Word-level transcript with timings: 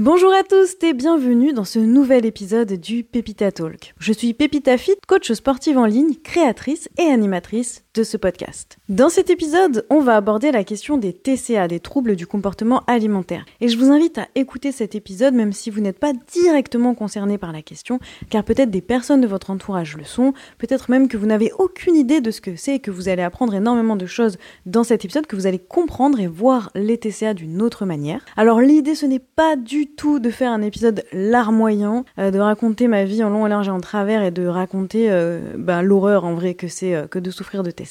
Bonjour 0.00 0.32
à 0.32 0.44
tous 0.44 0.76
et 0.82 0.92
bienvenue 0.92 1.52
dans 1.52 1.64
ce 1.64 1.80
nouvel 1.80 2.24
épisode 2.24 2.74
du 2.74 3.02
Pépita 3.02 3.50
Talk. 3.50 3.94
Je 3.98 4.12
suis 4.12 4.32
Pépita 4.32 4.78
Fit, 4.78 4.94
coach 5.08 5.32
sportive 5.32 5.76
en 5.76 5.86
ligne, 5.86 6.14
créatrice 6.22 6.88
et 6.98 7.10
animatrice 7.10 7.84
ce 8.04 8.16
podcast. 8.16 8.78
Dans 8.88 9.08
cet 9.08 9.30
épisode, 9.30 9.86
on 9.90 10.00
va 10.00 10.16
aborder 10.16 10.52
la 10.52 10.64
question 10.64 10.96
des 10.96 11.12
TCA, 11.12 11.68
des 11.68 11.80
troubles 11.80 12.16
du 12.16 12.26
comportement 12.26 12.82
alimentaire. 12.86 13.44
Et 13.60 13.68
je 13.68 13.78
vous 13.78 13.90
invite 13.90 14.18
à 14.18 14.28
écouter 14.34 14.72
cet 14.72 14.94
épisode 14.94 15.34
même 15.34 15.52
si 15.52 15.70
vous 15.70 15.80
n'êtes 15.80 15.98
pas 15.98 16.12
directement 16.32 16.94
concerné 16.94 17.38
par 17.38 17.52
la 17.52 17.62
question, 17.62 17.98
car 18.30 18.44
peut-être 18.44 18.70
des 18.70 18.80
personnes 18.80 19.20
de 19.20 19.26
votre 19.26 19.50
entourage 19.50 19.96
le 19.96 20.04
sont, 20.04 20.32
peut-être 20.58 20.90
même 20.90 21.08
que 21.08 21.16
vous 21.16 21.26
n'avez 21.26 21.52
aucune 21.58 21.96
idée 21.96 22.20
de 22.20 22.30
ce 22.30 22.40
que 22.40 22.56
c'est 22.56 22.76
et 22.76 22.78
que 22.80 22.90
vous 22.90 23.08
allez 23.08 23.22
apprendre 23.22 23.54
énormément 23.54 23.96
de 23.96 24.06
choses 24.06 24.38
dans 24.66 24.84
cet 24.84 25.04
épisode, 25.04 25.26
que 25.26 25.36
vous 25.36 25.46
allez 25.46 25.58
comprendre 25.58 26.20
et 26.20 26.26
voir 26.26 26.70
les 26.74 26.98
TCA 26.98 27.34
d'une 27.34 27.62
autre 27.62 27.86
manière. 27.86 28.24
Alors 28.36 28.60
l'idée 28.60 28.94
ce 28.94 29.06
n'est 29.06 29.18
pas 29.18 29.56
du 29.56 29.86
tout 29.86 30.18
de 30.18 30.30
faire 30.30 30.52
un 30.52 30.62
épisode 30.62 31.04
larmoyant, 31.12 32.04
euh, 32.18 32.30
de 32.30 32.38
raconter 32.38 32.88
ma 32.88 33.04
vie 33.04 33.22
en 33.24 33.30
long 33.30 33.46
et 33.46 33.50
large 33.50 33.68
et 33.68 33.72
en 33.72 33.80
travers 33.80 34.22
et 34.22 34.30
de 34.30 34.46
raconter 34.46 35.10
euh, 35.10 35.54
ben, 35.56 35.82
l'horreur 35.82 36.24
en 36.24 36.34
vrai 36.34 36.54
que 36.54 36.68
c'est 36.68 36.94
euh, 36.94 37.06
que 37.06 37.18
de 37.18 37.30
souffrir 37.30 37.62
de 37.62 37.70
TCA. 37.70 37.87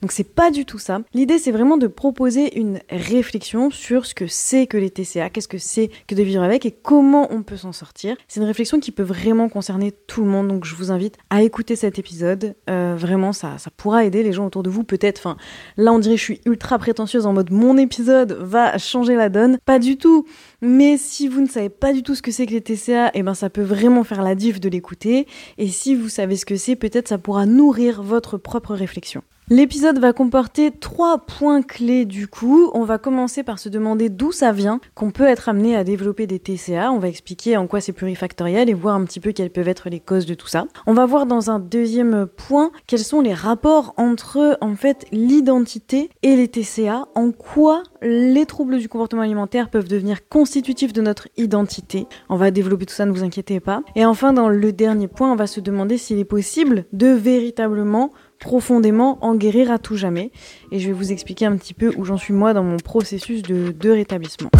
Donc 0.00 0.12
c'est 0.12 0.24
pas 0.24 0.50
du 0.50 0.64
tout 0.64 0.78
ça. 0.78 1.00
L'idée 1.14 1.38
c'est 1.38 1.52
vraiment 1.52 1.76
de 1.76 1.86
proposer 1.86 2.58
une 2.58 2.80
réflexion 2.90 3.70
sur 3.70 4.06
ce 4.06 4.14
que 4.14 4.26
c'est 4.26 4.66
que 4.66 4.76
les 4.76 4.90
TCA, 4.90 5.30
qu'est-ce 5.30 5.48
que 5.48 5.58
c'est 5.58 5.90
que 6.06 6.14
de 6.14 6.22
vivre 6.22 6.42
avec 6.42 6.66
et 6.66 6.70
comment 6.70 7.28
on 7.32 7.42
peut 7.42 7.56
s'en 7.56 7.72
sortir. 7.72 8.16
C'est 8.28 8.40
une 8.40 8.46
réflexion 8.46 8.80
qui 8.80 8.90
peut 8.90 9.02
vraiment 9.02 9.48
concerner 9.48 9.92
tout 9.92 10.22
le 10.22 10.30
monde. 10.30 10.48
Donc 10.48 10.64
je 10.64 10.74
vous 10.74 10.90
invite 10.90 11.16
à 11.30 11.42
écouter 11.42 11.76
cet 11.76 11.98
épisode. 11.98 12.54
vraiment 12.66 13.32
ça, 13.32 13.58
ça 13.58 13.70
pourra 13.76 14.04
aider 14.04 14.22
les 14.22 14.32
gens 14.32 14.46
autour 14.46 14.62
de 14.62 14.70
vous 14.70 14.84
peut-être. 14.84 15.18
Enfin 15.18 15.36
là 15.76 15.92
on 15.92 15.98
dirait 15.98 16.14
que 16.14 16.20
je 16.20 16.24
suis 16.24 16.40
ultra 16.46 16.78
prétentieuse 16.78 17.26
en 17.26 17.32
mode 17.32 17.50
mon 17.50 17.76
épisode 17.76 18.32
va 18.40 18.78
changer 18.78 19.14
la 19.14 19.28
donne. 19.28 19.58
Pas 19.64 19.78
du 19.78 19.96
tout. 19.96 20.26
Mais 20.60 20.96
si 20.96 21.28
vous 21.28 21.40
ne 21.40 21.46
savez 21.46 21.68
pas 21.68 21.92
du 21.92 22.02
tout 22.02 22.14
ce 22.14 22.22
que 22.22 22.30
c'est 22.30 22.46
que 22.46 22.52
les 22.52 22.60
TCA, 22.60 23.10
eh 23.14 23.22
ben 23.22 23.34
ça 23.34 23.50
peut 23.50 23.62
vraiment 23.62 24.04
faire 24.04 24.22
la 24.22 24.34
diff 24.34 24.60
de 24.60 24.68
l'écouter. 24.68 25.26
Et 25.58 25.68
si 25.68 25.94
vous 25.94 26.08
savez 26.08 26.36
ce 26.36 26.46
que 26.46 26.56
c'est, 26.56 26.76
peut-être 26.76 27.08
ça 27.08 27.18
pourra 27.18 27.46
nourrir 27.46 28.02
votre 28.02 28.38
propre 28.38 28.74
réflexion. 28.74 29.22
L'épisode 29.50 29.98
va 29.98 30.14
comporter 30.14 30.70
trois 30.70 31.18
points 31.18 31.60
clés 31.60 32.06
du 32.06 32.28
coup. 32.28 32.70
On 32.72 32.84
va 32.84 32.96
commencer 32.96 33.42
par 33.42 33.58
se 33.58 33.68
demander 33.68 34.08
d'où 34.08 34.32
ça 34.32 34.52
vient, 34.52 34.80
qu'on 34.94 35.10
peut 35.10 35.28
être 35.28 35.50
amené 35.50 35.76
à 35.76 35.84
développer 35.84 36.26
des 36.26 36.38
TCA. 36.38 36.90
On 36.90 36.98
va 36.98 37.08
expliquer 37.08 37.58
en 37.58 37.66
quoi 37.66 37.82
c'est 37.82 37.92
plurifactoriel 37.92 38.70
et 38.70 38.74
voir 38.74 38.94
un 38.94 39.04
petit 39.04 39.20
peu 39.20 39.32
quelles 39.32 39.50
peuvent 39.50 39.68
être 39.68 39.90
les 39.90 40.00
causes 40.00 40.24
de 40.24 40.32
tout 40.32 40.46
ça. 40.46 40.64
On 40.86 40.94
va 40.94 41.04
voir 41.04 41.26
dans 41.26 41.50
un 41.50 41.58
deuxième 41.58 42.26
point 42.26 42.70
quels 42.86 43.04
sont 43.04 43.20
les 43.20 43.34
rapports 43.34 43.92
entre 43.98 44.56
en 44.62 44.76
fait 44.76 45.04
l'identité 45.12 46.08
et 46.22 46.36
les 46.36 46.48
TCA, 46.48 47.04
en 47.14 47.30
quoi 47.30 47.82
les 48.00 48.46
troubles 48.46 48.78
du 48.78 48.88
comportement 48.88 49.22
alimentaire 49.22 49.68
peuvent 49.68 49.88
devenir 49.88 50.26
constitutifs 50.26 50.94
de 50.94 51.02
notre 51.02 51.28
identité. 51.36 52.06
On 52.30 52.36
va 52.36 52.50
développer 52.50 52.86
tout 52.86 52.94
ça, 52.94 53.04
ne 53.04 53.12
vous 53.12 53.24
inquiétez 53.24 53.60
pas. 53.60 53.82
Et 53.94 54.06
enfin, 54.06 54.32
dans 54.32 54.48
le 54.48 54.72
dernier 54.72 55.08
point, 55.08 55.30
on 55.30 55.36
va 55.36 55.46
se 55.46 55.60
demander 55.60 55.98
s'il 55.98 56.18
est 56.18 56.24
possible 56.24 56.86
de 56.94 57.08
véritablement 57.08 58.10
profondément 58.44 59.16
en 59.22 59.36
guérir 59.36 59.70
à 59.70 59.78
tout 59.78 59.96
jamais. 59.96 60.30
Et 60.70 60.78
je 60.78 60.88
vais 60.88 60.92
vous 60.92 61.12
expliquer 61.12 61.46
un 61.46 61.56
petit 61.56 61.72
peu 61.72 61.94
où 61.96 62.04
j'en 62.04 62.18
suis 62.18 62.34
moi 62.34 62.52
dans 62.52 62.62
mon 62.62 62.76
processus 62.76 63.40
de, 63.40 63.72
de 63.72 63.90
rétablissement. 63.90 64.50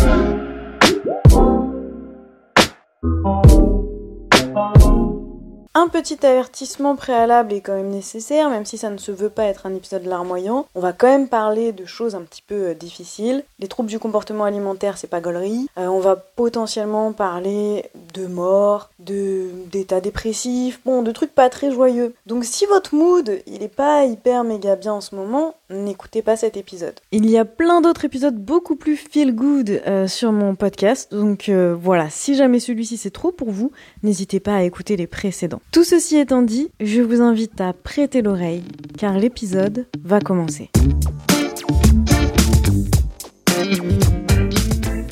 Un 5.77 5.89
petit 5.89 6.25
avertissement 6.25 6.95
préalable 6.95 7.53
est 7.53 7.61
quand 7.61 7.75
même 7.75 7.91
nécessaire, 7.91 8.49
même 8.49 8.65
si 8.65 8.79
ça 8.79 8.91
ne 8.91 8.97
se 8.97 9.11
veut 9.11 9.29
pas 9.29 9.47
être 9.47 9.67
un 9.67 9.75
épisode 9.75 10.05
larmoyant. 10.05 10.69
On 10.77 10.81
va 10.81 10.93
quand 10.93 11.09
même 11.09 11.27
parler 11.27 11.73
de 11.73 11.85
choses 11.85 12.15
un 12.15 12.23
petit 12.23 12.45
peu 12.47 12.69
euh, 12.69 12.75
difficiles. 12.75 13.43
Les 13.59 13.67
troubles 13.67 13.89
du 13.89 13.99
comportement 13.99 14.45
alimentaire, 14.45 14.97
c'est 14.97 15.09
pas 15.09 15.21
gaulerie. 15.21 15.67
Euh, 15.77 15.89
on 15.89 15.99
va 15.99 16.15
potentiellement 16.15 17.13
parler 17.13 17.91
de 18.15 18.29
mort, 18.29 18.91
de 19.01 19.51
d'état 19.73 20.01
dépressif, 20.01 20.81
bon, 20.85 21.03
de 21.03 21.11
trucs 21.11 21.35
pas 21.35 21.51
très 21.51 21.73
joyeux. 21.73 22.15
Donc 22.27 22.45
si 22.45 22.67
votre 22.67 22.95
mood, 22.95 23.43
il 23.49 23.65
est 23.65 23.69
pas 23.69 24.05
hyper 24.05 24.45
méga 24.45 24.77
bien 24.77 24.93
en 24.93 25.01
ce 25.01 25.17
moment, 25.17 25.57
n'écoutez 25.71 26.23
pas 26.23 26.37
cet 26.37 26.57
épisode. 26.57 26.95
Il 27.11 27.29
y 27.29 27.37
a 27.37 27.45
plein 27.45 27.81
d'autres 27.81 28.05
épisodes 28.05 28.37
beaucoup 28.37 28.77
plus 28.77 28.97
feel 28.97 29.35
good 29.35 29.83
euh, 29.89 30.07
sur 30.07 30.31
mon 30.31 30.55
podcast. 30.55 31.11
Donc 31.11 31.51
voilà, 31.51 32.11
si 32.11 32.37
jamais 32.37 32.61
celui-ci 32.61 32.97
c'est 32.97 33.11
trop 33.11 33.33
pour 33.33 33.51
vous, 33.51 33.73
n'hésitez 34.05 34.39
pas 34.39 34.55
à 34.55 34.63
écouter 34.63 34.97
les 34.97 35.09
précédents. 35.09 35.63
Tout 35.73 35.85
ceci 35.85 36.17
étant 36.17 36.43
dit, 36.43 36.69
je 36.81 37.03
vous 37.03 37.21
invite 37.21 37.61
à 37.61 37.73
prêter 37.73 38.23
l'oreille 38.23 38.65
car 38.97 39.19
l'épisode 39.19 39.87
va 40.03 40.21
commencer. 40.21 40.71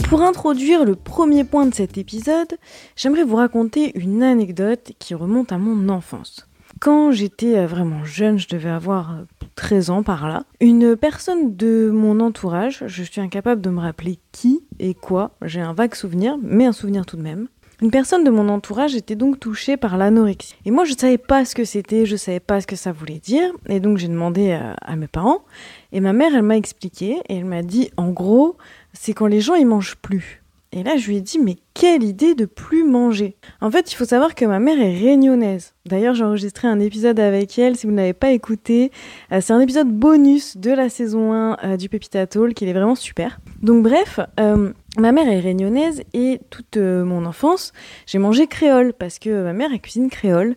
Pour 0.08 0.22
introduire 0.22 0.84
le 0.84 0.94
premier 0.94 1.44
point 1.44 1.66
de 1.66 1.74
cet 1.74 1.98
épisode, 1.98 2.58
j'aimerais 2.96 3.24
vous 3.24 3.36
raconter 3.36 3.98
une 3.98 4.22
anecdote 4.22 4.92
qui 4.98 5.14
remonte 5.14 5.52
à 5.52 5.58
mon 5.58 5.88
enfance. 5.88 6.48
Quand 6.80 7.12
j'étais 7.12 7.64
vraiment 7.66 8.04
jeune, 8.04 8.38
je 8.38 8.48
devais 8.48 8.70
avoir 8.70 9.20
13 9.54 9.90
ans 9.90 10.02
par 10.02 10.28
là, 10.28 10.44
une 10.60 10.96
personne 10.96 11.54
de 11.54 11.90
mon 11.92 12.20
entourage, 12.20 12.84
je 12.86 13.02
suis 13.02 13.20
incapable 13.20 13.60
de 13.60 13.70
me 13.70 13.80
rappeler 13.80 14.18
qui 14.32 14.64
et 14.78 14.94
quoi, 14.94 15.32
j'ai 15.42 15.60
un 15.60 15.74
vague 15.74 15.94
souvenir, 15.94 16.36
mais 16.42 16.66
un 16.66 16.72
souvenir 16.72 17.06
tout 17.06 17.16
de 17.16 17.22
même, 17.22 17.48
une 17.82 17.90
personne 17.90 18.22
de 18.22 18.30
mon 18.30 18.48
entourage 18.48 18.94
était 18.94 19.16
donc 19.16 19.40
touchée 19.40 19.76
par 19.76 19.96
l'anorexie. 19.96 20.54
Et 20.64 20.70
moi, 20.70 20.84
je 20.84 20.92
ne 20.92 20.98
savais 20.98 21.18
pas 21.18 21.44
ce 21.44 21.56
que 21.56 21.64
c'était, 21.64 22.06
je 22.06 22.12
ne 22.12 22.16
savais 22.16 22.40
pas 22.40 22.60
ce 22.60 22.66
que 22.68 22.76
ça 22.76 22.92
voulait 22.92 23.18
dire. 23.18 23.50
Et 23.68 23.80
donc, 23.80 23.98
j'ai 23.98 24.06
demandé 24.06 24.52
à, 24.52 24.96
mes 24.96 25.08
parents. 25.08 25.42
Et 25.90 25.98
ma 25.98 26.12
mère, 26.12 26.32
elle 26.32 26.42
m'a 26.42 26.56
expliqué. 26.56 27.16
Et 27.28 27.38
elle 27.38 27.44
m'a 27.44 27.62
dit, 27.62 27.90
en 27.96 28.10
gros, 28.10 28.56
c'est 28.92 29.14
quand 29.14 29.26
les 29.26 29.40
gens, 29.40 29.56
ils 29.56 29.66
mangent 29.66 29.96
plus. 29.96 30.42
Et 30.74 30.84
là, 30.84 30.96
je 30.96 31.08
lui 31.08 31.16
ai 31.16 31.20
dit, 31.20 31.38
mais 31.38 31.56
quelle 31.74 32.02
idée 32.02 32.34
de 32.34 32.46
plus 32.46 32.84
manger 32.84 33.36
En 33.60 33.70
fait, 33.70 33.92
il 33.92 33.96
faut 33.96 34.06
savoir 34.06 34.34
que 34.34 34.44
ma 34.44 34.60
mère 34.60 34.80
est 34.80 34.96
réunionnaise. 34.96 35.74
D'ailleurs, 35.84 36.14
j'ai 36.14 36.24
enregistré 36.24 36.68
un 36.68 36.78
épisode 36.78 37.18
avec 37.18 37.58
elle, 37.58 37.76
si 37.76 37.86
vous 37.86 37.92
ne 37.92 37.98
l'avez 37.98 38.14
pas 38.14 38.30
écouté. 38.30 38.90
Euh, 39.32 39.40
c'est 39.42 39.52
un 39.52 39.60
épisode 39.60 39.88
bonus 39.88 40.56
de 40.56 40.70
la 40.70 40.88
saison 40.88 41.32
1 41.32 41.56
euh, 41.64 41.76
du 41.76 41.90
Pépita 41.90 42.26
Talk, 42.26 42.58
il 42.62 42.68
est 42.68 42.72
vraiment 42.72 42.94
super. 42.94 43.38
Donc 43.60 43.82
bref, 43.82 44.18
euh, 44.40 44.72
ma 44.98 45.12
mère 45.12 45.28
est 45.28 45.40
réunionnaise 45.40 46.02
et 46.12 46.40
toute 46.50 46.76
mon 46.76 47.24
enfance, 47.24 47.72
j'ai 48.06 48.18
mangé 48.18 48.46
créole, 48.46 48.92
parce 48.92 49.18
que 49.18 49.42
ma 49.42 49.52
mère, 49.52 49.70
elle 49.72 49.80
cuisine 49.80 50.10
créole. 50.10 50.56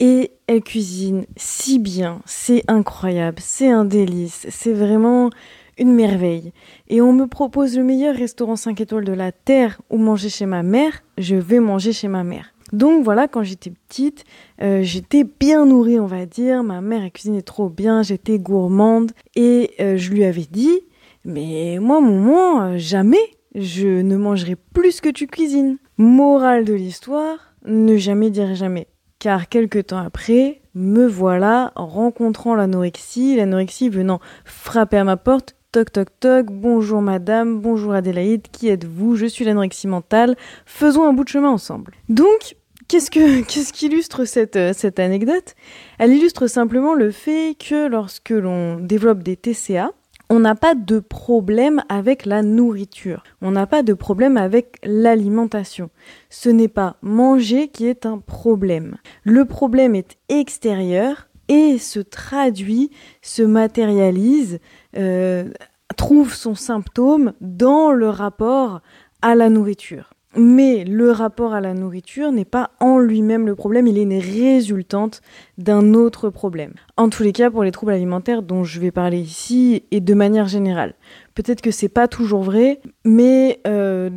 Et 0.00 0.30
elle 0.46 0.62
cuisine 0.62 1.26
si 1.36 1.80
bien, 1.80 2.20
c'est 2.24 2.62
incroyable, 2.68 3.38
c'est 3.40 3.68
un 3.68 3.84
délice, 3.84 4.46
c'est 4.48 4.72
vraiment 4.72 5.30
une 5.76 5.92
merveille. 5.92 6.52
Et 6.88 7.00
on 7.00 7.12
me 7.12 7.26
propose 7.26 7.76
le 7.76 7.82
meilleur 7.82 8.14
restaurant 8.14 8.56
5 8.56 8.80
étoiles 8.80 9.04
de 9.04 9.12
la 9.12 9.32
Terre 9.32 9.80
où 9.90 9.96
manger 9.96 10.28
chez 10.28 10.46
ma 10.46 10.62
mère, 10.62 11.02
je 11.18 11.34
vais 11.34 11.58
manger 11.58 11.92
chez 11.92 12.08
ma 12.08 12.22
mère. 12.22 12.52
Donc 12.72 13.02
voilà, 13.02 13.28
quand 13.28 13.42
j'étais 13.42 13.70
petite, 13.70 14.24
euh, 14.60 14.82
j'étais 14.82 15.24
bien 15.24 15.64
nourrie, 15.64 15.98
on 15.98 16.06
va 16.06 16.26
dire. 16.26 16.62
Ma 16.62 16.80
mère, 16.80 17.02
elle 17.02 17.10
cuisinait 17.10 17.42
trop 17.42 17.68
bien, 17.68 18.02
j'étais 18.02 18.38
gourmande. 18.38 19.12
Et 19.36 19.70
euh, 19.80 19.96
je 19.96 20.10
lui 20.10 20.24
avais 20.24 20.46
dit, 20.50 20.80
mais 21.24 21.78
moi, 21.80 22.00
maman, 22.00 22.62
euh, 22.62 22.74
jamais 22.76 23.37
je 23.54 24.02
ne 24.02 24.16
mangerai 24.16 24.56
plus 24.56 25.00
que 25.00 25.08
tu 25.08 25.26
cuisines. 25.26 25.78
Morale 25.96 26.64
de 26.64 26.74
l'histoire, 26.74 27.54
ne 27.64 27.96
jamais 27.96 28.30
dire 28.30 28.54
jamais. 28.54 28.88
Car 29.18 29.48
quelques 29.48 29.86
temps 29.86 29.98
après, 29.98 30.60
me 30.74 31.06
voilà 31.06 31.72
rencontrant 31.74 32.54
l'anorexie, 32.54 33.36
l'anorexie 33.36 33.88
venant 33.88 34.20
frapper 34.44 34.98
à 34.98 35.04
ma 35.04 35.16
porte 35.16 35.56
Toc 35.70 35.92
toc 35.92 36.08
toc, 36.18 36.46
bonjour 36.50 37.02
madame, 37.02 37.60
bonjour 37.60 37.92
Adélaïde, 37.92 38.46
qui 38.50 38.68
êtes-vous? 38.68 39.16
Je 39.16 39.26
suis 39.26 39.44
l'anorexie 39.44 39.86
mentale, 39.86 40.34
faisons 40.64 41.06
un 41.06 41.12
bout 41.12 41.24
de 41.24 41.28
chemin 41.28 41.50
ensemble. 41.50 41.92
Donc, 42.08 42.56
qu'est-ce 42.88 43.10
que 43.10 43.42
qu'est-ce 43.46 43.74
qu'illustre 43.74 44.24
cette, 44.24 44.56
euh, 44.56 44.72
cette 44.72 44.98
anecdote? 44.98 45.54
Elle 45.98 46.14
illustre 46.14 46.46
simplement 46.46 46.94
le 46.94 47.10
fait 47.10 47.54
que 47.54 47.86
lorsque 47.86 48.30
l'on 48.30 48.80
développe 48.80 49.22
des 49.22 49.36
TCA, 49.36 49.92
on 50.30 50.40
n'a 50.40 50.54
pas 50.54 50.74
de 50.74 50.98
problème 50.98 51.82
avec 51.88 52.26
la 52.26 52.42
nourriture, 52.42 53.22
on 53.40 53.50
n'a 53.50 53.66
pas 53.66 53.82
de 53.82 53.94
problème 53.94 54.36
avec 54.36 54.76
l'alimentation. 54.84 55.90
Ce 56.28 56.48
n'est 56.48 56.68
pas 56.68 56.96
manger 57.02 57.68
qui 57.68 57.86
est 57.86 58.04
un 58.04 58.18
problème. 58.18 58.96
Le 59.24 59.44
problème 59.44 59.94
est 59.94 60.18
extérieur 60.28 61.28
et 61.48 61.78
se 61.78 62.00
traduit, 62.00 62.90
se 63.22 63.42
matérialise 63.42 64.60
euh, 64.96 65.50
trouve 65.96 66.34
son 66.34 66.54
symptôme 66.54 67.32
dans 67.40 67.90
le 67.92 68.08
rapport 68.08 68.80
à 69.22 69.34
la 69.34 69.48
nourriture. 69.48 70.12
Mais 70.38 70.84
le 70.84 71.10
rapport 71.10 71.52
à 71.52 71.60
la 71.60 71.74
nourriture 71.74 72.30
n'est 72.30 72.44
pas 72.44 72.70
en 72.78 72.98
lui-même 72.98 73.46
le 73.46 73.56
problème, 73.56 73.88
il 73.88 73.98
est 73.98 74.02
une 74.02 74.18
résultante 74.18 75.20
d'un 75.58 75.94
autre 75.94 76.30
problème. 76.30 76.74
En 76.96 77.08
tous 77.08 77.24
les 77.24 77.32
cas, 77.32 77.50
pour 77.50 77.64
les 77.64 77.72
troubles 77.72 77.92
alimentaires 77.92 78.42
dont 78.42 78.62
je 78.62 78.78
vais 78.78 78.92
parler 78.92 79.18
ici 79.18 79.82
et 79.90 79.98
de 79.98 80.14
manière 80.14 80.46
générale. 80.46 80.94
Peut-être 81.34 81.60
que 81.60 81.72
c'est 81.72 81.88
pas 81.88 82.06
toujours 82.06 82.42
vrai, 82.44 82.80
mais 83.04 83.60
euh, 83.66 84.10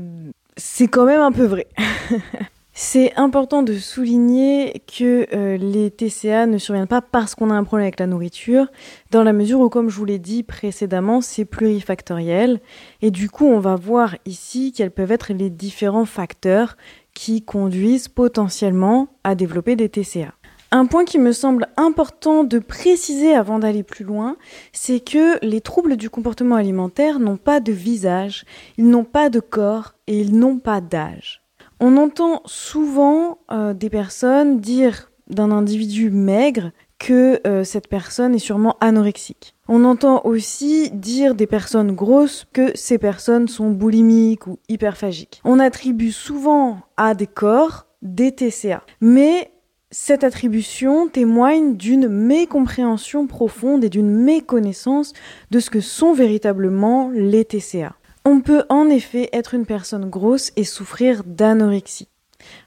c'est 0.58 0.88
quand 0.88 1.06
même 1.06 1.22
un 1.22 1.32
peu 1.32 1.46
vrai. 1.46 1.68
C'est 2.74 3.14
important 3.18 3.64
de 3.64 3.74
souligner 3.74 4.82
que 4.88 5.28
euh, 5.36 5.58
les 5.58 5.92
TCA 5.92 6.46
ne 6.46 6.58
surviennent 6.58 6.88
pas 6.88 7.02
parce 7.02 7.36
qu'on 7.36 7.50
a 7.50 7.54
un 7.54 7.66
problème 7.66 7.84
avec 7.84 8.00
la 8.00 8.08
nourriture, 8.08 8.68
dans 9.12 9.24
la 9.24 9.34
mesure 9.34 9.60
où, 9.60 9.68
comme 9.68 9.90
je 9.90 9.98
vous 9.98 10.06
l'ai 10.06 10.20
dit 10.20 10.42
précédemment, 10.42 11.20
c'est 11.20 11.44
plurifactoriel. 11.44 12.62
Et 13.02 13.12
du 13.12 13.30
coup, 13.30 13.46
on 13.46 13.60
va 13.60 13.76
voir 13.76 14.16
ici 14.26 14.72
quels 14.72 14.92
peuvent 14.92 15.12
être 15.12 15.34
les 15.34 15.50
différents 15.50 16.06
facteurs 16.06 16.78
qui 17.14 17.42
conduisent 17.42 18.08
potentiellement 18.08 19.10
à 19.26 19.36
développer 19.36 19.76
des 19.76 19.90
TCA. 19.90 20.34
Un 20.72 20.86
point 20.86 21.04
qui 21.04 21.20
me 21.20 21.34
semble 21.34 21.68
important 21.76 22.46
de 22.46 22.58
préciser 22.58 23.34
avant 23.34 23.60
d'aller 23.60 23.84
plus 23.84 24.06
loin, 24.06 24.38
c'est 24.72 25.02
que 25.02 25.38
les 25.46 25.60
troubles 25.60 25.98
du 25.98 26.10
comportement 26.10 26.56
alimentaire 26.56 27.20
n'ont 27.20 27.36
pas 27.36 27.60
de 27.60 27.74
visage, 27.74 28.46
ils 28.78 28.90
n'ont 28.90 29.04
pas 29.04 29.30
de 29.30 29.42
corps 29.42 29.96
et 30.08 30.22
ils 30.22 30.34
n'ont 30.34 30.60
pas 30.60 30.80
d'âge. 30.80 31.41
On 31.84 31.98
entend 31.98 32.44
souvent 32.46 33.40
euh, 33.52 33.74
des 33.74 33.90
personnes 33.90 34.60
dire 34.60 35.12
d'un 35.28 35.50
individu 35.50 36.12
maigre 36.12 36.72
que 37.00 37.42
euh, 37.48 37.64
cette 37.64 37.88
personne 37.88 38.36
est 38.36 38.40
sûrement 38.40 38.78
anorexique. 38.82 39.56
On 39.68 39.84
entend 39.84 40.22
aussi 40.24 40.92
dire 40.92 41.34
des 41.34 41.48
personnes 41.48 41.94
grosses 41.94 42.46
que 42.54 42.70
ces 42.76 43.00
personnes 43.00 43.48
sont 43.48 43.72
boulimiques 43.72 44.46
ou 44.46 44.60
hyperphagiques. 44.70 45.42
On 45.44 45.58
attribue 45.58 46.12
souvent 46.12 46.82
à 46.98 47.16
des 47.16 47.26
corps 47.26 47.88
des 48.04 48.32
TCA. 48.32 48.84
Mais 49.00 49.52
cette 49.90 50.24
attribution 50.24 51.08
témoigne 51.08 51.76
d'une 51.78 52.08
mécompréhension 52.08 53.26
profonde 53.26 53.84
et 53.84 53.90
d'une 53.90 54.12
méconnaissance 54.12 55.14
de 55.50 55.60
ce 55.60 55.72
que 55.72 55.82
sont 55.82 56.14
véritablement 56.14 57.10
les 57.10 57.44
TCA. 57.44 57.96
On 58.24 58.42
peut 58.42 58.64
en 58.70 58.88
effet 58.90 59.30
être 59.34 59.56
une 59.56 59.66
personne 59.66 60.10
grosse 60.10 60.52
et 60.56 60.64
souffrir 60.64 61.24
d'anorexie. 61.26 62.08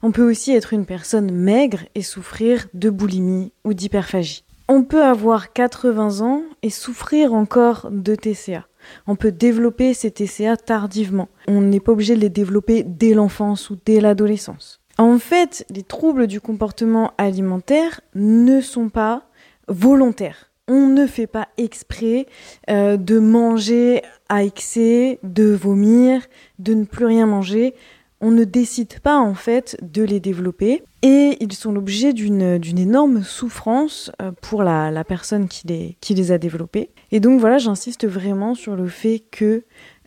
On 0.03 0.11
peut 0.11 0.29
aussi 0.29 0.53
être 0.53 0.73
une 0.73 0.87
personne 0.87 1.31
maigre 1.31 1.81
et 1.95 2.03
souffrir 2.03 2.67
de 2.75 2.91
boulimie 2.91 3.53
ou 3.65 3.73
d'hyperphagie. 3.73 4.45
On 4.69 4.83
peut 4.83 5.05
avoir 5.05 5.53
80 5.53 6.23
ans 6.23 6.43
et 6.63 6.71
souffrir 6.71 7.35
encore 7.35 7.89
de 7.91 8.15
TCA. 8.15 8.67
On 9.07 9.15
peut 9.15 9.33
développer 9.33 9.95
ces 9.95 10.11
TCA 10.11 10.57
tardivement. 10.57 11.29
On 11.47 11.61
n'est 11.61 11.81
pas 11.81 11.93
obligé 11.93 12.17
de 12.17 12.21
les 12.21 12.31
développer 12.31 12.83
dès 12.83 13.15
l'enfance 13.15 13.71
ou 13.71 13.79
dès 13.85 14.01
l'adolescence. 14.01 14.81
En 14.99 15.19
fait, 15.19 15.67
les 15.71 15.83
troubles 15.83 16.27
du 16.27 16.41
comportement 16.41 17.13
alimentaire 17.19 18.01
ne 18.15 18.61
sont 18.61 18.89
pas 18.89 19.29
volontaires. 19.69 20.51
On 20.67 20.87
ne 20.87 21.07
fait 21.07 21.27
pas 21.27 21.49
exprès 21.59 22.27
euh, 22.71 22.97
de 22.97 23.19
manger 23.19 24.03
à 24.31 24.45
excès, 24.45 25.19
de 25.23 25.53
vomir, 25.53 26.23
de 26.59 26.73
ne 26.73 26.85
plus 26.85 27.05
rien 27.05 27.27
manger. 27.27 27.75
On 28.23 28.31
ne 28.31 28.45
décide 28.45 29.01
pas 29.01 29.19
en 29.19 29.35
fait 29.35 29.77
de 29.83 30.03
les 30.03 30.21
développer 30.21 30.83
et 31.03 31.37
ils 31.41 31.53
sont 31.53 31.73
l'objet 31.73 32.15
d'une, 32.15 32.41
énorme 32.41 33.23
souffrance 33.23 34.11
euh, 34.23 34.33
pour 34.41 34.63
la, 34.63 35.05
personne 35.05 35.49
qui 35.49 35.67
les, 36.09 36.33
a 36.33 36.39
développés. 36.39 36.89
Et 37.13 37.21
donc 37.21 37.41
voilà, 37.41 37.59
j'insiste 37.59 38.07
vraiment 38.07 38.55
sur 38.55 38.77
le 38.77 38.89
fait 38.89 39.23
que 39.31 39.65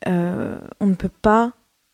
euh, 0.07 0.57
on 0.80 0.88
ne 0.88 0.95
peut 0.95 1.12
pas 1.21 1.54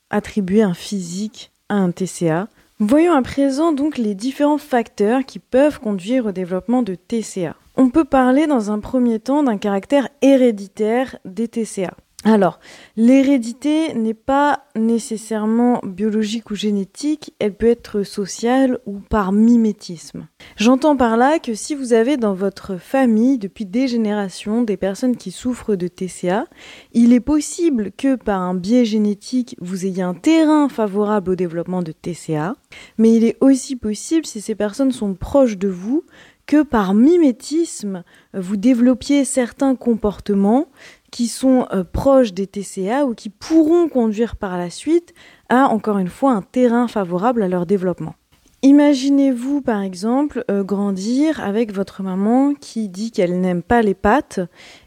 attribuer 0.10 0.62
un 0.62 0.74
physique 0.74 1.52
à 1.68 1.76
un 1.76 1.92
TCA. 1.92 2.48
Voyons 2.80 3.14
à 3.14 3.22
présent 3.22 3.74
donc 3.74 3.98
les 3.98 4.16
différents 4.16 4.58
facteurs 4.58 5.26
qui 5.26 5.40
peuvent 5.40 5.82
conduire 5.82 6.28
au 6.28 6.32
développement 6.32 6.84
de 6.84 6.96
TCA. 6.96 7.58
On 7.76 7.90
peut 7.90 8.06
parler 8.06 8.46
dans 8.46 8.72
un 8.72 8.80
premier 8.80 9.20
temps 9.20 9.44
d'un 9.44 9.58
caractère 9.58 10.10
héréditaire 10.22 11.18
des 11.26 11.48
TCA. 11.48 11.96
Alors, 12.26 12.60
l'hérédité 12.96 13.94
n'est 13.96 14.14
pas 14.14 14.64
nécessairement 14.78 15.82
biologique 15.84 16.52
ou 16.52 16.56
génétique, 16.56 17.34
elle 17.40 17.54
peut 17.54 17.68
être 17.68 18.04
sociale 18.04 18.80
ou 18.86 19.00
par 19.00 19.34
mimétisme. 19.34 20.28
J'entends 20.56 20.96
par 20.96 21.18
là 21.18 21.40
que 21.40 21.54
si 21.54 21.76
vous 21.76 21.92
avez 21.92 22.16
dans 22.16 22.34
votre 22.34 22.78
famille 22.78 23.38
depuis 23.38 23.66
des 23.66 23.90
générations 23.90 24.62
des 24.62 24.78
personnes 24.78 25.18
qui 25.18 25.32
souffrent 25.32 25.76
de 25.76 25.90
TCA, 25.90 26.46
il 26.94 27.12
est 27.12 27.20
possible 27.20 27.92
que 27.92 28.16
par 28.16 28.40
un 28.40 28.56
biais 28.56 28.86
génétique 28.86 29.58
vous 29.60 29.86
ayez 29.86 30.02
un 30.04 30.14
terrain 30.14 30.70
favorable 30.70 31.32
au 31.32 31.36
développement 31.36 31.82
de 31.82 31.92
TCA, 31.92 32.56
mais 32.98 33.14
il 33.14 33.26
est 33.26 33.38
aussi 33.42 33.76
possible 33.76 34.26
si 34.26 34.40
ces 34.40 34.56
personnes 34.56 34.94
sont 34.94 35.14
proches 35.14 35.58
de 35.58 35.68
vous 35.68 36.06
que 36.46 36.62
par 36.62 36.94
mimétisme, 36.94 38.04
vous 38.34 38.58
développiez 38.58 39.26
certains 39.26 39.76
comportements 39.76 40.68
qui 41.14 41.28
sont 41.28 41.68
euh, 41.72 41.84
proches 41.84 42.34
des 42.34 42.48
TCA 42.48 43.06
ou 43.06 43.14
qui 43.14 43.30
pourront 43.30 43.88
conduire 43.88 44.36
par 44.36 44.58
la 44.58 44.72
suite 44.72 45.14
à, 45.48 45.68
encore 45.68 46.00
une 46.00 46.10
fois, 46.10 46.32
un 46.32 46.42
terrain 46.42 46.88
favorable 46.88 47.44
à 47.44 47.48
leur 47.48 47.68
développement. 47.68 48.16
Imaginez-vous 48.64 49.62
par 49.62 49.82
exemple 49.82 50.44
euh, 50.50 50.64
grandir 50.64 51.44
avec 51.44 51.74
votre 51.74 52.02
maman 52.02 52.54
qui 52.54 52.90
dit 52.90 53.12
qu'elle 53.12 53.40
n'aime 53.40 53.62
pas 53.62 53.82
les 53.82 53.94
pâtes 53.94 54.40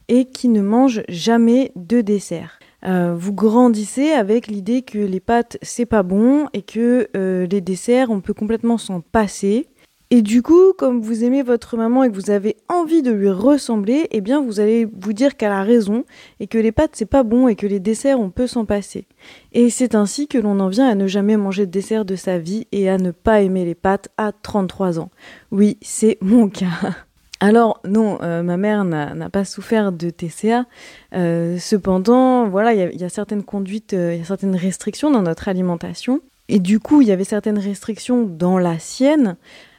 et 0.09 0.25
qui 0.25 0.49
ne 0.49 0.63
mange 0.63 1.03
jamais 1.09 1.73
de 1.77 2.01
dessert. 2.01 2.59
Euh, 2.87 3.15
vous 3.17 3.33
grandissez 3.33 4.11
avec 4.11 4.49
l'idée 4.49 4.83
que 4.83 4.99
les 4.99 5.21
pâtes 5.21 5.59
c'est 5.63 5.87
pas 5.87 6.03
bon 6.03 6.49
et 6.55 6.63
que 6.63 7.09
les 7.15 7.61
desserts 7.61 8.11
on 8.11 8.21
peut 8.21 8.35
complètement 8.35 8.79
s'en 8.79 9.01
passer 9.01 9.69
et 10.11 10.23
du 10.23 10.41
coup, 10.41 10.73
comme 10.79 11.01
vous 11.01 11.25
aimez 11.25 11.43
votre 11.43 11.77
maman 11.77 12.05
et 12.05 12.11
que 12.11 12.15
vous 12.15 12.31
avez 12.31 12.57
envie 12.69 13.03
de 13.03 13.11
lui 13.11 13.31
ressembler, 13.31 14.07
eh 14.13 14.21
bien 14.21 14.41
vous 14.41 14.61
allez 14.61 14.85
vous 14.85 15.13
dire 15.13 15.37
qu'elle 15.37 15.51
a 15.51 15.65
raison 15.65 16.05
et 16.39 16.47
que 16.47 16.59
les 16.59 16.71
pâtes 16.71 16.93
c'est 16.95 17.07
pas 17.07 17.25
bon 17.25 17.49
et 17.49 17.57
que 17.57 17.67
les 17.67 17.81
desserts 17.81 18.21
on 18.21 18.31
peut 18.31 18.47
s'en 18.47 18.65
passer. 18.65 19.07
Et 19.53 19.69
c'est 19.69 19.97
ainsi 19.97 20.29
que 20.29 20.39
l'on 20.39 20.61
en 20.61 20.69
vient 20.69 20.89
à 20.89 20.95
ne 20.95 21.09
jamais 21.09 21.37
manger 21.37 21.67
de 21.67 21.73
dessert 21.73 22.05
de 22.05 22.15
sa 22.15 22.39
vie 22.39 22.69
et 22.71 22.89
à 22.89 22.99
ne 22.99 23.11
pas 23.11 23.41
aimer 23.41 23.65
les 23.65 23.75
pâtes 23.75 24.09
à 24.17 24.31
33 24.31 25.01
ans. 25.01 25.11
Oui, 25.51 25.77
c'est 25.83 26.19
mon 26.21 26.49
cas. 26.49 26.95
Alors 27.41 27.81
non, 27.85 28.19
euh, 28.23 28.43
ma 28.43 28.57
mère 28.57 28.85
n'a 28.85 29.29
pas 29.29 29.45
souffert 29.45 29.91
de 29.91 30.11
TCA. 30.11 30.67
Euh, 31.15 31.59
cependant, 31.59 32.49
voilà, 32.49 32.73
il 32.73 33.01
y, 33.01 33.05
a 33.05 33.09
certaines 33.09 33.43
conduites, 33.43 33.93
euh, 33.93 34.15
il 34.15 34.21
y 34.21 34.23
a 34.23 34.25
certaines 34.25 34.57
restrictions 34.57 35.11
dans 35.11 35.23
notre 35.23 35.49
alimentation. 35.49 36.21
Et 36.49 36.61
du 36.61 36.79
coup, 36.79 37.03
il 37.03 37.09
y 37.09 37.13
avait 37.13 37.25
certaines 37.25 37.59
restrictions 37.59 38.23
dans 38.23 38.59
la 38.59 38.79
sienne. 38.79 39.37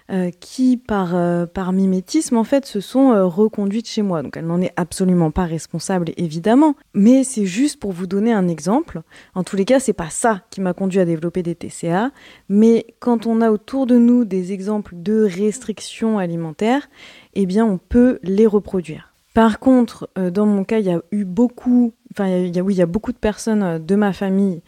Euh, 0.10 0.32
qui, 0.40 0.78
par, 0.78 1.16
euh, 1.16 1.46
par 1.46 1.74
mimétisme, 1.74 2.38
en 2.38 2.46
fait, 2.46 2.66
se 2.66 2.80
sont 2.80 3.12
euh, 3.12 3.26
reconduites 3.26 3.90
chez 3.90 4.02
moi. 4.02 4.24
Donc 4.24 4.38
elle 4.38 4.46
n'en 4.46 4.62
est 4.62 4.72
absolument 4.78 5.32
pas 5.32 5.44
responsable, 5.44 6.12
évidemment. 6.16 6.76
Mais 6.94 7.26
c'est 7.26 7.46
juste 7.46 7.78
pour 7.78 7.92
vous 7.92 8.08
donner 8.08 8.32
un 8.32 8.48
exemple. 8.48 9.02
En 9.36 9.44
tous 9.44 9.58
les 9.58 9.66
cas, 9.66 9.82
c'est 9.82 9.92
pas 9.92 10.10
ça 10.10 10.44
qui 10.50 10.62
m'a 10.62 10.72
conduit 10.72 11.02
à 11.02 11.06
développer 11.06 11.44
des 11.44 11.56
TCA. 11.56 12.12
Mais 12.48 12.88
quand 13.02 13.28
on 13.28 13.42
a 13.42 13.52
autour 13.52 13.86
de 13.86 13.98
nous 13.98 14.24
des 14.24 14.54
exemples 14.54 14.94
de 14.96 15.24
restrictions 15.26 16.20
alimentaires, 16.20 16.88
eh 17.34 17.46
bien, 17.46 17.66
on 17.66 17.78
peut 17.78 18.20
les 18.24 18.48
reproduire. 18.48 19.14
Par 19.34 19.60
contre, 19.60 20.10
dans 20.16 20.46
mon 20.46 20.64
cas, 20.64 20.80
il 20.80 20.86
y 20.86 20.90
a 20.90 21.02
eu 21.12 21.26
beaucoup, 21.26 21.94
enfin, 22.14 22.46
oui, 22.62 22.74
il 22.74 22.78
y 22.78 22.82
a 22.82 22.88
beaucoup 22.88 23.12
de 23.12 23.18
personnes 23.18 23.86
de 23.86 23.96
ma 23.96 24.14
famille 24.14 24.62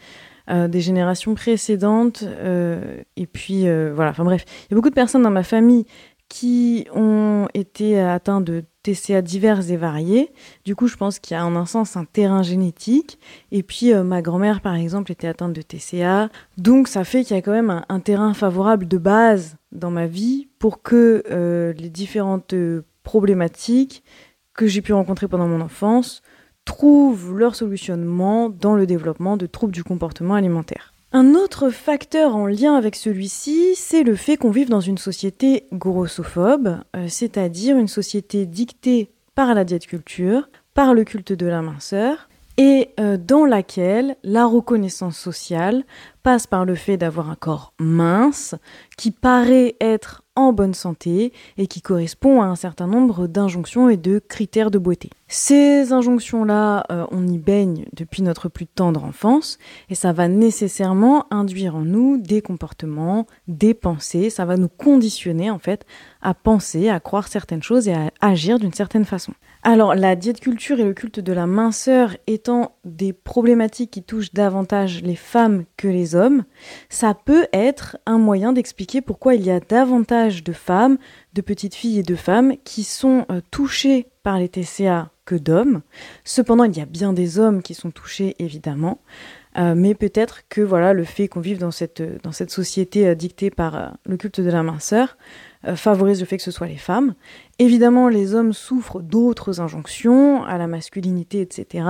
des 0.50 0.82
générations 0.82 1.36
précédentes. 1.36 2.24
Euh, 2.24 3.02
et 3.16 3.28
puis, 3.28 3.68
euh, 3.68 3.92
voilà, 3.94 4.12
enfin 4.12 4.24
bref, 4.24 4.46
il 4.48 4.72
y 4.72 4.74
a 4.74 4.76
beaucoup 4.76 4.90
de 4.90 4.96
personnes 4.96 5.24
dans 5.24 5.30
ma 5.30 5.44
famille 5.44 5.86
qui 6.28 6.86
ont 6.94 7.48
été 7.56 8.00
atteints 8.00 8.42
de 8.42 8.64
TCA 8.84 9.22
divers 9.22 9.72
et 9.72 9.78
variés. 9.78 10.32
Du 10.64 10.76
coup, 10.76 10.88
je 10.88 10.96
pense 10.96 11.18
qu'il 11.18 11.36
y 11.36 11.40
a 11.40 11.46
en 11.46 11.56
un 11.56 11.66
sens 11.66 11.98
un 11.98 12.06
terrain 12.06 12.44
génétique. 12.44 13.18
Et 13.52 13.64
puis, 13.64 13.94
ma 13.96 14.22
grand-mère, 14.22 14.62
par 14.62 14.76
exemple, 14.76 15.12
était 15.12 15.28
atteinte 15.28 15.54
de 15.54 15.62
TCA. 15.64 16.30
Donc, 16.58 16.88
ça 16.88 17.04
fait 17.04 17.24
qu'il 17.24 17.36
y 17.36 17.40
a 17.40 17.42
quand 17.42 17.52
même 17.52 17.84
un, 17.90 18.00
terrain 18.00 18.36
favorable 18.36 18.88
de 18.88 19.00
base 19.00 19.58
dans 19.72 19.90
ma 19.90 20.06
vie 20.06 20.50
pour 20.60 20.84
que 20.84 21.24
les 21.76 21.90
différentes 21.90 22.54
problématiques 23.02 24.04
que 24.54 24.68
j'ai 24.68 24.84
pu 24.84 24.94
rencontrer 24.94 25.28
pendant 25.28 25.48
mon 25.48 25.62
enfance 25.62 26.22
trouvent 26.70 27.36
leur 27.36 27.56
solutionnement 27.56 28.48
dans 28.48 28.76
le 28.76 28.86
développement 28.86 29.38
de 29.38 29.48
troubles 29.48 29.74
du 29.74 29.84
comportement 29.84 30.36
alimentaire. 30.36 30.94
Un 31.12 31.34
autre 31.34 31.72
facteur 31.72 32.36
en 32.36 32.46
lien 32.46 32.76
avec 32.76 32.96
celui-ci, 32.96 33.74
c'est 33.76 34.04
le 34.04 34.16
fait 34.16 34.38
qu'on 34.38 34.52
vive 34.52 34.70
dans 34.70 34.80
une 34.80 35.00
société 35.00 35.66
grossophobe, 35.74 36.78
euh, 36.96 37.08
c'est-à-dire 37.08 37.76
une 37.76 37.88
société 37.88 38.46
dictée 38.46 39.10
par 39.34 39.56
la 39.56 39.64
diète 39.64 39.88
culture, 39.88 40.48
par 40.76 40.94
le 40.94 41.04
culte 41.06 41.34
de 41.34 41.48
la 41.48 41.64
minceur, 41.64 42.30
et 42.58 42.92
euh, 43.00 43.18
dans 43.18 43.46
laquelle 43.46 44.18
la 44.24 44.46
reconnaissance 44.46 45.18
sociale 45.18 45.84
passe 46.22 46.46
par 46.46 46.66
le 46.66 46.76
fait 46.76 46.98
d'avoir 46.98 47.32
un 47.32 47.36
corps 47.36 47.74
mince, 47.80 48.54
qui 48.96 49.10
paraît 49.10 49.76
être 49.82 50.22
en 50.40 50.54
bonne 50.54 50.74
santé 50.74 51.34
et 51.58 51.68
qui 51.68 51.82
correspond 51.82 52.42
à 52.42 52.46
un 52.46 52.56
certain 52.56 52.88
nombre 52.88 53.28
d'injonctions 53.28 53.90
et 53.90 53.98
de 53.98 54.20
critères 54.20 54.72
de 54.72 54.78
beauté. 54.78 55.10
Ces 55.28 55.92
injonctions-là, 55.94 56.86
euh, 56.92 57.06
on 57.12 57.28
y 57.28 57.38
baigne 57.38 57.86
depuis 57.94 58.24
notre 58.24 58.50
plus 58.50 58.66
tendre 58.66 59.04
enfance 59.04 59.60
et 59.90 59.96
ça 59.96 60.14
va 60.14 60.28
nécessairement 60.28 61.26
induire 61.30 61.76
en 61.76 61.82
nous 61.82 62.18
des 62.18 62.42
comportements, 62.42 63.28
des 63.48 63.74
pensées, 63.74 64.30
ça 64.30 64.46
va 64.46 64.58
nous 64.58 64.70
conditionner 64.70 65.52
en 65.52 65.60
fait 65.60 65.86
à 66.22 66.34
penser, 66.34 66.90
à 66.90 67.00
croire 67.00 67.28
certaines 67.28 67.62
choses 67.62 67.88
et 67.88 67.94
à 67.94 68.12
agir 68.22 68.60
d'une 68.60 68.74
certaine 68.74 69.06
façon. 69.06 69.34
Alors 69.62 69.94
la 69.94 70.16
diète 70.16 70.40
culture 70.40 70.80
et 70.80 70.86
le 70.86 70.94
culte 70.94 71.20
de 71.20 71.34
la 71.34 71.46
minceur 71.46 72.16
étant 72.28 72.78
des 72.86 73.12
problématiques 73.12 73.92
qui 73.92 74.04
touchent 74.04 74.34
davantage 74.34 75.02
les 75.02 75.18
femmes 75.18 75.66
que 75.76 75.90
les 75.90 76.16
hommes, 76.16 76.46
ça 76.88 77.14
peut 77.14 77.46
être 77.52 77.98
un 78.06 78.18
moyen 78.18 78.54
d'expliquer 78.54 79.02
pourquoi 79.02 79.36
il 79.36 79.44
y 79.44 79.52
a 79.52 79.60
davantage 79.60 80.46
de 80.46 80.54
femmes, 80.54 80.98
de 81.34 81.42
petites 81.42 81.76
filles 81.76 82.00
et 82.00 82.04
de 82.04 82.16
femmes 82.16 82.54
qui 82.64 82.86
sont 82.86 83.26
euh, 83.30 83.42
touchées 83.52 84.08
par 84.24 84.40
les 84.40 84.48
TCA 84.48 85.12
que 85.26 85.36
d'hommes. 85.36 85.82
Cependant, 86.24 86.64
il 86.64 86.78
y 86.78 86.82
a 86.82 86.86
bien 86.86 87.12
des 87.12 87.38
hommes 87.38 87.62
qui 87.62 87.74
sont 87.74 87.92
touchés, 87.92 88.36
évidemment. 88.40 89.00
Euh, 89.58 89.74
mais 89.76 89.94
peut-être 89.94 90.48
que 90.48 90.62
voilà 90.62 90.94
le 90.94 91.04
fait 91.04 91.28
qu'on 91.28 91.40
vive 91.42 91.58
dans 91.58 91.72
cette, 91.72 92.02
dans 92.24 92.32
cette 92.32 92.52
société 92.52 93.08
euh, 93.08 93.16
dictée 93.16 93.50
par 93.50 93.98
le 94.06 94.16
culte 94.16 94.40
de 94.40 94.50
la 94.50 94.64
minceur 94.64 95.18
favorise 95.76 96.22
le 96.22 96.26
fait 96.26 96.38
que 96.38 96.44
ce 96.44 96.52
soit 96.52 96.68
les 96.68 96.78
femmes. 96.78 97.16
Évidemment, 97.62 98.08
les 98.08 98.36
hommes 98.36 98.54
souffrent 98.54 99.02
d'autres 99.02 99.60
injonctions 99.60 100.44
à 100.46 100.58
la 100.58 100.68
masculinité, 100.68 101.42
etc., 101.42 101.86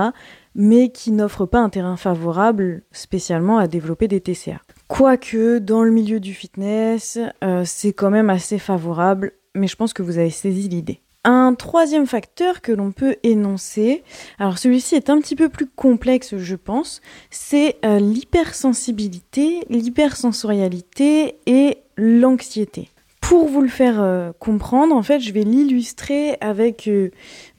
mais 0.56 0.90
qui 0.90 1.12
n'offrent 1.12 1.46
pas 1.46 1.60
un 1.60 1.68
terrain 1.68 1.96
favorable 1.96 2.82
spécialement 2.90 3.58
à 3.58 3.68
développer 3.68 4.08
des 4.08 4.20
TCA. 4.20 4.60
Quoique, 4.88 5.58
dans 5.58 5.84
le 5.84 5.92
milieu 5.92 6.18
du 6.18 6.34
fitness, 6.34 7.20
euh, 7.44 7.62
c'est 7.64 7.92
quand 7.92 8.10
même 8.10 8.30
assez 8.30 8.58
favorable, 8.58 9.32
mais 9.54 9.68
je 9.68 9.76
pense 9.76 9.92
que 9.92 10.02
vous 10.02 10.18
avez 10.18 10.30
saisi 10.30 10.68
l'idée. 10.68 11.02
Un 11.22 11.54
troisième 11.54 12.06
facteur 12.06 12.62
que 12.62 12.72
l'on 12.72 12.90
peut 12.90 13.16
énoncer, 13.22 14.02
alors 14.40 14.58
celui-ci 14.58 14.96
est 14.96 15.08
un 15.10 15.20
petit 15.20 15.36
peu 15.36 15.50
plus 15.50 15.66
complexe 15.66 16.36
je 16.36 16.56
pense, 16.56 17.00
c'est 17.30 17.76
euh, 17.84 18.00
l'hypersensibilité, 18.00 19.60
l'hypersensorialité 19.68 21.36
et 21.46 21.78
l'anxiété. 21.96 22.88
Pour 23.30 23.46
vous 23.46 23.60
le 23.62 23.68
faire 23.68 24.02
euh, 24.02 24.32
comprendre, 24.40 24.92
en 24.92 25.04
fait, 25.04 25.20
je 25.20 25.32
vais 25.32 25.44
l'illustrer 25.44 26.36
avec 26.40 26.90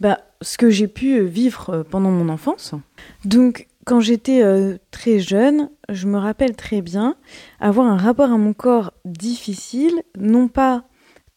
bah, 0.02 0.20
ce 0.42 0.58
que 0.58 0.70
j'ai 0.70 0.90
pu 0.90 1.22
vivre 1.22 1.86
pendant 1.90 2.12
mon 2.12 2.28
enfance. 2.28 2.76
Donc, 3.24 3.70
quand 3.86 4.02
j'étais 4.02 4.44
euh, 4.44 4.76
très 4.92 5.20
jeune, 5.20 5.70
je 5.88 6.08
me 6.08 6.18
rappelle 6.18 6.58
très 6.58 6.82
bien 6.82 7.16
avoir 7.62 7.88
un 7.88 7.96
rapport 7.96 8.32
à 8.32 8.38
mon 8.38 8.52
corps 8.52 8.92
difficile, 9.06 10.04
non 10.20 10.50
pas 10.50 10.84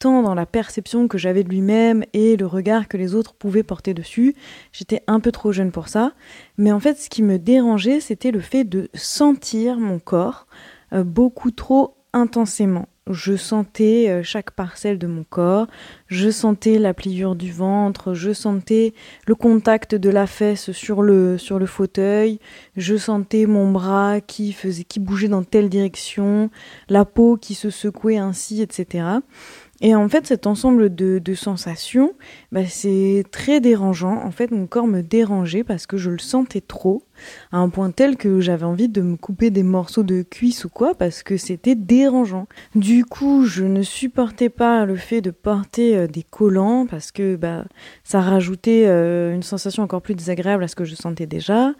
tant 0.01 0.23
dans 0.23 0.35
la 0.35 0.47
perception 0.47 1.07
que 1.07 1.17
j'avais 1.17 1.45
de 1.45 1.49
lui-même 1.49 2.05
et 2.13 2.37
le 2.37 2.47
regard 2.47 2.89
que 2.89 2.97
les 2.97 3.15
autres 3.15 3.35
pouvaient 3.35 3.63
porter 3.63 3.95
dessus, 3.95 4.35
j'étais 4.73 5.03
un 5.07 5.21
peu 5.21 5.31
trop 5.31 5.53
jeune 5.53 5.71
pour 5.71 5.87
ça, 5.87 6.13
mais 6.59 6.73
en 6.73 6.81
fait 6.81 6.99
ce 6.99 7.09
qui 7.09 7.23
me 7.23 7.39
dérangeait 7.39 8.01
c'était 8.01 8.33
le 8.33 8.41
fait 8.41 8.65
de 8.65 8.91
sentir 8.95 9.79
mon 9.79 10.01
corps 10.01 10.49
euh, 10.93 11.05
beaucoup 11.05 11.53
trop 11.53 11.95
intensément 12.13 12.89
je 13.11 13.37
sentais 13.37 14.07
euh, 14.09 14.23
chaque 14.23 14.51
parcelle 14.51 14.99
de 14.99 15.07
mon 15.07 15.25
corps, 15.25 15.67
je 16.07 16.31
sentais 16.31 16.79
la 16.79 16.95
pliure 16.95 17.35
du 17.37 17.53
ventre, 17.53 18.15
je 18.15 18.33
sentais 18.33 18.95
le 19.27 19.35
contact 19.35 19.95
de 19.95 20.09
la 20.09 20.27
fesse 20.27 20.73
sur 20.73 21.03
le, 21.03 21.37
sur 21.37 21.59
le 21.59 21.67
fauteuil, 21.67 22.39
je 22.77 22.97
sentais 22.97 23.47
mon 23.47 23.71
bras 23.71 24.21
qui 24.21 24.53
faisait, 24.53 24.85
qui 24.85 25.01
bougeait 25.01 25.29
dans 25.29 25.43
telle 25.43 25.69
direction, 25.69 26.51
la 26.89 27.05
peau 27.05 27.37
qui 27.37 27.55
se 27.55 27.71
secouait 27.71 28.17
ainsi, 28.17 28.63
etc. 28.63 29.21
Et 29.81 29.95
en 29.95 30.09
fait, 30.09 30.27
cet 30.27 30.47
ensemble 30.47 30.95
de, 30.95 31.35
sensations, 31.35 32.15
bah, 32.53 32.65
c'est 32.67 33.25
très 33.31 33.61
dérangeant. 33.61 34.23
En 34.25 34.31
fait, 34.31 34.51
mon 34.51 34.67
corps 34.67 34.87
me 34.87 35.03
dérangeait 35.03 35.65
parce 35.65 35.87
que 35.87 35.97
je 35.97 36.11
le 36.11 36.19
sentais 36.19 36.61
trop, 36.61 37.03
à 37.53 37.59
un 37.59 37.69
point 37.69 37.91
tel 37.91 38.17
que 38.17 38.41
j'avais 38.41 38.65
envie 38.65 38.89
de 38.89 39.03
me 39.03 39.17
couper 39.17 39.51
des 39.51 39.63
morceaux 39.63 40.03
de 40.03 40.23
cuisse 40.23 40.65
ou 40.65 40.69
quoi, 40.69 40.95
parce 40.95 41.23
que 41.23 41.37
c'était 41.37 41.75
dérangeant. 41.75 42.47
Du 42.75 43.05
coup, 43.05 43.45
je 43.45 43.65
ne 43.65 43.83
supportais 43.83 44.49
pas 44.49 44.85
le 44.85 44.97
fait 44.97 45.21
de 45.21 45.31
porter 45.31 45.97
euh, 45.97 46.07
des 46.07 46.23
collants, 46.23 46.87
parce 46.87 47.13
que 47.13 47.37
bah, 47.37 47.65
ça 48.03 48.21
rajoutait 48.21 48.85
euh, 48.87 49.35
une 49.35 49.43
sensation 49.43 49.83
encore 49.83 50.03
plus 50.03 50.15
désagréable 50.15 50.65
à 50.65 50.69
ce 50.69 50.77
que 50.77 50.85
je 50.85 50.95
sentais 50.95 51.27
déjà. 51.27 51.73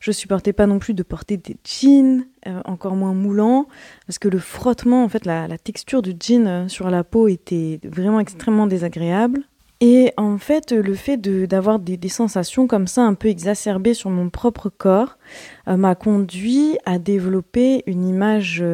Je 0.00 0.12
supportais 0.12 0.52
pas 0.52 0.66
non 0.66 0.78
plus 0.78 0.94
de 0.94 1.02
porter 1.02 1.36
des 1.36 1.56
jeans, 1.64 2.26
euh, 2.46 2.60
encore 2.64 2.96
moins 2.96 3.14
moulants, 3.14 3.68
parce 4.06 4.18
que 4.18 4.28
le 4.28 4.38
frottement, 4.38 5.04
en 5.04 5.08
fait, 5.08 5.24
la, 5.24 5.48
texture 5.58 6.02
du 6.02 6.14
jean 6.18 6.68
sur 6.68 6.90
la 6.90 7.04
peau 7.04 7.28
était 7.28 7.78
vraiment 7.84 8.20
extrêmement 8.20 8.66
désagréable. 8.66 9.42
Et 9.84 10.12
en 10.16 10.38
fait, 10.38 10.70
le 10.70 10.94
fait 10.94 11.16
d'avoir 11.18 11.80
des, 11.80 12.08
sensations 12.08 12.68
comme 12.68 12.86
ça 12.86 13.02
un 13.02 13.14
peu 13.14 13.26
exacerbées 13.26 13.94
sur 13.94 14.10
mon 14.10 14.30
propre 14.30 14.68
corps 14.68 15.18
euh, 15.66 15.76
m'a 15.76 15.96
conduit 15.96 16.78
à 16.84 17.00
développer 17.00 17.82
une 17.86 18.06
image 18.06 18.64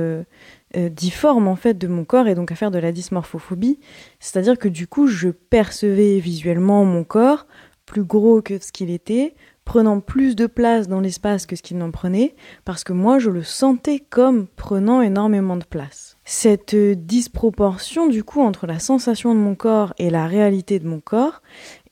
difforme 0.74 1.48
en 1.48 1.56
fait 1.56 1.78
de 1.78 1.88
mon 1.88 2.04
corps 2.04 2.28
et 2.28 2.34
donc 2.34 2.52
à 2.52 2.54
faire 2.54 2.70
de 2.70 2.78
la 2.78 2.92
dysmorphophobie. 2.92 3.80
C'est-à-dire 4.20 4.58
que 4.58 4.68
du 4.68 4.86
coup, 4.86 5.06
je 5.06 5.30
percevais 5.30 6.18
visuellement 6.18 6.84
mon 6.84 7.04
corps 7.04 7.46
plus 7.86 8.04
gros 8.04 8.42
que 8.42 8.62
ce 8.62 8.70
qu'il 8.70 8.90
était, 8.90 9.34
prenant 9.64 10.00
plus 10.00 10.34
de 10.36 10.46
place 10.46 10.88
dans 10.88 11.00
l'espace 11.00 11.44
que 11.44 11.56
ce 11.56 11.62
qu'il 11.62 11.78
n'en 11.78 11.90
prenait, 11.90 12.34
parce 12.64 12.84
que 12.84 12.94
moi 12.94 13.18
je 13.18 13.28
le 13.28 13.42
sentais 13.42 13.98
comme 13.98 14.46
prenant 14.46 15.02
énormément 15.02 15.56
de 15.56 15.64
place. 15.64 16.07
Cette 16.30 16.76
disproportion 16.76 18.06
du 18.06 18.22
coup 18.22 18.42
entre 18.42 18.66
la 18.66 18.78
sensation 18.80 19.34
de 19.34 19.40
mon 19.40 19.54
corps 19.54 19.94
et 19.96 20.10
la 20.10 20.26
réalité 20.26 20.78
de 20.78 20.86
mon 20.86 21.00
corps, 21.00 21.40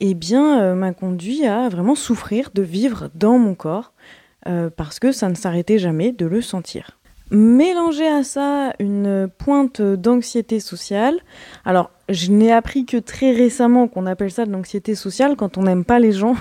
eh 0.00 0.12
bien 0.12 0.60
euh, 0.60 0.74
m'a 0.74 0.92
conduit 0.92 1.46
à 1.46 1.70
vraiment 1.70 1.94
souffrir 1.94 2.50
de 2.52 2.60
vivre 2.60 3.08
dans 3.14 3.38
mon 3.38 3.54
corps, 3.54 3.94
euh, 4.46 4.68
parce 4.68 4.98
que 4.98 5.10
ça 5.10 5.30
ne 5.30 5.34
s'arrêtait 5.34 5.78
jamais 5.78 6.12
de 6.12 6.26
le 6.26 6.42
sentir. 6.42 6.98
Mélanger 7.30 8.06
à 8.06 8.22
ça 8.22 8.72
une 8.78 9.28
pointe 9.38 9.82
d'anxiété 9.82 10.60
sociale. 10.60 11.18
Alors, 11.64 11.90
je 12.08 12.30
n'ai 12.30 12.52
appris 12.52 12.86
que 12.86 12.96
très 12.96 13.32
récemment 13.32 13.88
qu'on 13.88 14.06
appelle 14.06 14.30
ça 14.30 14.46
de 14.46 14.52
l'anxiété 14.52 14.94
sociale 14.94 15.34
quand 15.34 15.58
on 15.58 15.64
n'aime 15.64 15.84
pas 15.84 15.98
les 15.98 16.12
gens. 16.12 16.36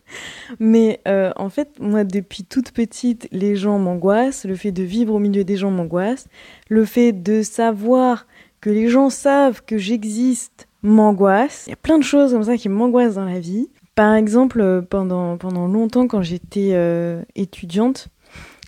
Mais 0.58 1.00
euh, 1.06 1.32
en 1.36 1.50
fait, 1.50 1.78
moi, 1.80 2.04
depuis 2.04 2.44
toute 2.44 2.72
petite, 2.72 3.28
les 3.30 3.56
gens 3.56 3.78
m'angoissent. 3.78 4.46
Le 4.46 4.54
fait 4.54 4.72
de 4.72 4.82
vivre 4.82 5.14
au 5.14 5.18
milieu 5.18 5.44
des 5.44 5.56
gens 5.56 5.70
m'angoisse. 5.70 6.28
Le 6.68 6.86
fait 6.86 7.12
de 7.12 7.42
savoir 7.42 8.26
que 8.62 8.70
les 8.70 8.88
gens 8.88 9.10
savent 9.10 9.62
que 9.62 9.76
j'existe 9.76 10.66
m'angoisse. 10.82 11.64
Il 11.66 11.70
y 11.70 11.74
a 11.74 11.76
plein 11.76 11.98
de 11.98 12.04
choses 12.04 12.32
comme 12.32 12.44
ça 12.44 12.56
qui 12.56 12.70
m'angoissent 12.70 13.16
dans 13.16 13.26
la 13.26 13.38
vie. 13.38 13.68
Par 13.94 14.14
exemple, 14.14 14.82
pendant, 14.88 15.36
pendant 15.36 15.68
longtemps, 15.68 16.06
quand 16.06 16.22
j'étais 16.22 16.70
euh, 16.72 17.22
étudiante, 17.34 18.08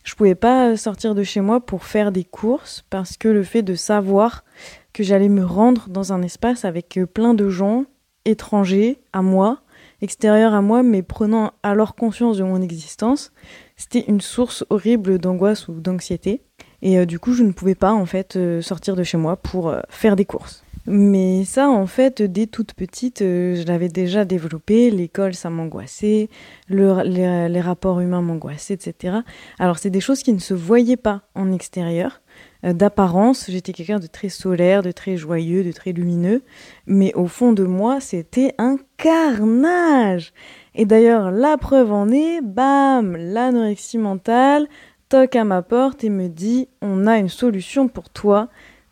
je 0.05 0.15
pouvais 0.15 0.35
pas 0.35 0.77
sortir 0.77 1.15
de 1.15 1.23
chez 1.23 1.41
moi 1.41 1.61
pour 1.61 1.85
faire 1.85 2.13
des 2.13 2.25
courses 2.25 2.85
parce 2.91 3.17
que 3.17 3.29
le 3.29 3.43
fait 3.43 3.63
de 3.63 3.75
savoir 3.75 4.45
que 4.93 5.03
j'allais 5.03 5.31
me 5.31 5.45
rendre 5.45 5.89
dans 5.89 6.13
un 6.13 6.23
espace 6.23 6.65
avec 6.65 6.99
euh, 6.99 7.07
plein 7.07 7.35
de 7.35 7.49
gens 7.49 7.87
étrangers 8.27 9.01
à 9.13 9.23
moi, 9.23 9.63
extérieurs 10.01 10.55
à 10.55 10.63
moi, 10.63 10.83
mais 10.83 11.03
prenant 11.03 11.53
alors 11.63 11.95
conscience 11.95 12.37
de 12.37 12.45
mon 12.45 12.63
existence, 12.63 13.33
c'était 13.77 14.05
une 14.07 14.21
source 14.21 14.65
horrible 14.71 15.19
d'angoisse 15.19 15.69
ou 15.69 15.81
d'anxiété. 15.81 16.43
Et 16.85 16.99
euh, 16.99 17.07
du 17.07 17.19
coup, 17.19 17.33
je 17.33 17.43
ne 17.43 17.51
pouvais 17.51 17.75
pas 17.75 17.93
en 17.93 18.07
fait 18.07 18.37
euh, 18.37 18.63
sortir 18.63 18.95
de 18.95 19.03
chez 19.03 19.17
moi 19.19 19.37
pour 19.37 19.75
faire 19.89 20.15
des 20.15 20.25
courses. 20.25 20.65
Mais 20.87 21.45
ça, 21.47 21.71
en 21.71 21.87
fait, 21.87 22.21
dès 22.21 22.47
toute 22.47 22.75
petite, 22.75 23.23
euh, 23.23 23.57
je 23.57 23.67
l'avais 23.67 23.89
déjà 23.89 24.27
développé. 24.27 24.91
L'école, 24.91 25.35
ça 25.35 25.49
m'angoissait. 25.49 26.29
les, 26.69 27.61
rapports 27.61 28.01
humains 28.01 28.21
m'angoissaient, 28.21 28.75
etc. 28.75 29.19
Alors, 29.59 29.79
c'est 29.79 29.89
des 29.89 30.01
choses 30.01 30.23
qui 30.23 30.35
ne 30.35 30.39
se 30.39 30.53
voyaient 30.53 30.99
pas 30.99 31.23
en 31.35 31.53
extérieur. 31.53 32.21
Euh, 32.67 32.75
d'apparence, 32.75 33.47
j'étais 33.49 33.73
quelqu'un 33.73 33.99
de 33.99 34.07
très 34.07 34.29
solaire, 34.29 34.83
de 34.83 34.93
très 34.93 35.17
joyeux, 35.17 35.65
de 35.65 35.73
très 35.73 35.93
lumineux. 35.93 36.43
Mais 36.87 37.15
au 37.15 37.29
fond 37.29 37.55
de 37.55 37.65
moi, 37.65 38.01
c'était 38.01 38.55
un 38.59 38.77
carnage. 38.99 40.35
Et 40.75 40.85
d'ailleurs, 40.85 41.31
la 41.31 41.57
preuve 41.57 41.93
en 41.93 42.11
est, 42.11 42.43
bam, 42.43 43.17
l'anorexie 43.17 43.97
mentale 43.97 44.67
toque 45.09 45.37
à 45.37 45.45
ma 45.45 45.63
porte 45.63 46.05
et 46.05 46.11
me 46.11 46.29
dit, 46.29 46.69
on 46.83 47.07
a 47.07 47.19
une 47.19 47.29
solution 47.29 47.89
pour 47.89 48.11
toi. 48.11 48.49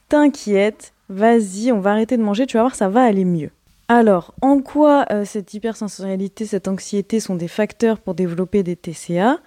T'inquiète, 0.09 0.93
vas-y, 1.09 1.73
on 1.73 1.81
va 1.81 1.93
arrêter 1.93 2.17
de 2.17 2.23
manger, 2.23 2.47
tu 2.47 2.57
vas 2.57 2.65
voir, 2.65 2.75
ça 2.75 2.89
va 2.89 3.03
aller 3.03 3.25
mieux. 3.25 3.51
Alors, 3.89 4.35
en 4.41 4.61
quoi 4.61 5.05
euh, 5.11 5.25
cette 5.25 5.53
hypersensorialité, 5.53 6.47
cette 6.47 6.69
anxiété 6.69 7.21
sont 7.21 7.35
des 7.35 7.49
facteurs 7.49 7.99
pour 7.99 8.15
développer 8.15 8.63
des 8.63 8.77
TCA 8.77 9.39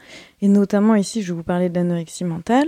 Et 0.41 0.48
notamment 0.48 0.95
ici, 0.95 1.24
je 1.24 1.34
vais 1.34 1.38
vous 1.38 1.43
parler 1.43 1.69
de 1.69 1.75
l'anorexie 1.75 2.25
mentale. 2.25 2.67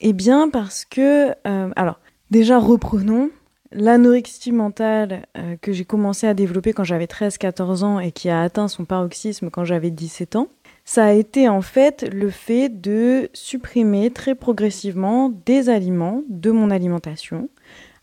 Eh 0.00 0.12
bien, 0.12 0.48
parce 0.48 0.84
que, 0.84 1.30
euh, 1.46 1.70
alors, 1.74 1.98
déjà 2.30 2.58
reprenons, 2.58 3.30
l'anorexie 3.72 4.52
mentale 4.52 5.26
euh, 5.36 5.56
que 5.60 5.72
j'ai 5.72 5.84
commencé 5.84 6.26
à 6.26 6.34
développer 6.34 6.72
quand 6.72 6.84
j'avais 6.84 7.06
13-14 7.06 7.82
ans 7.82 7.98
et 8.00 8.12
qui 8.12 8.28
a 8.30 8.42
atteint 8.42 8.68
son 8.68 8.84
paroxysme 8.84 9.50
quand 9.50 9.64
j'avais 9.64 9.90
17 9.90 10.36
ans, 10.36 10.48
ça 10.88 11.04
a 11.04 11.12
été 11.12 11.50
en 11.50 11.60
fait 11.60 12.08
le 12.14 12.30
fait 12.30 12.70
de 12.70 13.28
supprimer 13.34 14.10
très 14.10 14.34
progressivement 14.34 15.28
des 15.28 15.68
aliments 15.68 16.22
de 16.30 16.50
mon 16.50 16.70
alimentation 16.70 17.50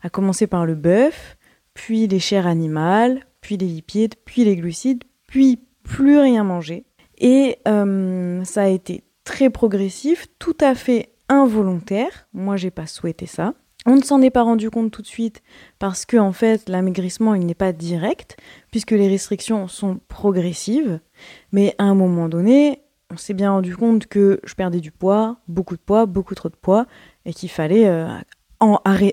à 0.02 0.08
commencer 0.08 0.46
par 0.46 0.66
le 0.66 0.76
bœuf, 0.76 1.36
puis 1.74 2.06
les 2.06 2.20
chairs 2.20 2.46
animales, 2.46 3.26
puis 3.40 3.56
les 3.56 3.66
lipides, 3.66 4.14
puis 4.24 4.44
les 4.44 4.54
glucides, 4.54 5.02
puis 5.26 5.58
plus 5.82 6.20
rien 6.20 6.44
manger. 6.44 6.84
Et 7.18 7.58
euh, 7.66 8.44
ça 8.44 8.62
a 8.62 8.68
été 8.68 9.02
très 9.24 9.50
progressif, 9.50 10.28
tout 10.38 10.56
à 10.60 10.76
fait 10.76 11.08
involontaire. 11.28 12.28
Moi, 12.32 12.56
j'ai 12.56 12.70
pas 12.70 12.86
souhaité 12.86 13.26
ça. 13.26 13.54
On 13.86 13.94
ne 13.94 14.02
s'en 14.02 14.20
est 14.20 14.30
pas 14.30 14.42
rendu 14.42 14.68
compte 14.68 14.90
tout 14.90 15.02
de 15.02 15.06
suite 15.06 15.42
parce 15.78 16.04
que 16.04 16.16
en 16.16 16.32
fait, 16.32 16.68
l'amaigrissement 16.68 17.34
il 17.34 17.46
n'est 17.46 17.54
pas 17.54 17.72
direct 17.72 18.36
puisque 18.72 18.90
les 18.90 19.08
restrictions 19.08 19.68
sont 19.68 20.00
progressives. 20.08 20.98
Mais 21.52 21.74
à 21.78 21.84
un 21.84 21.94
moment 21.94 22.28
donné, 22.28 22.82
on 23.12 23.16
s'est 23.16 23.34
bien 23.34 23.52
rendu 23.52 23.76
compte 23.76 24.06
que 24.06 24.40
je 24.44 24.54
perdais 24.54 24.80
du 24.80 24.90
poids, 24.90 25.38
beaucoup 25.46 25.76
de 25.76 25.80
poids, 25.80 26.06
beaucoup 26.06 26.34
trop 26.34 26.48
de 26.48 26.56
poids, 26.56 26.86
et 27.24 27.32
qu'il 27.32 27.48
fallait 27.48 27.86
euh, 27.86 28.08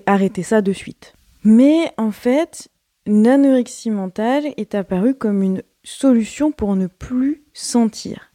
arrêter 0.06 0.42
ça 0.42 0.60
de 0.60 0.72
suite. 0.72 1.14
Mais 1.44 1.92
en 1.96 2.10
fait, 2.10 2.68
l'anorexie 3.06 3.90
mentale 3.90 4.46
est 4.56 4.74
apparue 4.74 5.14
comme 5.14 5.42
une 5.42 5.62
solution 5.84 6.50
pour 6.50 6.74
ne 6.74 6.88
plus 6.88 7.44
sentir. 7.52 8.32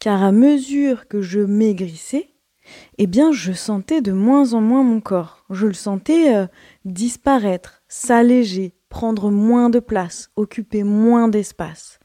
Car 0.00 0.22
à 0.22 0.32
mesure 0.32 1.08
que 1.08 1.22
je 1.22 1.40
maigrissais, 1.40 2.28
eh 2.98 3.06
bien, 3.06 3.32
je 3.32 3.52
sentais 3.52 4.00
de 4.00 4.12
moins 4.12 4.52
en 4.54 4.60
moins 4.60 4.82
mon 4.82 5.00
corps. 5.00 5.44
Je 5.50 5.66
le 5.66 5.74
sentais 5.74 6.34
euh, 6.34 6.46
disparaître, 6.84 7.82
s'alléger, 7.88 8.74
prendre 8.88 9.30
moins 9.30 9.70
de 9.70 9.80
place, 9.80 10.30
occuper 10.36 10.82
moins 10.82 11.28
d'espace. 11.28 11.98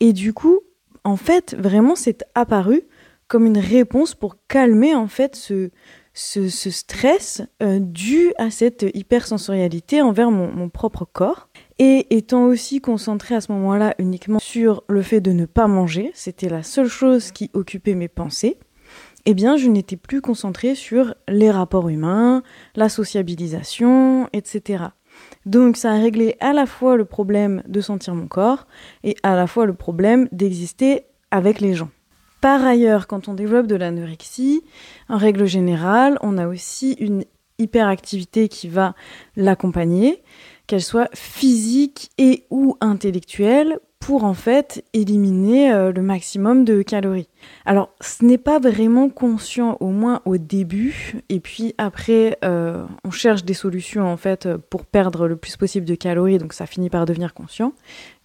Et 0.00 0.12
du 0.12 0.32
coup, 0.32 0.60
en 1.04 1.16
fait, 1.16 1.54
vraiment, 1.58 1.96
c'est 1.96 2.24
apparu 2.34 2.82
comme 3.28 3.46
une 3.46 3.58
réponse 3.58 4.14
pour 4.14 4.36
calmer 4.48 4.94
en 4.94 5.08
fait 5.08 5.34
ce, 5.34 5.70
stress 6.14 7.42
euh, 7.62 7.78
dû 7.80 8.32
à 8.38 8.50
cette 8.50 8.86
hypersensorialité 8.94 10.02
envers 10.02 10.30
mon, 10.30 10.68
propre 10.68 11.04
corps. 11.04 11.48
Et 11.78 12.14
étant 12.16 12.44
aussi 12.44 12.80
concentré 12.80 13.34
à 13.34 13.40
ce 13.40 13.50
moment-là 13.50 13.94
uniquement 13.98 14.38
sur 14.38 14.84
le 14.88 15.02
fait 15.02 15.20
de 15.20 15.32
ne 15.32 15.46
pas 15.46 15.66
manger, 15.66 16.12
c'était 16.14 16.48
la 16.48 16.62
seule 16.62 16.86
chose 16.86 17.32
qui 17.32 17.50
occupait 17.52 17.96
mes 17.96 18.06
pensées, 18.06 18.58
eh 19.26 19.34
bien 19.34 19.56
je 19.56 19.68
n'étais 19.68 19.96
plus 19.96 20.20
concentrée 20.20 20.74
sur 20.74 21.14
les 21.28 21.50
rapports 21.50 21.88
humains, 21.88 22.42
la 22.76 22.88
sociabilisation, 22.88 24.28
etc. 24.32 24.84
Donc 25.46 25.76
ça 25.76 25.92
a 25.92 25.98
réglé 25.98 26.36
à 26.40 26.52
la 26.52 26.66
fois 26.66 26.96
le 26.96 27.04
problème 27.04 27.62
de 27.66 27.80
sentir 27.80 28.14
mon 28.14 28.26
corps 28.26 28.66
et 29.02 29.16
à 29.22 29.34
la 29.34 29.46
fois 29.46 29.66
le 29.66 29.74
problème 29.74 30.28
d'exister 30.32 31.04
avec 31.30 31.60
les 31.60 31.74
gens. 31.74 31.90
Par 32.40 32.64
ailleurs, 32.64 33.06
quand 33.06 33.28
on 33.28 33.34
développe 33.34 33.66
de 33.66 33.74
l'anorexie, 33.74 34.62
en 35.08 35.16
règle 35.16 35.46
générale, 35.46 36.18
on 36.20 36.36
a 36.36 36.46
aussi 36.46 36.92
une 37.00 37.24
hyperactivité 37.58 38.48
qui 38.48 38.68
va 38.68 38.94
l'accompagner, 39.36 40.22
qu'elle 40.66 40.82
soit 40.82 41.08
physique 41.14 42.10
et 42.18 42.44
ou 42.50 42.76
intellectuelle, 42.80 43.78
pour 44.04 44.24
en 44.24 44.34
fait 44.34 44.84
éliminer 44.92 45.72
euh, 45.72 45.90
le 45.90 46.02
maximum 46.02 46.66
de 46.66 46.82
calories. 46.82 47.30
Alors 47.64 47.88
ce 48.02 48.22
n'est 48.22 48.36
pas 48.36 48.58
vraiment 48.58 49.08
conscient 49.08 49.78
au 49.80 49.86
moins 49.86 50.20
au 50.26 50.36
début 50.36 51.22
et 51.30 51.40
puis 51.40 51.74
après 51.78 52.36
euh, 52.44 52.84
on 53.02 53.10
cherche 53.10 53.44
des 53.44 53.54
solutions 53.54 54.06
en 54.06 54.18
fait 54.18 54.46
pour 54.68 54.84
perdre 54.84 55.26
le 55.26 55.36
plus 55.36 55.56
possible 55.56 55.86
de 55.86 55.94
calories 55.94 56.36
donc 56.36 56.52
ça 56.52 56.66
finit 56.66 56.90
par 56.90 57.06
devenir 57.06 57.32
conscient. 57.32 57.72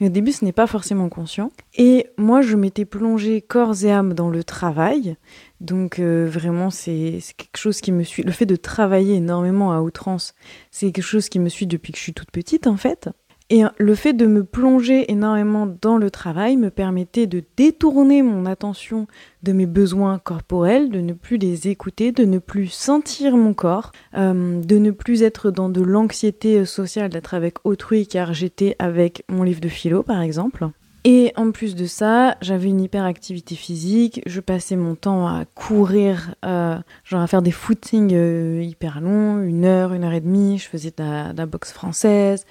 Mais 0.01 0.07
au 0.07 0.09
début 0.09 0.33
ce 0.33 0.43
n'est 0.43 0.51
pas 0.51 0.67
forcément 0.67 1.07
conscient 1.07 1.49
et 1.77 2.07
moi 2.17 2.41
je 2.41 2.57
m'étais 2.57 2.83
plongée 2.83 3.41
corps 3.41 3.85
et 3.85 3.91
âme 3.91 4.13
dans 4.13 4.29
le 4.29 4.43
travail 4.43 5.15
donc 5.61 5.99
euh, 5.99 6.27
vraiment 6.29 6.71
c'est 6.71 7.19
quelque 7.37 7.57
chose 7.57 7.79
qui 7.79 7.93
me 7.93 8.03
suit. 8.03 8.23
Le 8.23 8.33
fait 8.33 8.45
de 8.45 8.57
travailler 8.57 9.15
énormément 9.15 9.71
à 9.71 9.79
outrance 9.79 10.33
c'est 10.71 10.91
quelque 10.91 11.05
chose 11.05 11.29
qui 11.29 11.39
me 11.39 11.47
suit 11.47 11.67
depuis 11.67 11.93
que 11.93 11.97
je 11.97 12.03
suis 12.03 12.13
toute 12.13 12.31
petite 12.31 12.67
en 12.67 12.75
fait. 12.75 13.09
Et 13.51 13.63
le 13.77 13.95
fait 13.95 14.13
de 14.13 14.27
me 14.27 14.43
plonger 14.43 15.11
énormément 15.11 15.67
dans 15.81 15.97
le 15.97 16.11
travail 16.11 16.55
me 16.55 16.69
permettait 16.69 17.25
de 17.25 17.43
détourner 17.57 18.21
mon 18.21 18.45
attention 18.45 19.07
de 19.41 19.53
mes 19.53 19.65
besoins 19.65 20.19
corporels, 20.19 20.91
de 20.91 20.99
ne 20.99 21.13
plus 21.13 21.37
les 21.37 21.67
écouter, 21.67 22.11
de 22.11 22.25
ne 22.25 22.37
plus 22.37 22.67
sentir 22.67 23.35
mon 23.37 23.55
corps, 23.55 23.91
euh, 24.15 24.61
de 24.61 24.77
ne 24.77 24.91
plus 24.91 25.23
être 25.23 25.49
dans 25.49 25.69
de 25.69 25.81
l'anxiété 25.81 26.63
sociale 26.63 27.09
d'être 27.09 27.33
avec 27.33 27.55
autrui 27.63 28.05
car 28.05 28.33
j'étais 28.33 28.75
avec 28.77 29.23
mon 29.29 29.41
livre 29.41 29.61
de 29.61 29.69
philo 29.69 30.03
par 30.03 30.21
exemple. 30.21 30.69
Et 31.05 31.31
en 31.37 31.51
plus 31.51 31.75
de 31.75 31.85
ça, 31.85 32.35
j'avais 32.41 32.67
une 32.67 32.81
hyperactivité 32.81 33.55
physique, 33.55 34.21
je 34.25 34.41
passais 34.41 34.75
mon 34.75 34.95
temps 34.95 35.27
à 35.27 35.45
courir, 35.45 36.35
euh, 36.45 36.77
genre 37.05 37.21
à 37.21 37.27
faire 37.27 37.41
des 37.41 37.51
footings 37.51 38.13
euh, 38.13 38.61
hyper 38.61 38.99
longs, 38.99 39.41
une 39.41 39.63
heure, 39.63 39.93
une 39.93 40.03
heure 40.03 40.11
et 40.11 40.19
demie, 40.19 40.57
je 40.57 40.67
faisais 40.67 40.91
de 40.95 41.35
la 41.35 41.45
boxe 41.45 41.71
française, 41.71 42.45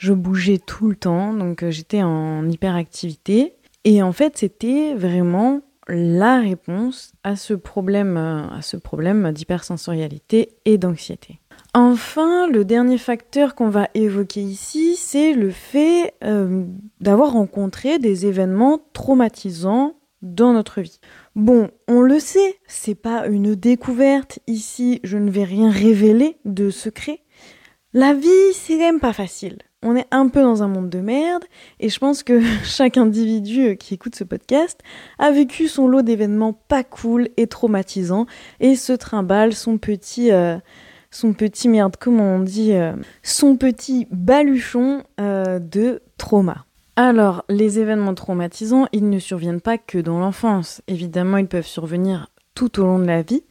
je 0.00 0.14
bougeais 0.14 0.58
tout 0.58 0.88
le 0.88 0.96
temps, 0.96 1.34
donc 1.34 1.62
euh, 1.62 1.70
j'étais 1.70 2.02
en 2.02 2.48
hyperactivité. 2.48 3.54
Et 3.84 4.02
en 4.02 4.12
fait, 4.12 4.38
c'était 4.38 4.94
vraiment 4.94 5.60
la 5.88 6.40
réponse 6.40 7.12
à 7.22 7.36
ce 7.36 7.52
problème, 7.52 8.16
euh, 8.16 8.48
à 8.48 8.62
ce 8.62 8.78
problème 8.78 9.30
d'hypersensorialité 9.30 10.56
et 10.64 10.78
d'anxiété. 10.78 11.40
Enfin, 11.74 12.48
le 12.48 12.64
dernier 12.64 12.96
facteur 12.96 13.54
qu'on 13.54 13.68
va 13.68 13.88
évoquer 13.92 14.40
ici, 14.40 14.96
c'est 14.96 15.34
le 15.34 15.50
fait 15.50 16.14
euh, 16.24 16.64
d'avoir 17.00 17.32
rencontré 17.32 17.98
des 17.98 18.24
événements 18.24 18.80
traumatisants 18.94 19.96
dans 20.22 20.54
notre 20.54 20.80
vie. 20.80 20.98
Bon, 21.36 21.68
on 21.88 22.00
le 22.00 22.18
sait, 22.20 22.58
c'est 22.66 22.94
pas 22.94 23.26
une 23.26 23.54
découverte 23.54 24.38
ici, 24.46 25.00
je 25.04 25.18
ne 25.18 25.30
vais 25.30 25.44
rien 25.44 25.70
révéler 25.70 26.38
de 26.46 26.70
secret. 26.70 27.20
La 27.92 28.14
vie, 28.14 28.54
c'est 28.54 28.74
quand 28.74 28.80
même 28.80 29.00
pas 29.00 29.12
facile 29.12 29.58
on 29.82 29.96
est 29.96 30.06
un 30.10 30.28
peu 30.28 30.42
dans 30.42 30.62
un 30.62 30.68
monde 30.68 30.90
de 30.90 31.00
merde 31.00 31.44
et 31.78 31.88
je 31.88 31.98
pense 31.98 32.22
que 32.22 32.40
chaque 32.64 32.96
individu 32.96 33.76
qui 33.76 33.94
écoute 33.94 34.14
ce 34.14 34.24
podcast 34.24 34.80
a 35.18 35.30
vécu 35.30 35.68
son 35.68 35.88
lot 35.88 36.02
d'événements 36.02 36.52
pas 36.52 36.84
cool 36.84 37.28
et 37.36 37.46
traumatisants 37.46 38.26
et 38.60 38.76
se 38.76 38.92
trimballe 38.92 39.54
son 39.54 39.78
petit 39.78 40.32
euh, 40.32 40.58
son 41.10 41.32
petit 41.32 41.68
merde 41.68 41.96
comment 41.98 42.36
on 42.36 42.40
dit 42.40 42.72
euh, 42.72 42.92
son 43.22 43.56
petit 43.56 44.06
baluchon 44.10 45.02
euh, 45.20 45.58
de 45.58 46.02
trauma. 46.18 46.66
Alors, 46.96 47.44
les 47.48 47.78
événements 47.78 48.14
traumatisants, 48.14 48.86
ils 48.92 49.08
ne 49.08 49.18
surviennent 49.18 49.62
pas 49.62 49.78
que 49.78 49.96
dans 49.96 50.18
l'enfance. 50.18 50.82
Évidemment, 50.86 51.38
ils 51.38 51.46
peuvent 51.46 51.66
survenir 51.66 52.28
tout 52.54 52.78
au 52.78 52.84
long 52.84 52.98
de 52.98 53.06
la 53.06 53.22
vie. 53.22 53.42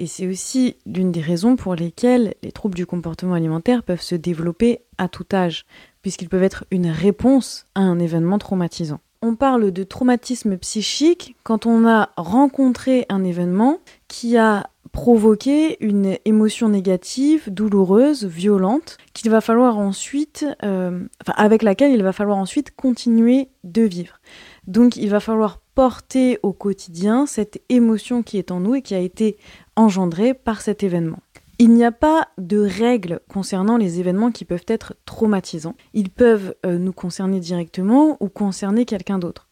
Et 0.00 0.06
c'est 0.06 0.26
aussi 0.26 0.76
l'une 0.86 1.12
des 1.12 1.20
raisons 1.20 1.56
pour 1.56 1.74
lesquelles 1.74 2.32
les 2.42 2.52
troubles 2.52 2.74
du 2.74 2.86
comportement 2.86 3.34
alimentaire 3.34 3.82
peuvent 3.82 4.00
se 4.00 4.14
développer 4.14 4.80
à 4.96 5.08
tout 5.08 5.26
âge, 5.30 5.66
puisqu'ils 6.00 6.30
peuvent 6.30 6.42
être 6.42 6.64
une 6.70 6.86
réponse 6.86 7.66
à 7.74 7.82
un 7.82 7.98
événement 7.98 8.38
traumatisant. 8.38 9.00
On 9.20 9.34
parle 9.34 9.70
de 9.70 9.84
traumatisme 9.84 10.56
psychique 10.56 11.36
quand 11.42 11.66
on 11.66 11.86
a 11.86 12.08
rencontré 12.16 13.04
un 13.10 13.22
événement 13.24 13.80
qui 14.08 14.38
a 14.38 14.70
provoqué 14.92 15.76
une 15.84 16.16
émotion 16.24 16.70
négative, 16.70 17.52
douloureuse, 17.52 18.24
violente, 18.24 18.96
qu'il 19.12 19.30
va 19.30 19.42
falloir 19.42 19.78
ensuite, 19.78 20.46
euh, 20.64 21.04
avec 21.36 21.62
laquelle 21.62 21.92
il 21.92 22.02
va 22.02 22.12
falloir 22.12 22.38
ensuite 22.38 22.74
continuer 22.74 23.48
de 23.64 23.82
vivre. 23.82 24.18
Donc 24.66 24.96
il 24.96 25.10
va 25.10 25.20
falloir 25.20 25.60
porter 25.74 26.38
au 26.42 26.52
quotidien 26.52 27.26
cette 27.26 27.62
émotion 27.68 28.22
qui 28.22 28.38
est 28.38 28.50
en 28.50 28.60
nous 28.60 28.74
et 28.74 28.82
qui 28.82 28.94
a 28.94 28.98
été 28.98 29.36
engendrée 29.80 30.34
par 30.34 30.60
cet 30.60 30.82
événement. 30.82 31.18
Il 31.58 31.72
n'y 31.72 31.84
a 31.84 31.92
pas 31.92 32.28
de 32.38 32.58
règles 32.58 33.20
concernant 33.28 33.76
les 33.76 34.00
événements 34.00 34.30
qui 34.30 34.44
peuvent 34.44 34.64
être 34.66 34.94
traumatisants. 35.04 35.74
Ils 35.92 36.08
peuvent 36.08 36.54
euh, 36.64 36.78
nous 36.78 36.92
concerner 36.92 37.38
directement 37.38 38.16
ou 38.20 38.28
concerner 38.28 38.86
quelqu'un 38.86 39.18
d'autre. 39.18 39.48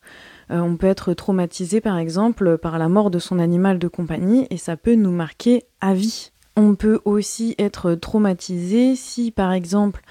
Euh, 0.50 0.60
on 0.60 0.76
peut 0.76 0.86
être 0.86 1.12
traumatisé 1.12 1.82
par 1.82 1.98
exemple 1.98 2.56
par 2.56 2.78
la 2.78 2.88
mort 2.88 3.10
de 3.10 3.18
son 3.18 3.38
animal 3.38 3.78
de 3.78 3.88
compagnie 3.88 4.46
et 4.48 4.56
ça 4.56 4.78
peut 4.78 4.94
nous 4.94 5.10
marquer 5.10 5.64
à 5.82 5.92
vie. 5.92 6.30
On 6.56 6.74
peut 6.74 7.00
aussi 7.04 7.54
être 7.58 7.94
traumatisé 7.94 8.96
si, 8.96 9.30
par 9.30 9.52
exemple, 9.52 10.02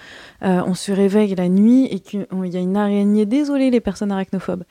euh, 0.44 0.62
on 0.66 0.76
se 0.76 0.92
réveille 0.92 1.36
la 1.36 1.50
nuit 1.50 1.88
et 1.88 2.00
qu'il 2.00 2.26
y 2.32 2.58
a 2.58 2.60
une 2.60 2.78
araignée, 2.78 3.26
désolé 3.26 3.70
les 3.70 3.82
personnes 3.82 4.12
arachnophobes, 4.12 4.64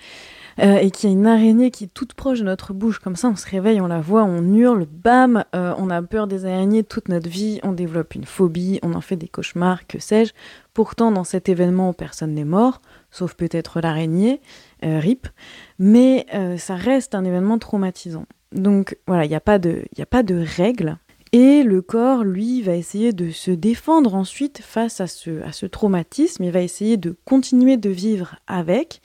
euh, 0.61 0.79
et 0.79 0.90
qu'il 0.90 1.11
y 1.11 1.12
a 1.12 1.16
une 1.16 1.27
araignée 1.27 1.71
qui 1.71 1.85
est 1.85 1.92
toute 1.92 2.14
proche 2.14 2.40
de 2.40 2.45
notre 2.45 2.73
bouche, 2.73 2.99
comme 2.99 3.16
ça 3.16 3.29
on 3.29 3.37
se 3.37 3.49
réveille, 3.49 3.81
on 3.81 3.87
la 3.87 4.01
voit, 4.01 4.25
on 4.25 4.55
hurle, 4.55 4.87
bam, 4.87 5.45
euh, 5.55 5.75
on 5.79 5.90
a 5.90 6.03
peur 6.03 6.27
des 6.27 6.45
araignées 6.45 6.85
toute 6.85 7.09
notre 7.09 7.29
vie, 7.29 7.61
on 7.62 7.73
développe 7.73 8.14
une 8.14 8.25
phobie, 8.25 8.79
on 8.83 8.95
en 8.95 9.01
fait 9.01 9.16
des 9.16 9.29
cauchemars, 9.29 9.87
que 9.87 9.99
sais-je. 9.99 10.33
Pourtant, 10.75 11.11
dans 11.11 11.25
cet 11.25 11.49
événement, 11.49 11.92
personne 11.92 12.35
n'est 12.35 12.45
mort, 12.45 12.83
sauf 13.11 13.35
peut-être 13.35 13.81
l'araignée, 13.81 14.40
RIP, 14.83 15.27
mais 15.79 16.27
ça 16.59 16.75
reste 16.75 17.14
un 17.14 17.25
événement 17.25 17.59
traumatisant. 17.59 18.27
Donc 18.53 18.99
voilà, 19.07 19.25
il 19.25 19.29
n'y 19.29 19.35
a, 19.35 19.40
pas 19.40 19.59
de, 19.59 19.85
a 19.99 20.07
pas 20.07 20.23
de 20.23 20.35
règles 20.35 20.99
et 21.33 21.64
le 21.64 21.83
corps, 21.83 22.25
lui, 22.25 22.62
va 22.62 22.77
essayer 22.77 23.12
de 23.12 23.31
se 23.31 23.51
défendre 23.51 24.14
ensuite 24.14 24.61
face 24.62 25.01
à 25.01 25.07
ce, 25.07 25.42
à 25.42 25.53
ce 25.53 25.66
traumatisme. 25.66 26.45
Il 26.45 26.53
va 26.53 26.62
essayer 26.62 26.97
de 26.97 27.16
continuer 27.25 27.77
de 27.77 27.90
vivre 27.90 28.37
avec. 28.47 29.03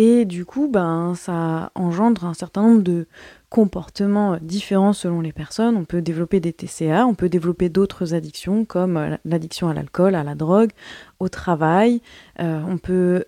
Et 0.00 0.26
du 0.26 0.44
coup, 0.44 0.68
ben, 0.68 1.14
ça 1.16 1.72
engendre 1.74 2.24
un 2.24 2.32
certain 2.32 2.62
nombre 2.62 2.82
de 2.82 3.08
comportements 3.50 4.38
différents 4.40 4.92
selon 4.92 5.20
les 5.20 5.32
personnes. 5.32 5.76
On 5.76 5.84
peut 5.84 6.02
développer 6.02 6.38
des 6.38 6.52
TCA, 6.52 7.04
on 7.04 7.14
peut 7.14 7.28
développer 7.28 7.68
d'autres 7.68 8.14
addictions 8.14 8.64
comme 8.64 9.18
l'addiction 9.24 9.68
à 9.68 9.74
l'alcool, 9.74 10.14
à 10.14 10.22
la 10.22 10.36
drogue, 10.36 10.70
au 11.18 11.28
travail. 11.28 12.00
Euh, 12.38 12.60
on 12.68 12.78
peut 12.78 13.24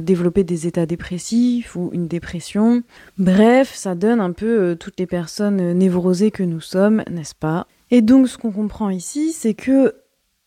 développer 0.00 0.44
des 0.44 0.66
états 0.66 0.86
dépressifs 0.86 1.76
ou 1.76 1.90
une 1.92 2.08
dépression. 2.08 2.84
Bref, 3.18 3.74
ça 3.74 3.94
donne 3.94 4.20
un 4.20 4.32
peu 4.32 4.46
euh, 4.46 4.74
toutes 4.76 4.98
les 4.98 5.06
personnes 5.06 5.74
névrosées 5.74 6.30
que 6.30 6.42
nous 6.42 6.62
sommes, 6.62 7.04
n'est-ce 7.10 7.34
pas? 7.34 7.66
Et 7.90 8.00
donc 8.00 8.28
ce 8.28 8.38
qu'on 8.38 8.52
comprend 8.52 8.88
ici, 8.88 9.32
c'est 9.32 9.52
que 9.52 9.94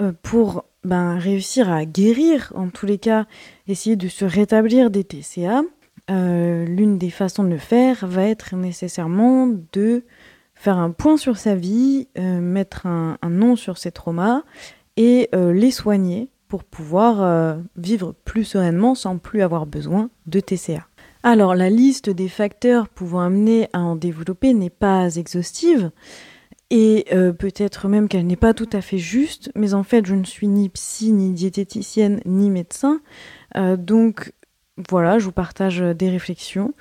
euh, 0.01 0.11
pour 0.23 0.65
ben, 0.87 1.17
réussir 1.17 1.71
à 1.71 1.85
guérir, 1.85 2.51
en 2.55 2.69
tous 2.69 2.85
les 2.85 2.97
cas, 2.97 3.25
essayer 3.67 3.95
de 3.95 4.07
se 4.07 4.25
rétablir 4.25 4.89
des 4.89 5.03
TCA, 5.03 5.63
l'une 6.09 6.97
des 6.97 7.09
façons 7.09 7.43
de 7.43 7.49
le 7.49 7.57
faire 7.57 8.07
va 8.07 8.23
être 8.23 8.55
nécessairement 8.55 9.49
de 9.73 10.03
faire 10.55 10.77
un 10.77 10.91
point 10.91 11.17
sur 11.17 11.37
sa 11.37 11.55
vie, 11.55 12.07
mettre 12.17 12.85
un, 12.85 13.17
nom 13.29 13.57
sur 13.57 13.77
ses 13.77 13.91
traumas 13.91 14.43
et 14.95 15.29
les 15.33 15.71
soigner 15.71 16.29
pour 16.47 16.63
pouvoir 16.63 17.57
vivre 17.75 18.15
plus 18.23 18.45
sereinement 18.45 18.95
sans 18.95 19.17
plus 19.17 19.41
avoir 19.41 19.65
besoin 19.65 20.09
de 20.27 20.39
TCA. 20.39 20.87
Alors 21.23 21.55
la 21.55 21.69
liste 21.69 22.09
des 22.09 22.29
facteurs 22.29 22.87
pouvant 22.87 23.19
amener 23.19 23.67
à 23.73 23.81
en 23.81 23.97
développer 23.97 24.53
n'est 24.53 24.69
pas 24.69 25.15
exhaustive, 25.15 25.91
et 26.69 27.05
euh, 27.13 27.31
peut-être 27.31 27.87
même 27.87 28.07
qu'elle 28.07 28.27
n'est 28.27 28.35
pas 28.35 28.53
tout 28.53 28.69
à 28.73 28.81
fait 28.81 28.97
juste, 28.97 29.51
mais 29.55 29.73
en 29.73 29.83
fait 29.83 30.05
je 30.05 30.15
ne 30.15 30.23
suis 30.23 30.47
ni 30.47 30.69
psy, 30.69 31.11
ni 31.11 31.31
diététicienne, 31.31 32.21
ni 32.25 32.49
médecin. 32.49 33.01
Euh, 33.55 33.77
donc 33.77 34.33
voilà, 34.89 35.19
je 35.19 35.25
vous 35.25 35.31
partage 35.31 35.79
des 35.79 36.09
réflexions 36.09 36.73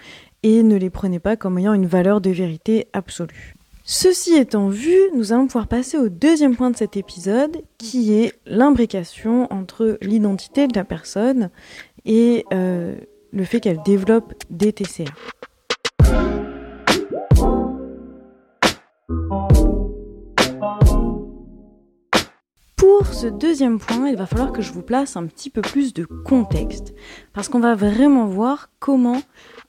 et 0.43 0.63
ne 0.63 0.77
les 0.77 0.91
prenez 0.91 1.19
pas 1.19 1.37
comme 1.37 1.59
ayant 1.59 1.73
une 1.73 1.87
valeur 1.87 2.21
de 2.21 2.31
vérité 2.31 2.89
absolue. 2.93 3.55
Ceci 3.89 4.35
étant 4.35 4.69
vu, 4.69 4.97
nous 5.15 5.33
allons 5.33 5.47
pouvoir 5.47 5.69
passer 5.69 5.97
au 5.97 6.09
deuxième 6.09 6.57
point 6.57 6.73
de 6.73 6.77
cet 6.77 6.97
épisode, 6.97 7.57
qui 7.79 8.13
est 8.15 8.33
l'imbrication 8.45 9.47
entre 9.53 9.97
l'identité 10.03 10.67
de 10.67 10.77
la 10.77 10.83
personne 10.85 11.51
et 12.05 12.45
euh, 12.53 12.97
le 13.33 13.45
fait 13.45 13.61
qu'elle 13.61 13.81
développe 13.85 14.35
des 14.51 14.73
TCA. 14.73 15.05
Pour 22.99 23.13
ce 23.13 23.27
deuxième 23.27 23.79
point, 23.79 24.09
il 24.09 24.17
va 24.17 24.25
falloir 24.25 24.53
que 24.53 24.63
je 24.63 24.73
vous 24.73 24.81
place 24.81 25.19
un 25.19 25.27
petit 25.27 25.51
peu 25.51 25.61
plus 25.61 25.93
de 25.93 26.07
contexte, 26.07 26.95
parce 27.35 27.51
qu'on 27.51 27.61
va 27.61 27.75
vraiment 27.75 28.25
voir 28.25 28.71
comment, 28.79 29.21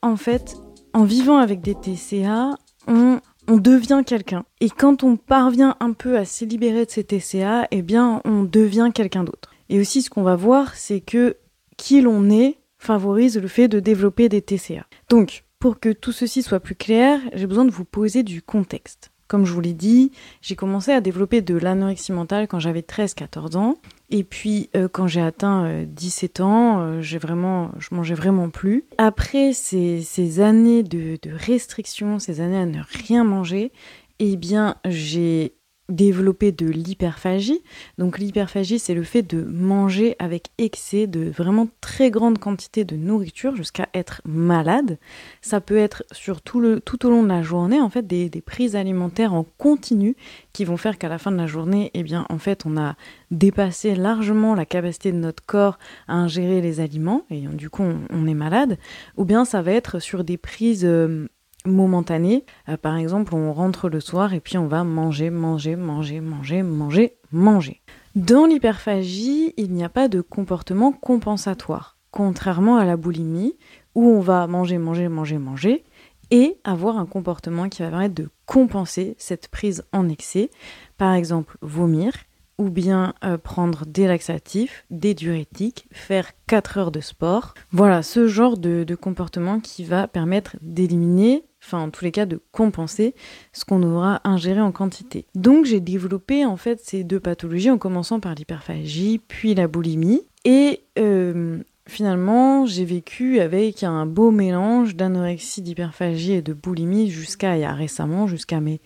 en 0.02 0.16
fait, 0.16 0.56
en 0.94 1.04
vivant 1.04 1.38
avec 1.38 1.60
des 1.60 1.76
TCA, 1.76 2.56
on, 2.88 3.20
devient 3.50 4.04
quelqu'un. 4.06 4.46
Et 4.62 4.70
quand 4.70 5.04
on 5.04 5.18
parvient 5.18 5.76
un 5.82 5.92
peu 5.92 6.18
à 6.18 6.24
se 6.24 6.46
libérer 6.46 6.86
de 6.86 6.90
ces 6.90 7.04
TCA, 7.04 7.68
eh 7.70 7.82
bien, 7.82 8.22
on 8.24 8.44
devient 8.44 8.92
quelqu'un 8.94 9.26
d'autre. 9.26 9.52
Et 9.68 9.82
aussi, 9.82 10.02
ce 10.02 10.10
qu'on 10.10 10.24
va 10.24 10.38
voir, 10.38 10.76
c'est 10.76 11.02
que 11.02 11.36
qui 11.76 12.00
l'on 12.00 12.30
est 12.30 12.60
favorise 12.78 13.38
le 13.38 13.50
fait 13.50 13.68
de 13.68 13.82
développer 13.82 14.30
des 14.30 14.42
TCA. 14.42 14.86
Donc, 15.10 15.44
pour 15.60 15.82
que 15.82 15.92
tout 15.92 16.14
ceci 16.14 16.44
soit 16.44 16.62
plus 16.62 16.76
clair, 16.76 17.20
j'ai 17.34 17.46
besoin 17.46 17.66
de 17.66 17.72
vous 17.72 17.86
poser 17.86 18.24
du 18.24 18.42
contexte. 18.42 19.12
Comme 19.28 19.46
je 19.46 19.54
vous 19.54 19.62
l'ai 19.62 19.74
dit, 19.74 20.12
j'ai 20.42 20.56
commencé 20.56 20.92
à 20.92 21.02
développer 21.02 21.42
de 21.42 21.56
l'anorexie 21.56 22.12
mentale 22.12 22.48
quand 22.48 22.60
j'avais 22.60 22.82
13-14 22.82 23.58
ans. 23.58 23.76
Et 24.10 24.24
puis 24.24 24.70
euh, 24.76 24.88
quand 24.88 25.08
j'ai 25.08 25.22
atteint 25.22 25.84
17 25.86 26.40
euh, 26.40 26.44
ans, 26.44 26.80
euh, 26.80 27.02
j'ai 27.02 27.18
vraiment, 27.18 27.72
je 27.78 27.94
mangeais 27.94 28.16
vraiment 28.16 28.50
plus. 28.50 28.86
Après 28.98 29.52
ces, 29.52 30.02
ces 30.02 30.40
années 30.40 30.84
de, 30.84 31.18
de 31.22 31.32
restrictions, 31.34 32.20
ces 32.20 32.40
années 32.40 32.58
à 32.58 32.66
ne 32.66 32.80
rien 33.06 33.26
manger, 33.26 33.72
eh 34.20 34.38
bien 34.38 34.76
j'ai 34.86 35.57
développer 35.90 36.52
de 36.52 36.66
l'hyperphagie. 36.66 37.62
Donc 37.98 38.20
l'hyperphagie, 38.20 38.80
c'est 38.80 38.94
le 38.94 39.04
fait 39.04 39.24
de 39.24 39.42
manger 39.42 40.16
avec 40.20 40.50
excès 40.58 41.08
de 41.08 41.30
vraiment 41.30 41.68
très 41.82 42.12
grande 42.12 42.40
quantité 42.40 42.84
de 42.84 42.96
nourriture 42.96 43.56
jusqu'à 43.56 43.88
être 43.94 44.22
malade. 44.26 44.98
Ça 45.42 45.62
peut 45.62 45.78
être 45.78 46.04
sur 46.12 46.42
tout 46.42 46.60
au 46.60 47.10
long 47.10 47.24
de 47.24 47.28
la 47.28 47.42
journée, 47.42 47.80
en 47.80 47.90
fait, 47.90 48.06
des, 48.06 48.30
prises 48.46 48.76
alimentaires 48.76 49.34
en 49.34 49.46
continu 49.58 50.16
qui 50.54 50.64
vont 50.64 50.78
faire 50.78 50.98
qu'à 50.98 51.10
la 51.10 51.18
fin 51.18 51.32
de 51.32 51.38
la 51.38 51.48
journée, 51.48 51.92
eh 51.94 52.04
bien, 52.04 52.26
en 52.30 52.38
fait, 52.38 52.66
on 52.66 52.78
a 52.78 52.96
dépassé 53.32 53.96
largement 53.96 54.56
la 54.56 54.66
capacité 54.66 55.12
de 55.12 55.18
notre 55.18 55.46
corps 55.46 55.78
à 56.08 56.16
ingérer 56.16 56.62
les 56.62 56.80
aliments 56.80 57.24
et 57.30 57.42
du 57.42 57.70
coup, 57.70 57.84
on, 57.84 58.28
est 58.28 58.34
malade. 58.34 58.78
Ou 59.18 59.26
bien 59.26 59.46
ça 59.46 59.62
va 59.62 59.72
être 59.72 60.00
sur 60.00 60.24
des 60.24 60.38
prises... 60.38 60.86
Euh, 60.86 61.28
momentané. 61.68 62.46
Euh, 62.70 62.78
par 62.78 62.98
exemple, 62.98 63.36
on 63.36 63.54
rentre 63.54 63.90
le 63.90 64.00
soir 64.00 64.34
et 64.34 64.40
puis 64.40 64.58
on 64.58 64.68
va 64.68 64.84
manger, 64.84 65.30
manger, 65.30 65.76
manger, 65.76 66.22
manger, 66.22 66.64
manger, 66.64 67.18
manger. 67.32 67.82
Dans 68.16 68.46
l'hyperphagie, 68.46 69.54
il 69.58 69.72
n'y 69.72 69.84
a 69.84 69.90
pas 69.90 70.08
de 70.08 70.22
comportement 70.22 70.92
compensatoire, 70.92 71.98
contrairement 72.12 72.78
à 72.78 72.86
la 72.86 72.98
boulimie, 72.98 73.56
où 73.94 74.10
on 74.10 74.20
va 74.20 74.48
manger, 74.48 74.78
manger, 74.78 75.08
manger, 75.08 75.38
manger, 75.38 75.84
et 76.32 76.58
avoir 76.64 76.98
un 76.98 77.06
comportement 77.06 77.70
qui 77.70 77.84
va 77.84 77.90
permettre 77.90 78.16
de 78.16 78.30
compenser 78.46 79.16
cette 79.18 79.48
prise 79.48 79.84
en 79.94 80.10
excès. 80.10 80.50
Par 80.98 81.14
exemple, 81.14 81.58
vomir, 81.62 82.14
ou 82.58 82.70
bien 82.70 83.14
euh, 83.24 83.38
prendre 83.38 83.86
des 83.86 84.08
laxatifs, 84.08 84.86
des 84.90 85.14
diurétiques, 85.14 85.88
faire 85.92 86.32
4 86.48 86.78
heures 86.78 86.92
de 86.92 87.02
sport. 87.02 87.54
Voilà, 87.72 88.02
ce 88.02 88.28
genre 88.28 88.58
de, 88.58 88.86
comportement 88.96 89.60
qui 89.60 89.84
va 89.84 90.08
permettre 90.08 90.58
d'éliminer 90.62 91.44
enfin 91.64 91.80
en 91.80 91.90
tous 91.90 92.06
les 92.06 92.12
cas 92.12 92.26
de 92.26 92.42
compenser 92.52 93.14
ce 93.52 93.66
qu'on 93.66 93.84
aura 93.84 94.22
ingéré 94.24 94.62
en 94.62 94.72
quantité. 94.72 95.26
Donc 95.36 95.66
j'ai 95.66 95.80
développé 95.80 96.46
en 96.46 96.56
fait 96.56 96.80
ces 96.80 97.04
deux 97.04 97.20
pathologies 97.20 97.72
en 97.72 97.78
commençant 97.78 98.20
par 98.20 98.36
l'hyperphagie, 98.36 99.20
puis 99.28 99.54
la 99.54 99.68
boulimie. 99.68 100.22
Et 100.46 100.82
euh, 100.98 101.58
finalement 101.88 102.66
j'ai 102.66 102.86
vécu 102.86 103.40
avec 103.40 103.84
un 103.84 104.06
beau 104.06 104.32
mélange 104.32 104.96
d'anorexie, 104.96 105.62
d'hyperphagie 105.62 106.34
et 106.34 106.42
de 106.42 106.54
boulimie 106.54 107.10
jusqu'à 107.10 107.58
il 107.58 107.62
y 107.62 107.66
a 107.66 107.74
récemment, 107.74 108.28
jusqu'à 108.28 108.62
mes 108.62 108.80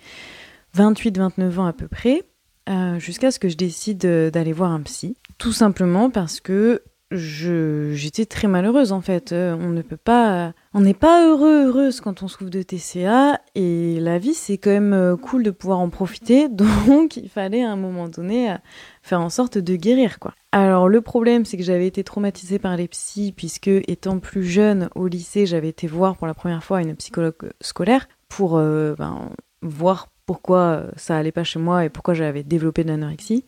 28-29 0.76 1.60
ans 1.60 1.66
à 1.66 1.74
peu 1.74 1.88
près. 1.88 2.24
Euh, 2.70 3.00
jusqu'à 3.00 3.32
ce 3.32 3.40
que 3.40 3.50
je 3.50 3.58
décide 3.58 4.00
d'aller 4.00 4.54
voir 4.54 4.72
un 4.72 4.82
psy. 4.82 5.18
Tout 5.38 5.54
simplement 5.54 6.10
parce 6.10 6.40
que 6.40 6.84
j'étais 7.14 8.26
très 8.26 8.48
malheureuse 8.48 8.92
en 8.92 9.02
fait. 9.02 9.32
Euh, 9.32 9.56
on 9.60 9.70
ne 9.70 9.82
peut 9.82 9.98
pas, 9.98 10.54
on 10.74 10.82
n'est 10.82 10.94
pas 10.94 11.28
heureux 11.28 11.66
heureuse 11.68 12.02
quand 12.02 12.24
on 12.24 12.28
souffre 12.28 12.50
de 12.50 12.62
TCA 12.62 13.40
et 13.56 14.00
la 14.00 14.18
vie 14.18 14.34
c'est 14.34 14.58
quand 14.58 14.72
même 14.72 14.94
euh, 14.94 15.18
cool 15.18 15.44
de 15.44 15.52
pouvoir 15.52 15.80
en 15.80 15.90
profiter. 15.90 16.48
Donc 16.88 17.18
il 17.18 17.30
fallait 17.30 17.64
à 17.64 17.72
un 17.72 17.76
moment 17.76 18.08
donné 18.08 18.52
euh, 18.52 18.56
faire 19.02 19.22
en 19.22 19.30
sorte 19.30 19.58
de 19.58 19.76
guérir 19.76 20.20
quoi. 20.20 20.34
Alors 20.52 20.88
le 20.88 21.02
problème 21.02 21.46
c'est 21.46 21.58
que 21.58 21.64
j'avais 21.64 21.88
été 21.88 22.04
traumatisée 22.04 22.60
par 22.60 22.78
les 22.78 22.88
psys 22.88 23.34
puisque 23.36 23.68
étant 23.68 24.20
plus 24.20 24.46
jeune 24.46 24.90
au 24.96 25.08
lycée 25.08 25.46
j'avais 25.46 25.70
été 25.70 25.88
voir 25.88 26.16
pour 26.16 26.28
la 26.28 26.34
première 26.34 26.64
fois 26.64 26.82
une 26.82 26.96
psychologue 26.96 27.52
scolaire 27.62 28.08
pour 28.30 28.58
ben, 28.58 29.30
voir 29.62 30.08
pourquoi 30.32 30.86
ça 30.96 31.18
allait 31.18 31.34
pas 31.34 31.44
chez 31.44 31.60
moi 31.60 31.84
et 31.84 31.90
pourquoi 31.90 32.14
j'avais 32.14 32.42
développé 32.42 32.86
de 32.86 32.88
l'anorexie. 32.88 33.44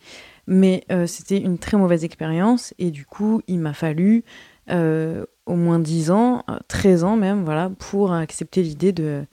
Mais 0.48 0.84
euh, 0.92 1.08
c'était 1.08 1.38
une 1.38 1.58
très 1.58 1.78
mauvaise 1.78 2.04
expérience 2.04 2.74
et 2.78 2.92
du 2.92 3.06
coup, 3.06 3.42
il 3.48 3.60
m'a 3.60 3.72
fallu 3.72 4.26
euh, 4.70 5.24
au 5.46 5.56
moins 5.56 5.80
10 5.80 6.12
ans, 6.12 6.44
13 6.68 7.06
euh, 7.06 7.08
ans 7.08 7.16
même, 7.16 7.46
voilà, 7.46 7.72
pour 7.80 8.12
accepter 8.12 8.64
l'idée 8.64 8.92
de, 8.92 9.24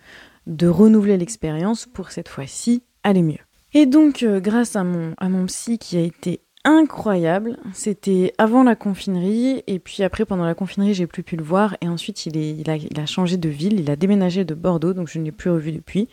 de 0.47 0.69
renouveler 0.69 1.17
l'expérience 1.17 1.87
pour 1.87 2.13
cette 2.13 2.29
fois-ci 2.29 2.85
aller 3.03 3.23
mieux. 3.23 3.43
Et 3.73 3.87
donc, 3.87 4.25
grâce 4.25 4.77
à 4.77 4.85
mon, 4.85 5.15
à 5.19 5.29
mon 5.29 5.47
psy 5.47 5.77
qui 5.79 5.97
a 5.97 6.03
été 6.03 6.43
incroyable. 6.65 7.59
C'était 7.73 8.33
avant 8.39 8.63
la 8.63 8.77
confinerie 8.77 9.63
et 9.67 9.79
puis 9.79 10.03
après 10.03 10.25
pendant 10.25 10.45
la 10.45 10.55
confinerie 10.55 10.95
j'ai 10.95 11.07
plus 11.07 11.23
pu 11.23 11.37
le 11.37 11.43
voir 11.43 11.77
et 11.81 11.89
ensuite 11.89 12.27
il, 12.27 12.37
est, 12.37 12.51
il, 12.51 13.01
a, 13.01 13.07
changé 13.07 13.37
de 13.37 13.49
ville, 13.49 13.81
il 13.81 13.91
a 13.91 13.97
déménagé 13.97 14.45
de 14.45 14.55
Bordeaux 14.55 14.93
donc 14.93 15.09
je 15.09 15.19
ne 15.19 15.25
l'ai 15.25 15.33
plus 15.33 15.51
revu 15.51 15.73
depuis. 15.73 16.09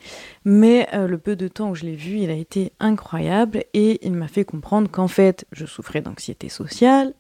Mais 0.46 0.88
euh, 0.94 1.08
le 1.08 1.18
peu 1.18 1.36
de 1.36 1.48
temps 1.48 1.72
où 1.72 1.76
je 1.76 1.86
l'ai 1.86 1.96
vu 1.96 2.20
il 2.20 2.30
a 2.30 2.36
été 2.36 2.72
incroyable 2.80 3.64
et 3.74 4.06
il 4.06 4.14
m'a 4.14 4.28
fait 4.28 4.46
comprendre 4.46 4.90
qu'en 4.90 5.08
fait 5.08 5.46
je 5.52 5.66
souffrais 5.66 6.02
d'anxiété 6.02 6.50
sociale 6.50 7.14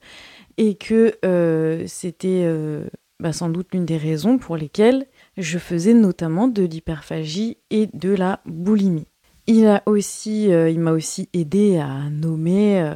et 0.57 0.75
que 0.75 1.17
euh, 1.25 1.83
c'était 1.85 2.43
euh, 2.45 2.87
bah, 3.19 3.33
sans 3.33 3.49
doute 3.49 3.67
l'une 3.73 3.85
des 3.85 3.97
raisons 3.97 4.37
pour 4.37 4.57
lesquelles 4.57 5.05
je 5.37 5.57
faisais 5.57 5.93
notamment 5.93 6.47
de 6.47 6.63
l'hyperphagie 6.63 7.57
et 7.71 7.87
de 7.93 8.13
la 8.13 8.41
boulimie. 8.45 9.07
Il 9.47 9.65
a 9.65 9.81
aussi, 9.85 10.51
euh, 10.51 10.69
il 10.69 10.79
m'a 10.81 10.91
aussi 10.91 11.29
aidé 11.31 11.77
à 11.77 12.09
nommer 12.09 12.81
euh, 12.81 12.93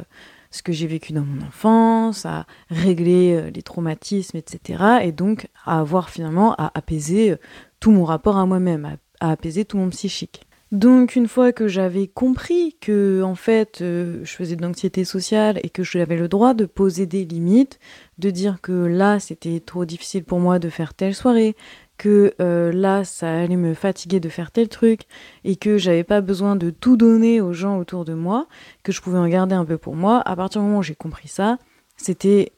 ce 0.51 0.61
que 0.61 0.73
j'ai 0.73 0.85
vécu 0.85 1.13
dans 1.13 1.23
mon 1.23 1.45
enfance, 1.45 2.25
à 2.25 2.45
régler 2.69 3.33
euh, 3.33 3.49
les 3.49 3.61
traumatismes, 3.61 4.35
etc. 4.35 4.83
Et 5.03 5.13
donc 5.13 5.47
à 5.65 5.79
avoir 5.79 6.09
finalement 6.09 6.53
à 6.55 6.69
apaiser 6.75 7.35
tout 7.79 7.91
mon 7.91 8.03
rapport 8.03 8.35
à 8.35 8.45
moi-même, 8.45 8.97
à, 9.21 9.31
apaiser 9.31 9.63
tout 9.63 9.77
mon 9.77 9.89
psychique. 9.91 10.41
Donc 10.73 11.15
une 11.15 11.27
fois 11.27 11.53
que 11.53 11.67
j'avais 11.67 12.07
compris 12.07 12.77
que 12.79 13.21
en 13.23 13.35
fait 13.35 13.79
je 13.81 14.23
faisais 14.25 14.55
de 14.55 14.61
l'anxiété 14.61 15.03
sociale 15.03 15.59
et 15.63 15.69
que 15.69 15.83
j'avais 15.83 16.15
le 16.15 16.29
droit 16.29 16.53
de 16.53 16.65
poser 16.65 17.05
des 17.05 17.25
limites, 17.25 17.77
de 18.19 18.29
dire 18.29 18.61
que 18.61 18.71
là 18.71 19.19
c'était 19.19 19.59
trop 19.59 19.83
difficile 19.83 20.23
pour 20.23 20.39
moi 20.39 20.59
de 20.59 20.69
faire 20.69 20.93
telle 20.93 21.13
soirée, 21.13 21.57
que 22.01 22.33
euh, 22.41 22.71
là 22.71 23.03
ça 23.03 23.31
allait 23.31 23.57
me 23.57 23.75
fatiguer 23.75 24.19
de 24.19 24.27
faire 24.27 24.49
tel 24.49 24.69
truc 24.69 25.01
et 25.43 25.55
que 25.55 25.77
j'avais 25.77 26.03
pas 26.03 26.19
besoin 26.21 26.55
de 26.55 26.71
tout 26.71 26.97
donner 26.97 27.41
aux 27.41 27.53
gens 27.53 27.77
autour 27.77 28.05
de 28.05 28.15
moi, 28.15 28.47
que 28.81 28.91
je 28.91 29.01
pouvais 29.01 29.19
en 29.19 29.27
garder 29.27 29.53
un 29.53 29.65
peu 29.65 29.77
pour 29.77 29.95
moi. 29.95 30.19
À 30.25 30.35
partir 30.35 30.61
du 30.61 30.65
moment 30.65 30.79
où 30.79 30.83
j'ai 30.83 30.95
compris 30.95 31.27
ça, 31.27 31.59
c'était 31.97 32.53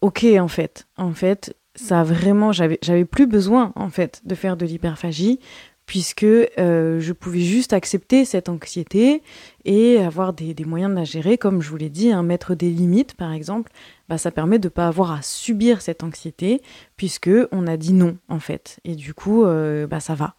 ok 0.00 0.24
en 0.40 0.48
fait. 0.48 0.88
En 0.96 1.12
fait, 1.12 1.54
ça 1.76 2.02
vraiment 2.02 2.50
j'avais 2.50 2.80
j'avais 2.82 3.04
plus 3.04 3.28
besoin 3.28 3.72
en 3.76 3.88
fait 3.88 4.20
de 4.24 4.34
faire 4.34 4.56
de 4.56 4.66
l'hyperphagie 4.66 5.38
puisque 5.86 6.24
euh, 6.24 6.98
je 6.98 7.12
pouvais 7.12 7.40
juste 7.40 7.72
accepter 7.72 8.24
cette 8.24 8.48
anxiété 8.48 9.22
et 9.64 9.98
avoir 9.98 10.32
des, 10.32 10.54
moyens 10.66 10.90
de 10.90 10.96
la 10.98 11.04
gérer, 11.04 11.38
comme 11.38 11.62
je 11.62 11.70
vous 11.70 11.76
l'ai 11.76 11.88
dit, 11.88 12.10
hein, 12.10 12.24
mettre 12.24 12.56
des 12.56 12.70
limites 12.70 13.14
par 13.14 13.32
exemple, 13.32 13.70
bah, 14.08 14.18
ça 14.18 14.30
permet 14.30 14.58
de 14.58 14.66
ne 14.66 14.70
pas 14.72 14.88
avoir 14.88 15.12
à 15.12 15.22
subir 15.22 15.82
cette 15.82 16.02
anxiété, 16.02 16.62
puisque 16.96 17.30
on 17.52 17.66
a 17.66 17.76
dit 17.76 17.92
non 17.92 18.16
en 18.28 18.40
fait, 18.40 18.80
et 18.84 18.94
du 18.94 19.14
coup 19.14 19.44
euh, 19.44 19.86
bah, 19.86 20.00
ça 20.00 20.14
va. 20.14 20.34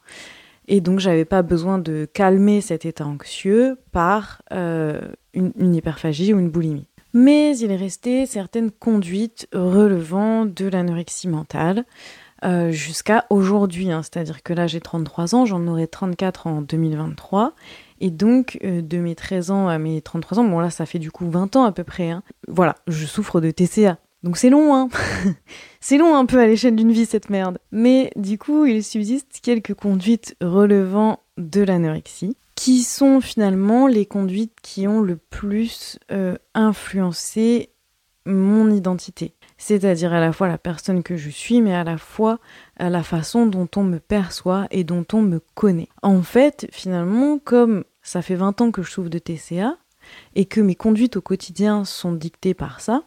Et 0.67 0.81
donc 0.81 0.99
j'avais 0.99 1.25
pas 1.25 1.41
besoin 1.41 1.79
de 1.79 2.07
calmer 2.11 2.61
cet 2.61 2.85
état 2.85 3.05
anxieux 3.05 3.77
par 3.91 4.41
euh, 4.51 5.01
une, 5.33 5.75
hyperphagie 5.75 6.33
ou 6.33 6.39
une 6.39 6.49
boulimie. 6.49 6.85
Mais 7.13 7.57
il 7.57 7.71
est 7.71 7.75
resté 7.75 8.27
certaines 8.27 8.69
conduites 8.69 9.47
relevant 9.51 10.45
de 10.45 10.67
l'anorexie 10.67 11.27
mentale. 11.27 11.85
Euh, 12.45 12.71
jusqu'à 12.71 13.25
aujourd'hui. 13.29 13.91
Hein. 13.91 14.01
C'est-à-dire 14.01 14.43
que 14.43 14.53
là, 14.53 14.65
j'ai 14.65 14.79
33 14.79 15.35
ans, 15.35 15.45
j'en 15.45 15.67
aurai 15.67 15.87
34 15.87 16.47
en 16.47 16.61
2023. 16.61 17.53
Et 17.99 18.11
donc, 18.11 18.57
euh, 18.63 18.81
de 18.81 18.97
mes 18.97 19.15
13 19.15 19.51
ans 19.51 19.67
à 19.67 19.77
mes 19.77 20.01
33 20.01 20.39
ans, 20.39 20.43
bon 20.43 20.59
là, 20.59 20.69
ça 20.69 20.85
fait 20.85 20.99
du 20.99 21.11
coup 21.11 21.29
20 21.29 21.55
ans 21.55 21.63
à 21.63 21.71
peu 21.71 21.83
près. 21.83 22.09
Hein. 22.09 22.23
Voilà, 22.47 22.75
je 22.87 23.05
souffre 23.05 23.41
de 23.41 23.51
TCA. 23.51 23.97
Donc 24.23 24.37
c'est 24.37 24.49
long, 24.49 24.75
hein 24.75 24.89
C'est 25.79 25.97
long 25.97 26.15
un 26.15 26.25
peu 26.25 26.39
à 26.39 26.45
l'échelle 26.45 26.75
d'une 26.75 26.91
vie, 26.91 27.05
cette 27.05 27.29
merde. 27.29 27.57
Mais 27.71 28.11
du 28.15 28.37
coup, 28.37 28.65
il 28.65 28.83
subsiste 28.83 29.39
quelques 29.41 29.73
conduites 29.73 30.35
relevant 30.41 31.19
de 31.37 31.61
l'anorexie, 31.61 32.35
qui 32.55 32.83
sont 32.83 33.21
finalement 33.21 33.87
les 33.87 34.05
conduites 34.05 34.57
qui 34.61 34.87
ont 34.87 34.99
le 34.99 35.15
plus 35.15 35.97
euh, 36.11 36.35
influencé 36.53 37.69
mon 38.25 38.69
identité 38.69 39.33
c'est-à-dire 39.59 40.13
à 40.13 40.19
la 40.19 40.31
fois 40.31 40.47
la 40.47 40.57
personne 40.57 41.03
que 41.03 41.17
je 41.17 41.29
suis, 41.29 41.61
mais 41.61 41.75
à 41.75 41.83
la 41.83 41.97
fois 41.97 42.39
euh, 42.81 42.89
la 42.89 43.03
façon 43.03 43.45
dont 43.45 43.67
on 43.75 43.83
me 43.83 43.99
perçoit 43.99 44.65
et 44.71 44.83
dont 44.83 45.05
on 45.13 45.21
me 45.21 45.39
connaît. 45.53 45.89
En 46.01 46.23
fait, 46.23 46.67
finalement, 46.71 47.37
comme 47.37 47.83
ça 48.09 48.23
fait 48.23 48.33
20 48.33 48.59
ans 48.61 48.71
que 48.71 48.81
je 48.81 48.89
souffre 48.89 49.09
de 49.09 49.19
TCA, 49.19 49.77
et 50.33 50.45
que 50.45 50.61
mes 50.61 50.73
conduites 50.73 51.17
au 51.17 51.21
quotidien 51.21 51.85
sont 51.85 52.11
dictées 52.11 52.55
par 52.55 52.81
ça, 52.81 53.03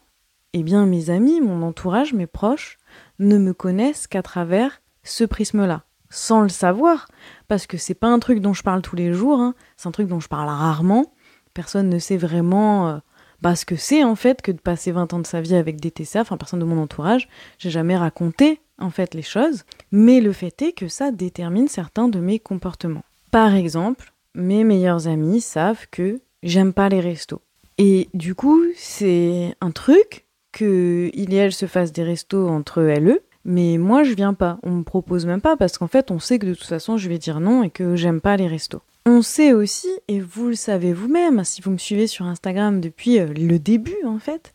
eh 0.53 0.63
bien 0.63 0.85
mes 0.85 1.09
amis, 1.09 1.41
mon 1.41 1.61
entourage, 1.61 2.13
mes 2.13 2.25
proches, 2.25 2.77
ne 3.19 3.37
me 3.37 3.53
connaissent 3.53 4.07
qu'à 4.07 4.21
travers 4.21 4.81
ce 5.03 5.25
prisme-là, 5.25 5.83
sans 6.09 6.39
le 6.39 6.47
savoir, 6.47 7.09
parce 7.49 7.67
que 7.67 7.75
c'est 7.75 7.95
pas 7.95 8.07
un 8.07 8.19
truc 8.19 8.39
dont 8.39 8.53
je 8.53 8.63
parle 8.63 8.81
tous 8.81 8.95
les 8.95 9.11
jours, 9.11 9.41
hein. 9.41 9.55
c'est 9.75 9.89
un 9.89 9.91
truc 9.91 10.07
dont 10.07 10.21
je 10.21 10.29
parle 10.29 10.47
rarement, 10.47 11.13
personne 11.53 11.89
ne 11.89 11.99
sait 11.99 12.17
vraiment... 12.17 12.87
Euh, 12.87 12.97
bah, 13.41 13.57
ce 13.57 13.65
que 13.65 13.75
c'est 13.75 14.05
en 14.05 14.15
fait 14.15 14.41
que 14.41 14.53
de 14.53 14.61
passer 14.61 14.93
20 14.93 15.11
ans 15.11 15.19
de 15.19 15.27
sa 15.27 15.41
vie 15.41 15.55
avec 15.55 15.81
des 15.81 15.91
TCA, 15.91 16.21
enfin 16.21 16.37
personne 16.37 16.61
de 16.61 16.65
mon 16.65 16.81
entourage, 16.81 17.27
j'ai 17.57 17.71
jamais 17.71 17.97
raconté 17.97 18.61
en 18.79 18.89
fait 18.89 19.13
les 19.15 19.21
choses, 19.21 19.65
mais 19.91 20.21
le 20.21 20.31
fait 20.31 20.61
est 20.61 20.71
que 20.71 20.87
ça 20.87 21.11
détermine 21.11 21.67
certains 21.67 22.07
de 22.07 22.21
mes 22.21 22.39
comportements. 22.39 23.03
Par 23.31 23.53
exemple, 23.53 24.12
mes 24.35 24.63
meilleurs 24.63 25.07
amis 25.07 25.41
savent 25.41 25.87
que 25.91 26.19
j'aime 26.41 26.73
pas 26.73 26.89
les 26.89 26.99
restos. 26.99 27.41
Et 27.77 28.09
du 28.13 28.35
coup, 28.35 28.61
c'est 28.75 29.55
un 29.61 29.71
truc 29.71 30.25
que 30.51 31.09
il 31.13 31.33
et 31.33 31.37
elle 31.37 31.53
se 31.53 31.65
fassent 31.65 31.91
des 31.91 32.03
restos 32.03 32.47
entre 32.47 32.81
elles 32.83 33.09
eux, 33.09 33.21
mais 33.45 33.77
moi 33.77 34.03
je 34.03 34.13
viens 34.13 34.33
pas, 34.33 34.59
on 34.63 34.71
me 34.71 34.83
propose 34.83 35.25
même 35.25 35.41
pas 35.41 35.57
parce 35.57 35.77
qu'en 35.77 35.87
fait 35.87 36.11
on 36.11 36.19
sait 36.19 36.39
que 36.39 36.45
de 36.45 36.53
toute 36.53 36.67
façon 36.67 36.97
je 36.97 37.09
vais 37.09 37.17
dire 37.17 37.39
non 37.39 37.63
et 37.63 37.69
que 37.69 37.95
j'aime 37.95 38.21
pas 38.21 38.37
les 38.37 38.47
restos. 38.47 38.81
On 39.05 39.21
sait 39.21 39.51
aussi, 39.51 39.89
et 40.07 40.21
vous 40.21 40.47
le 40.47 40.55
savez 40.55 40.93
vous-même, 40.93 41.43
si 41.43 41.61
vous 41.61 41.71
me 41.71 41.77
suivez 41.77 42.07
sur 42.07 42.25
Instagram 42.25 42.79
depuis 42.79 43.19
euh, 43.19 43.25
le 43.25 43.59
début 43.59 43.97
en 44.05 44.17
fait, 44.17 44.53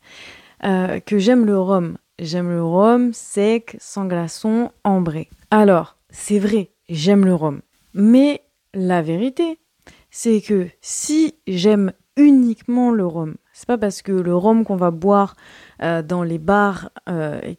euh, 0.64 1.00
que 1.00 1.18
j'aime 1.18 1.44
le 1.44 1.58
rhum. 1.58 1.98
J'aime 2.18 2.48
le 2.48 2.64
rhum 2.64 3.12
sec, 3.12 3.76
sans 3.78 4.06
glaçon, 4.06 4.72
ambré. 4.84 5.28
Alors, 5.50 5.96
c'est 6.10 6.38
vrai, 6.38 6.70
j'aime 6.88 7.26
le 7.26 7.34
rhum. 7.34 7.60
Mais 7.92 8.40
la 8.72 9.02
vérité, 9.02 9.58
c'est 10.10 10.40
que 10.40 10.68
si 10.80 11.34
j'aime 11.46 11.92
uniquement 12.16 12.90
le 12.90 13.06
rhum, 13.06 13.36
c'est 13.52 13.66
pas 13.66 13.78
parce 13.78 14.02
que 14.02 14.12
le 14.12 14.34
rhum 14.34 14.64
qu'on 14.64 14.76
va 14.76 14.90
boire 14.90 15.36
euh, 15.82 16.02
dans 16.02 16.22
les 16.22 16.38
bars 16.38 16.90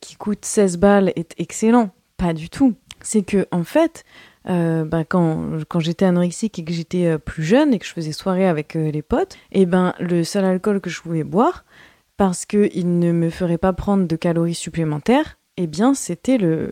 qui 0.02 0.16
coûte 0.16 0.46
16 0.46 0.78
balles 0.78 1.14
est 1.16 1.34
excellent. 1.38 1.92
Pas 2.18 2.34
du 2.34 2.50
tout. 2.50 2.76
C'est 3.02 3.24
que, 3.24 3.48
en 3.52 3.64
fait, 3.64 4.04
euh, 4.48 4.86
bah, 4.86 5.04
quand, 5.04 5.60
j'étais 5.80 6.06
anorexique 6.06 6.60
et 6.60 6.64
que 6.64 6.74
j'étais 6.74 7.06
euh, 7.06 7.18
plus 7.18 7.44
jeune 7.44 7.74
et 7.74 7.80
que 7.80 7.86
je 7.86 7.94
faisais 7.94 8.12
soirée 8.12 8.48
avec 8.48 8.76
euh, 8.76 8.90
les 8.90 9.02
potes, 9.02 9.36
et 9.52 9.62
eh 9.62 9.66
ben 9.66 9.94
le 10.00 10.24
seul 10.24 10.46
alcool 10.46 10.82
que 10.82 10.90
je 10.90 11.02
pouvais 11.02 11.24
boire, 11.24 11.66
parce 12.18 12.46
qu'il 12.46 13.00
ne 13.00 13.12
me 13.12 13.30
ferait 13.30 13.58
pas 13.58 13.74
prendre 13.74 14.08
de 14.08 14.16
calories 14.16 14.56
supplémentaires, 14.56 15.38
eh 15.58 15.68
bien 15.68 15.94
c'était 15.94 16.38
le, 16.38 16.72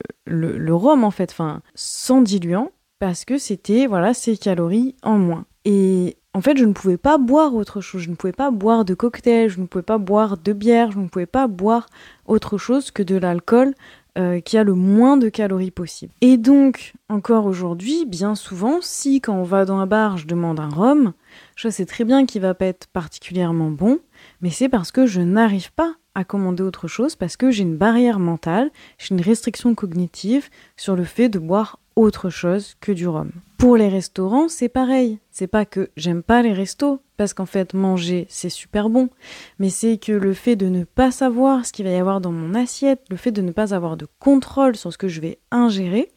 rhum 0.74 1.04
en 1.04 1.12
fait, 1.12 1.32
enfin 1.32 1.62
sans 1.76 2.22
diluant, 2.22 2.72
parce 3.00 3.26
que 3.26 3.38
c'était 3.38 3.86
voilà 3.86 4.14
ces 4.14 4.38
calories 4.38 4.96
en 5.04 5.18
moins. 5.18 5.46
Et 5.70 6.16
en 6.34 6.40
fait, 6.40 6.56
je 6.56 6.64
ne 6.64 6.72
pouvais 6.72 6.96
pas 6.96 7.18
boire 7.18 7.54
autre 7.54 7.82
chose, 7.82 8.04
je 8.04 8.10
ne 8.10 8.16
pouvais 8.16 8.32
pas 8.32 8.52
boire 8.52 8.86
de 8.86 8.94
cocktail, 8.94 9.50
je 9.50 9.60
ne 9.60 9.66
pouvais 9.66 9.84
pas 9.84 9.98
boire 9.98 10.38
de 10.38 10.54
bière, 10.54 10.92
je 10.92 11.00
ne 11.00 11.10
pouvais 11.10 11.26
pas 11.26 11.48
boire 11.48 11.88
autre 12.26 12.58
chose 12.58 12.90
que 12.90 13.04
de 13.04 13.18
l'alcool 13.18 13.74
euh, 14.18 14.40
qui 14.40 14.58
a 14.58 14.64
le 14.64 14.76
moins 14.76 15.18
de 15.18 15.28
calories 15.28 15.72
possible. 15.72 16.14
Et 16.22 16.38
donc, 16.38 16.94
encore 17.10 17.48
aujourd'hui, 17.48 18.06
bien 18.06 18.34
souvent, 18.34 18.78
si 18.80 19.20
quand 19.20 19.36
on 19.36 19.44
va 19.44 19.66
dans 19.66 19.80
un 19.80 19.88
bar, 19.88 20.16
je 20.16 20.26
demande 20.26 20.62
un 20.62 20.70
rhum, 20.70 21.12
je 21.58 21.68
sais 21.68 21.86
très 21.86 22.06
bien 22.06 22.26
qu'il 22.26 22.44
va 22.44 22.54
pas 22.54 22.68
être 22.68 22.88
particulièrement 22.88 23.70
bon, 23.70 24.00
mais 24.40 24.52
c'est 24.52 24.70
parce 24.70 24.94
que 24.94 25.06
je 25.06 25.20
n'arrive 25.20 25.74
pas 25.74 25.96
à 26.16 26.24
commander 26.24 26.64
autre 26.64 26.88
chose, 26.88 27.18
parce 27.18 27.36
que 27.36 27.52
j'ai 27.52 27.64
une 27.64 27.76
barrière 27.76 28.20
mentale, 28.20 28.72
j'ai 29.00 29.14
une 29.14 29.22
restriction 29.22 29.76
cognitive 29.76 30.48
sur 30.78 30.96
le 30.96 31.04
fait 31.04 31.28
de 31.28 31.40
boire 31.40 31.78
autre 31.98 32.30
chose 32.30 32.76
que 32.80 32.92
du 32.92 33.08
rhum. 33.08 33.32
Pour 33.58 33.76
les 33.76 33.90
restaurants, 33.90 34.48
c'est 34.50 34.70
pareil. 34.70 35.18
C'est 35.32 35.48
pas 35.48 35.66
que 35.66 35.90
j'aime 35.98 36.22
pas 36.22 36.44
les 36.44 36.54
restos, 36.54 37.02
parce 37.18 37.34
qu'en 37.34 37.48
fait, 37.48 37.74
manger, 37.74 38.28
c'est 38.30 38.50
super 38.50 38.90
bon. 38.90 39.10
Mais 39.58 39.72
c'est 39.72 39.98
que 39.98 40.12
le 40.12 40.34
fait 40.34 40.56
de 40.56 40.68
ne 40.68 40.84
pas 40.84 41.10
savoir 41.10 41.66
ce 41.66 41.74
qu'il 41.74 41.86
va 41.86 41.92
y 41.92 41.96
avoir 41.96 42.22
dans 42.22 42.32
mon 42.32 42.54
assiette, 42.54 43.02
le 43.10 43.18
fait 43.18 43.32
de 43.32 43.42
ne 43.42 43.52
pas 43.52 43.74
avoir 43.74 43.98
de 43.98 44.08
contrôle 44.20 44.76
sur 44.76 44.94
ce 44.94 44.98
que 45.00 45.08
je 45.08 45.20
vais 45.20 45.40
ingérer, 45.50 46.12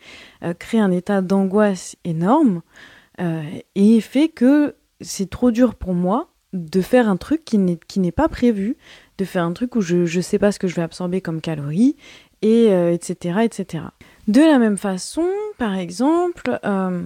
euh, 0.45 0.53
crée 0.53 0.79
un 0.79 0.91
état 0.91 1.23
d'angoisse 1.23 1.97
énorme 2.05 2.61
euh, 3.21 3.43
et 3.75 4.01
fait 4.03 4.29
que 4.29 4.77
c'est 5.01 5.31
trop 5.31 5.51
dur 5.51 5.75
pour 5.75 5.95
moi 5.95 6.29
de 6.53 6.83
faire 6.83 7.09
un 7.09 7.17
truc 7.17 7.45
qui 7.45 7.59
n'est 7.59 8.13
pas 8.13 8.29
prévu, 8.29 8.77
de 9.17 9.25
faire 9.25 9.45
un 9.45 9.53
truc 9.53 9.77
où 9.77 9.81
je 9.81 9.97
ne 9.97 10.23
sais 10.23 10.39
pas 10.39 10.53
ce 10.53 10.59
que 10.59 10.69
je 10.69 10.75
vais 10.75 10.83
absorber 10.83 11.21
comme 11.21 11.41
calories, 11.41 11.97
et 12.43 12.67
etc., 12.93 13.37
euh, 13.37 13.41
etc. 13.41 13.85
De 14.31 14.43
la 14.43 14.61
même 14.61 14.77
façon, 14.77 15.29
par 15.59 15.75
exemple, 15.75 16.61
euh, 16.65 17.03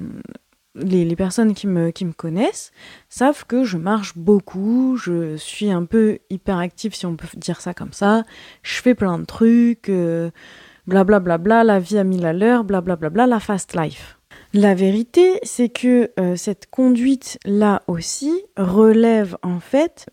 les, 0.74 1.16
personnes 1.16 1.54
qui 1.54 1.66
me, 1.66 1.90
connaissent 2.12 2.70
savent 3.08 3.46
que 3.46 3.64
je 3.64 3.78
marche 3.78 4.14
beaucoup, 4.14 4.98
je 4.98 5.34
suis 5.36 5.70
un 5.70 5.86
peu 5.86 6.18
hyperactive 6.28 6.94
si 6.94 7.06
on 7.06 7.16
peut 7.16 7.26
dire 7.38 7.62
ça 7.62 7.72
comme 7.72 7.94
ça, 7.94 8.24
je 8.62 8.74
fais 8.82 8.94
plein 8.94 9.18
de 9.18 9.24
trucs, 9.24 9.90
blablabla, 10.86 11.20
bla, 11.20 11.38
bla, 11.38 11.38
bla, 11.38 11.64
la 11.64 11.80
vie 11.80 11.96
à 11.96 12.04
mille 12.04 12.26
à 12.26 12.34
l'heure, 12.34 12.62
blablabla, 12.62 13.08
bla, 13.08 13.26
la 13.26 13.40
fast 13.40 13.74
life. 13.74 14.18
La 14.52 14.74
vérité, 14.74 15.40
c'est 15.44 15.70
que 15.70 16.10
euh, 16.20 16.36
cette 16.36 16.68
conduite-là 16.68 17.84
aussi 17.86 18.34
relève 18.58 19.38
en 19.42 19.60
fait 19.60 20.10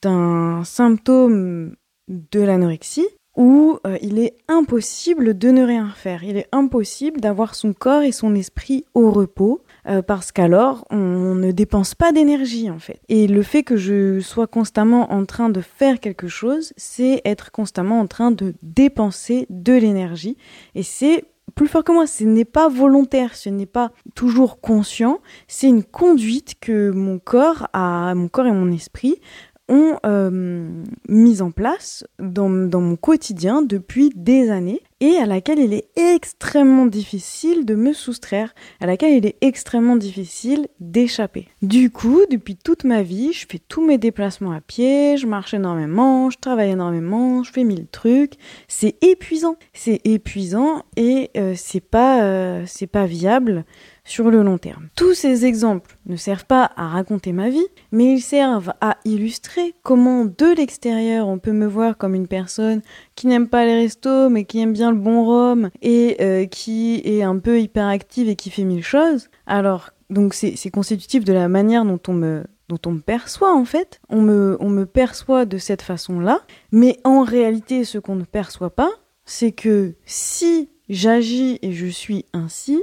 d'un 0.00 0.62
symptôme 0.62 1.74
de 2.06 2.40
l'anorexie 2.40 3.08
où 3.36 3.78
euh, 3.86 3.96
il 4.02 4.18
est 4.18 4.34
impossible 4.48 5.36
de 5.36 5.48
ne 5.50 5.64
rien 5.64 5.90
faire. 5.94 6.22
Il 6.24 6.36
est 6.36 6.48
impossible 6.52 7.20
d'avoir 7.20 7.54
son 7.54 7.72
corps 7.72 8.02
et 8.02 8.12
son 8.12 8.34
esprit 8.34 8.84
au 8.94 9.10
repos 9.10 9.62
euh, 9.88 10.02
parce 10.02 10.32
qu'alors 10.32 10.86
on 10.90 11.34
ne 11.34 11.50
dépense 11.50 11.94
pas 11.94 12.12
d'énergie 12.12 12.70
en 12.70 12.78
fait. 12.78 13.00
Et 13.08 13.26
le 13.26 13.42
fait 13.42 13.62
que 13.62 13.76
je 13.76 14.20
sois 14.20 14.46
constamment 14.46 15.12
en 15.12 15.24
train 15.24 15.48
de 15.48 15.60
faire 15.60 16.00
quelque 16.00 16.28
chose, 16.28 16.72
c'est 16.76 17.22
être 17.24 17.50
constamment 17.50 18.00
en 18.00 18.06
train 18.06 18.30
de 18.30 18.54
dépenser 18.62 19.46
de 19.48 19.72
l'énergie 19.72 20.36
et 20.74 20.82
c'est 20.82 21.24
plus 21.54 21.68
fort 21.68 21.84
que 21.84 21.92
moi, 21.92 22.06
ce 22.06 22.24
n'est 22.24 22.46
pas 22.46 22.68
volontaire, 22.68 23.34
ce 23.34 23.48
n'est 23.48 23.66
pas 23.66 23.92
toujours 24.14 24.60
conscient, 24.60 25.20
c'est 25.48 25.68
une 25.68 25.84
conduite 25.84 26.54
que 26.60 26.90
mon 26.90 27.18
corps 27.18 27.68
a, 27.72 28.14
mon 28.14 28.28
corps 28.28 28.46
et 28.46 28.52
mon 28.52 28.70
esprit 28.70 29.20
ont 29.68 29.96
euh, 30.04 30.82
mis 31.08 31.42
en 31.42 31.50
place 31.50 32.04
dans, 32.18 32.48
mon 32.48 32.96
quotidien 32.96 33.62
depuis 33.62 34.10
des 34.14 34.50
années 34.50 34.82
et 35.00 35.16
à 35.16 35.26
laquelle 35.26 35.58
il 35.58 35.72
est 35.72 35.88
extrêmement 35.96 36.86
difficile 36.86 37.64
de 37.64 37.74
me 37.74 37.92
soustraire, 37.92 38.54
à 38.80 38.86
laquelle 38.86 39.14
il 39.14 39.26
est 39.26 39.36
extrêmement 39.40 39.96
difficile 39.96 40.68
d'échapper. 40.78 41.48
Du 41.60 41.90
coup, 41.90 42.20
depuis 42.30 42.56
toute 42.56 42.84
ma 42.84 43.02
vie, 43.02 43.32
je 43.32 43.46
fais 43.48 43.58
tous 43.58 43.84
mes 43.84 43.98
déplacements 43.98 44.52
à 44.52 44.60
pied, 44.60 45.16
je 45.16 45.26
marche 45.26 45.54
énormément, 45.54 46.30
je 46.30 46.38
travaille 46.38 46.70
énormément, 46.70 47.42
je 47.42 47.50
fais 47.50 47.64
mille 47.64 47.88
trucs. 47.88 48.34
C'est 48.68 48.96
épuisant, 49.02 49.56
c'est 49.72 50.00
épuisant 50.04 50.84
et 50.96 51.30
euh, 51.36 51.54
c'est 51.56 51.80
pas, 51.80 52.22
euh, 52.22 52.62
c'est 52.66 52.86
pas 52.86 53.06
viable 53.06 53.64
sur 54.04 54.30
le 54.30 54.42
long 54.42 54.58
terme. 54.58 54.88
Tous 54.96 55.14
ces 55.14 55.46
exemples 55.46 55.96
ne 56.06 56.16
servent 56.16 56.46
pas 56.46 56.70
à 56.76 56.88
raconter 56.88 57.32
ma 57.32 57.50
vie, 57.50 57.66
mais 57.92 58.14
ils 58.14 58.20
servent 58.20 58.72
à 58.80 58.98
illustrer 59.04 59.74
comment 59.82 60.24
de 60.24 60.56
l'extérieur 60.56 61.28
on 61.28 61.38
peut 61.38 61.52
me 61.52 61.66
voir 61.66 61.96
comme 61.96 62.14
une 62.14 62.26
personne 62.26 62.82
qui 63.14 63.26
n'aime 63.26 63.48
pas 63.48 63.64
les 63.64 63.74
restos 63.74 64.28
mais 64.28 64.44
qui 64.44 64.60
aime 64.60 64.72
bien 64.72 64.90
le 64.90 64.98
bon 64.98 65.24
rhum 65.24 65.70
et 65.82 66.16
euh, 66.20 66.46
qui 66.46 67.00
est 67.04 67.22
un 67.22 67.38
peu 67.38 67.60
hyperactive 67.60 68.28
et 68.28 68.36
qui 68.36 68.50
fait 68.50 68.64
mille 68.64 68.84
choses. 68.84 69.28
Alors 69.46 69.90
donc 70.10 70.34
c'est 70.34 70.70
constitutif 70.70 71.24
de 71.24 71.32
la 71.32 71.48
manière 71.48 71.84
dont 71.84 72.00
on 72.08 72.12
me 72.12 72.44
dont 72.68 72.78
on 72.86 72.92
me 72.92 73.00
perçoit 73.00 73.54
en 73.54 73.64
fait. 73.64 74.00
On 74.08 74.22
me, 74.22 74.56
on 74.60 74.70
me 74.70 74.86
perçoit 74.86 75.44
de 75.44 75.58
cette 75.58 75.82
façon-là, 75.82 76.40
mais 76.70 76.98
en 77.04 77.22
réalité 77.22 77.84
ce 77.84 77.98
qu'on 77.98 78.16
ne 78.16 78.24
perçoit 78.24 78.74
pas, 78.74 78.90
c'est 79.24 79.52
que 79.52 79.94
si 80.06 80.70
j'agis 80.88 81.58
et 81.62 81.72
je 81.72 81.86
suis 81.86 82.24
ainsi, 82.32 82.82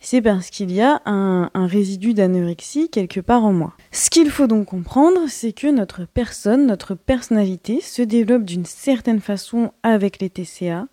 c'est 0.00 0.22
parce 0.22 0.48
qu'il 0.48 0.72
y 0.72 0.80
a 0.80 1.02
un, 1.04 1.50
résidu 1.54 2.14
d'anorexie 2.14 2.88
quelque 2.88 3.20
part 3.20 3.44
en 3.44 3.52
moi. 3.52 3.74
Ce 3.92 4.08
qu'il 4.08 4.30
faut 4.30 4.46
donc 4.46 4.68
comprendre, 4.68 5.20
c'est 5.28 5.52
que 5.52 5.66
notre 5.66 6.06
personne, 6.06 6.66
notre 6.66 6.94
personnalité 6.94 7.80
se 7.80 8.02
développe 8.02 8.44
d'une 8.44 8.64
certaine 8.64 9.20
façon 9.20 9.72
avec 9.82 10.20
les 10.20 10.30
TCA 10.30 10.88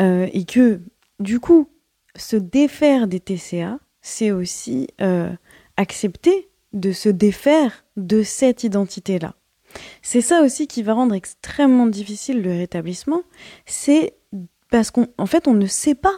euh, 0.00 0.26
et 0.32 0.44
que 0.44 0.80
du 1.20 1.40
coup, 1.40 1.68
se 2.16 2.36
défaire 2.36 3.06
des 3.06 3.20
TCA, 3.20 3.78
c'est 4.00 4.30
aussi 4.30 4.88
euh, 5.00 5.30
accepter 5.76 6.48
de 6.72 6.92
se 6.92 7.08
défaire 7.08 7.84
de 7.96 8.22
cette 8.22 8.64
identité-là. 8.64 9.34
C'est 10.02 10.22
ça 10.22 10.42
aussi 10.42 10.66
qui 10.66 10.82
va 10.82 10.94
rendre 10.94 11.14
extrêmement 11.14 11.86
difficile 11.86 12.42
le 12.42 12.50
rétablissement, 12.50 13.22
c'est 13.66 14.14
parce 14.70 14.90
qu'en 14.90 15.26
fait 15.26 15.46
on 15.46 15.54
ne 15.54 15.66
sait 15.66 15.94
pas 15.94 16.14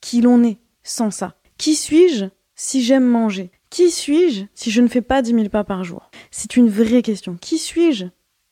qui 0.00 0.20
l'on 0.20 0.44
est 0.44 0.58
sans 0.82 1.10
ça. 1.10 1.34
Qui 1.64 1.76
suis-je 1.76 2.26
si 2.54 2.82
j'aime 2.82 3.06
manger? 3.06 3.50
Qui 3.70 3.90
suis-je 3.90 4.44
si 4.52 4.70
je 4.70 4.82
ne 4.82 4.86
fais 4.86 5.00
pas 5.00 5.22
10 5.22 5.30
000 5.30 5.48
pas 5.48 5.64
par 5.64 5.82
jour? 5.82 6.10
C'est 6.30 6.58
une 6.58 6.68
vraie 6.68 7.00
question. 7.00 7.38
Qui 7.40 7.56
suis-je 7.56 8.04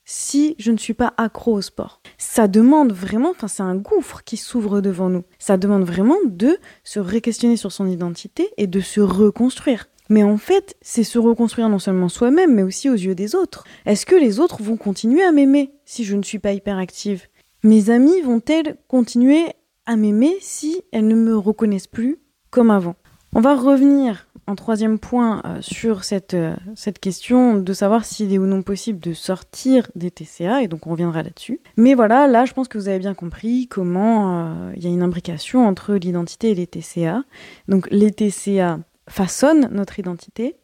si 0.07 0.57
je 0.59 0.73
ne 0.73 0.79
suis 0.79 0.95
pas 0.95 1.13
accro 1.19 1.53
au 1.53 1.61
sport? 1.61 2.01
Ça 2.17 2.49
demande 2.49 2.95
vraiment, 2.95 3.29
enfin 3.29 3.49
c'est 3.49 3.63
un 3.63 3.77
gouffre 3.77 4.25
qui 4.25 4.39
s'ouvre 4.39 4.81
devant 4.81 5.11
nous. 5.11 5.25
Ça 5.39 5.59
demande 5.59 5.85
vraiment 5.85 6.17
de 6.25 6.57
se 6.85 7.01
réquestionner 7.01 7.59
sur 7.59 7.71
son 7.71 7.87
identité 7.87 8.49
et 8.57 8.67
de 8.67 8.81
se 8.81 9.03
reconstruire. 9.03 9.91
Mais 10.09 10.23
en 10.23 10.39
fait, 10.39 10.75
c'est 10.81 11.05
se 11.05 11.19
reconstruire 11.19 11.69
non 11.69 11.79
seulement 11.79 12.09
soi-même, 12.09 12.55
mais 12.55 12.63
aussi 12.63 12.89
aux 12.89 12.95
yeux 12.95 13.15
des 13.15 13.35
autres. 13.35 13.65
Est-ce 13.85 14.07
que 14.07 14.17
les 14.17 14.41
autres 14.41 14.63
vont 14.63 14.79
continuer 14.79 15.23
à 15.23 15.33
m'aimer 15.33 15.71
si 15.85 16.05
je 16.05 16.17
ne 16.17 16.23
suis 16.23 16.39
pas 16.39 16.55
hyperactive? 16.55 17.27
Mes 17.63 17.91
amis 17.91 18.23
vont-elles 18.23 18.79
continuer 18.89 19.49
à 19.85 19.97
m'aimer 19.97 20.35
si 20.41 20.81
elles 20.93 21.07
ne 21.07 21.15
me 21.15 21.37
reconnaissent 21.37 21.87
plus 21.87 22.17
comme 22.49 22.71
avant? 22.71 22.97
On 23.35 23.41
va 23.41 23.57
revenir 23.57 24.27
en 24.47 24.55
troisième 24.57 24.99
point 24.99 25.41
euh, 25.47 25.63
sur 25.63 26.05
cette, 26.05 26.35
euh, 26.35 26.55
cette 26.75 26.99
question 26.99 27.55
de 27.55 27.73
savoir 27.73 28.05
s'il 28.05 28.31
est 28.35 28.37
ou 28.39 28.45
non 28.45 28.61
possible 28.61 29.01
de 29.01 29.15
sortir 29.15 29.91
des 29.95 30.11
TCA, 30.11 30.63
et 30.63 30.69
donc 30.69 30.87
on 30.87 30.91
reviendra 30.91 31.23
là-dessus. 31.23 31.59
Mais 31.79 31.95
voilà, 31.95 32.27
là 32.27 32.45
je 32.45 32.53
pense 32.53 32.69
que 32.69 32.77
vous 32.77 32.89
avez 32.89 32.99
bien 32.99 33.15
compris 33.15 33.69
comment 33.69 34.51
euh, 34.51 34.73
il 34.77 34.85
y 34.85 34.87
a 34.87 34.91
une 34.91 35.03
imbrication 35.03 35.67
entre 35.67 35.95
l'identité 35.95 36.51
et 36.51 36.55
les 36.55 36.67
TCA. 36.67 37.25
Donc 37.69 37.89
les 37.91 38.11
TCA 38.11 38.81
façonnent 39.09 39.69
notre 39.73 39.99
identité, 39.99 40.57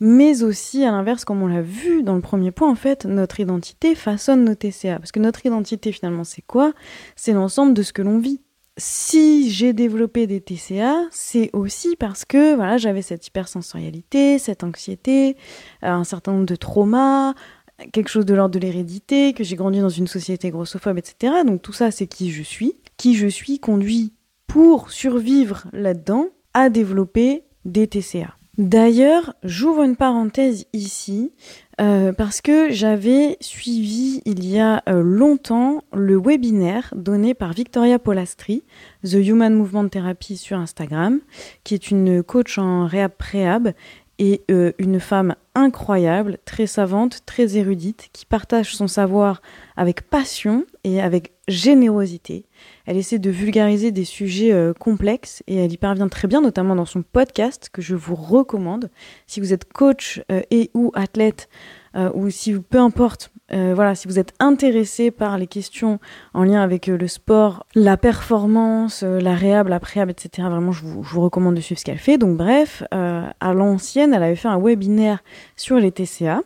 mais 0.00 0.42
aussi 0.42 0.82
à 0.82 0.92
l'inverse, 0.92 1.26
comme 1.26 1.42
on 1.42 1.46
l'a 1.46 1.60
vu 1.60 2.02
dans 2.02 2.14
le 2.14 2.22
premier 2.22 2.52
point, 2.52 2.70
en 2.70 2.74
fait, 2.74 3.04
notre 3.04 3.38
identité 3.38 3.94
façonne 3.94 4.44
nos 4.44 4.54
TCA. 4.54 4.98
Parce 4.98 5.12
que 5.12 5.20
notre 5.20 5.44
identité 5.44 5.92
finalement 5.92 6.24
c'est 6.24 6.42
quoi? 6.42 6.72
C'est 7.16 7.34
l'ensemble 7.34 7.74
de 7.74 7.82
ce 7.82 7.92
que 7.92 8.00
l'on 8.00 8.18
vit 8.18 8.40
si 8.76 9.50
j'ai 9.50 9.72
développé 9.72 10.26
des 10.26 10.40
TCA, 10.40 11.06
c'est 11.10 11.50
aussi 11.52 11.96
parce 11.96 12.24
que 12.24 12.54
voilà, 12.54 12.76
j'avais 12.76 13.02
cette 13.02 13.26
hypersensorialité, 13.26 14.38
cette 14.38 14.64
anxiété, 14.64 15.36
euh, 15.84 15.90
un 15.90 16.04
certain 16.04 16.32
nombre 16.32 16.46
de 16.46 16.56
traumas, 16.56 17.34
quelque 17.92 18.08
chose 18.08 18.26
de 18.26 18.34
l'ordre 18.34 18.54
de 18.54 18.58
l'hérédité, 18.58 19.32
que 19.32 19.44
j'ai 19.44 19.56
grandi 19.56 19.80
dans 19.80 19.88
une 19.88 20.06
société 20.06 20.50
grossophobe, 20.50 20.98
etc. 20.98 21.34
Donc 21.46 21.62
tout 21.62 21.72
ça, 21.72 21.90
c'est 21.90 22.06
qui 22.06 22.30
je 22.30 22.42
suis. 22.42 22.74
Qui 22.96 23.14
je 23.14 23.26
suis 23.26 23.58
conduit 23.58 24.12
pour 24.46 24.90
survivre 24.90 25.64
là-dedans 25.72 26.28
à 26.52 26.68
développer 26.68 27.44
des 27.64 27.86
TCA. 27.88 28.36
D'ailleurs, 28.56 29.34
j'ouvre 29.42 29.82
une 29.82 29.96
parenthèse 29.96 30.66
ici 30.72 31.32
euh, 31.80 32.12
parce 32.12 32.40
que 32.40 32.70
j'avais 32.70 33.36
suivi 33.40 34.22
il 34.24 34.46
y 34.46 34.60
a 34.60 34.82
euh, 34.88 35.02
longtemps 35.02 35.82
le 35.92 36.16
webinaire 36.16 36.92
donné 36.94 37.34
par 37.34 37.52
Victoria 37.52 37.98
Polastri, 37.98 38.62
The 39.02 39.14
Human 39.14 39.54
Movement 39.54 39.88
Therapy 39.88 40.36
sur 40.36 40.58
Instagram, 40.58 41.20
qui 41.64 41.74
est 41.74 41.90
une 41.90 42.22
coach 42.22 42.58
en 42.58 42.86
réhab 42.86 43.12
préhab 43.12 43.72
et 44.18 44.42
euh, 44.50 44.72
une 44.78 45.00
femme 45.00 45.34
incroyable, 45.54 46.38
très 46.44 46.66
savante, 46.66 47.20
très 47.26 47.56
érudite, 47.56 48.08
qui 48.12 48.26
partage 48.26 48.74
son 48.74 48.88
savoir 48.88 49.42
avec 49.76 50.02
passion 50.02 50.64
et 50.84 51.00
avec 51.00 51.32
générosité. 51.48 52.44
Elle 52.86 52.96
essaie 52.96 53.18
de 53.18 53.30
vulgariser 53.30 53.92
des 53.92 54.04
sujets 54.04 54.52
euh, 54.52 54.72
complexes 54.72 55.42
et 55.46 55.56
elle 55.56 55.72
y 55.72 55.76
parvient 55.76 56.08
très 56.08 56.28
bien, 56.28 56.40
notamment 56.40 56.76
dans 56.76 56.86
son 56.86 57.02
podcast 57.02 57.70
que 57.72 57.82
je 57.82 57.94
vous 57.94 58.14
recommande. 58.14 58.90
Si 59.26 59.40
vous 59.40 59.52
êtes 59.52 59.72
coach 59.72 60.22
euh, 60.30 60.42
et 60.50 60.70
ou 60.74 60.90
athlète, 60.94 61.48
ou 62.14 62.28
si 62.28 62.52
vous, 62.52 62.60
peu 62.60 62.78
importe, 62.78 63.30
voilà, 63.50 63.94
si 63.94 64.08
vous 64.08 64.18
êtes 64.18 64.32
intéressé 64.40 65.10
par 65.10 65.38
les 65.38 65.46
questions 65.46 66.00
en 66.32 66.44
lien 66.44 66.62
avec 66.62 66.86
le 66.86 67.06
sport, 67.06 67.66
la 67.74 67.96
performance, 67.96 69.02
la 69.02 69.34
réhab, 69.34 69.68
la 69.68 69.80
préhab, 69.80 70.10
etc., 70.10 70.48
vraiment, 70.48 70.72
je 70.72 70.82
vous, 70.82 71.04
je 71.04 71.14
vous, 71.14 71.20
recommande 71.20 71.54
de 71.54 71.60
suivre 71.60 71.78
ce 71.78 71.84
qu'elle 71.84 71.98
fait. 71.98 72.18
Donc, 72.18 72.36
bref, 72.36 72.82
à 72.90 73.54
l'ancienne, 73.54 74.14
elle 74.14 74.22
avait 74.22 74.34
fait 74.34 74.48
un 74.48 74.58
webinaire 74.58 75.22
sur 75.56 75.76
les 75.76 75.92
TCA 75.92 76.42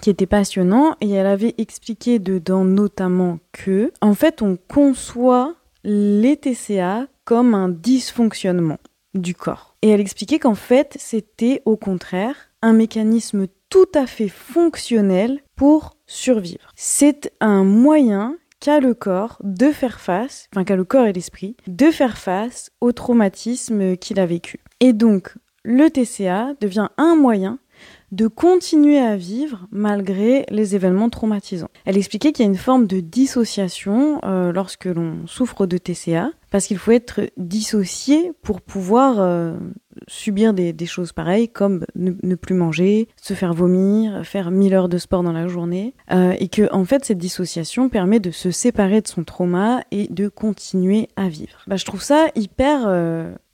qui 0.00 0.10
était 0.10 0.26
passionnant 0.26 0.96
et 1.00 1.10
elle 1.10 1.26
avait 1.26 1.54
expliqué 1.58 2.18
dedans 2.18 2.64
notamment 2.64 3.38
que 3.52 3.92
en 4.00 4.14
fait 4.14 4.42
on 4.42 4.58
conçoit 4.68 5.54
les 5.84 6.36
TCA 6.36 7.06
comme 7.24 7.54
un 7.54 7.68
dysfonctionnement 7.68 8.78
du 9.14 9.34
corps. 9.34 9.76
Et 9.82 9.90
elle 9.90 10.00
expliquait 10.00 10.38
qu'en 10.38 10.54
fait 10.54 10.96
c'était 10.98 11.62
au 11.64 11.76
contraire 11.76 12.36
un 12.62 12.72
mécanisme 12.72 13.46
tout 13.74 13.90
à 13.96 14.06
fait 14.06 14.28
fonctionnel 14.28 15.40
pour 15.56 15.96
survivre. 16.06 16.70
C'est 16.76 17.32
un 17.40 17.64
moyen 17.64 18.36
qu'a 18.60 18.78
le 18.78 18.94
corps 18.94 19.38
de 19.42 19.72
faire 19.72 19.98
face, 19.98 20.48
enfin 20.54 20.62
qu'a 20.62 20.76
le 20.76 20.84
corps 20.84 21.06
et 21.06 21.12
l'esprit, 21.12 21.56
de 21.66 21.90
faire 21.90 22.16
face 22.16 22.70
au 22.80 22.92
traumatisme 22.92 23.96
qu'il 23.96 24.20
a 24.20 24.26
vécu. 24.26 24.60
Et 24.78 24.92
donc 24.92 25.34
le 25.64 25.90
TCA 25.90 26.54
devient 26.60 26.86
un 26.98 27.16
moyen 27.16 27.58
de 28.14 28.28
continuer 28.28 28.98
à 28.98 29.16
vivre 29.16 29.66
malgré 29.72 30.46
les 30.48 30.76
événements 30.76 31.10
traumatisants. 31.10 31.70
Elle 31.84 31.96
expliquait 31.96 32.30
qu'il 32.30 32.44
y 32.44 32.48
a 32.48 32.50
une 32.50 32.56
forme 32.56 32.86
de 32.86 33.00
dissociation 33.00 34.20
euh, 34.24 34.52
lorsque 34.52 34.84
l'on 34.84 35.26
souffre 35.26 35.66
de 35.66 35.78
TCA, 35.78 36.30
parce 36.52 36.66
qu'il 36.66 36.78
faut 36.78 36.92
être 36.92 37.22
dissocié 37.36 38.30
pour 38.42 38.60
pouvoir 38.60 39.16
euh, 39.18 39.56
subir 40.06 40.54
des, 40.54 40.86
choses 40.86 41.12
pareilles, 41.12 41.48
comme 41.48 41.84
ne, 41.96 42.36
plus 42.36 42.54
manger, 42.54 43.08
se 43.20 43.34
faire 43.34 43.52
vomir, 43.52 44.24
faire 44.24 44.52
1000 44.52 44.74
heures 44.74 44.88
de 44.88 44.98
sport 44.98 45.24
dans 45.24 45.32
la 45.32 45.48
journée, 45.48 45.94
euh, 46.12 46.36
et 46.38 46.46
que 46.46 46.72
en 46.72 46.84
fait 46.84 47.04
cette 47.04 47.18
dissociation 47.18 47.88
permet 47.88 48.20
de 48.20 48.30
se 48.30 48.52
séparer 48.52 49.00
de 49.00 49.08
son 49.08 49.24
trauma 49.24 49.82
et 49.90 50.06
de 50.06 50.28
continuer 50.28 51.08
à 51.16 51.28
vivre. 51.28 51.64
Bah, 51.66 51.74
je 51.74 51.84
trouve 51.84 52.02
ça 52.02 52.28
hyper 52.36 52.86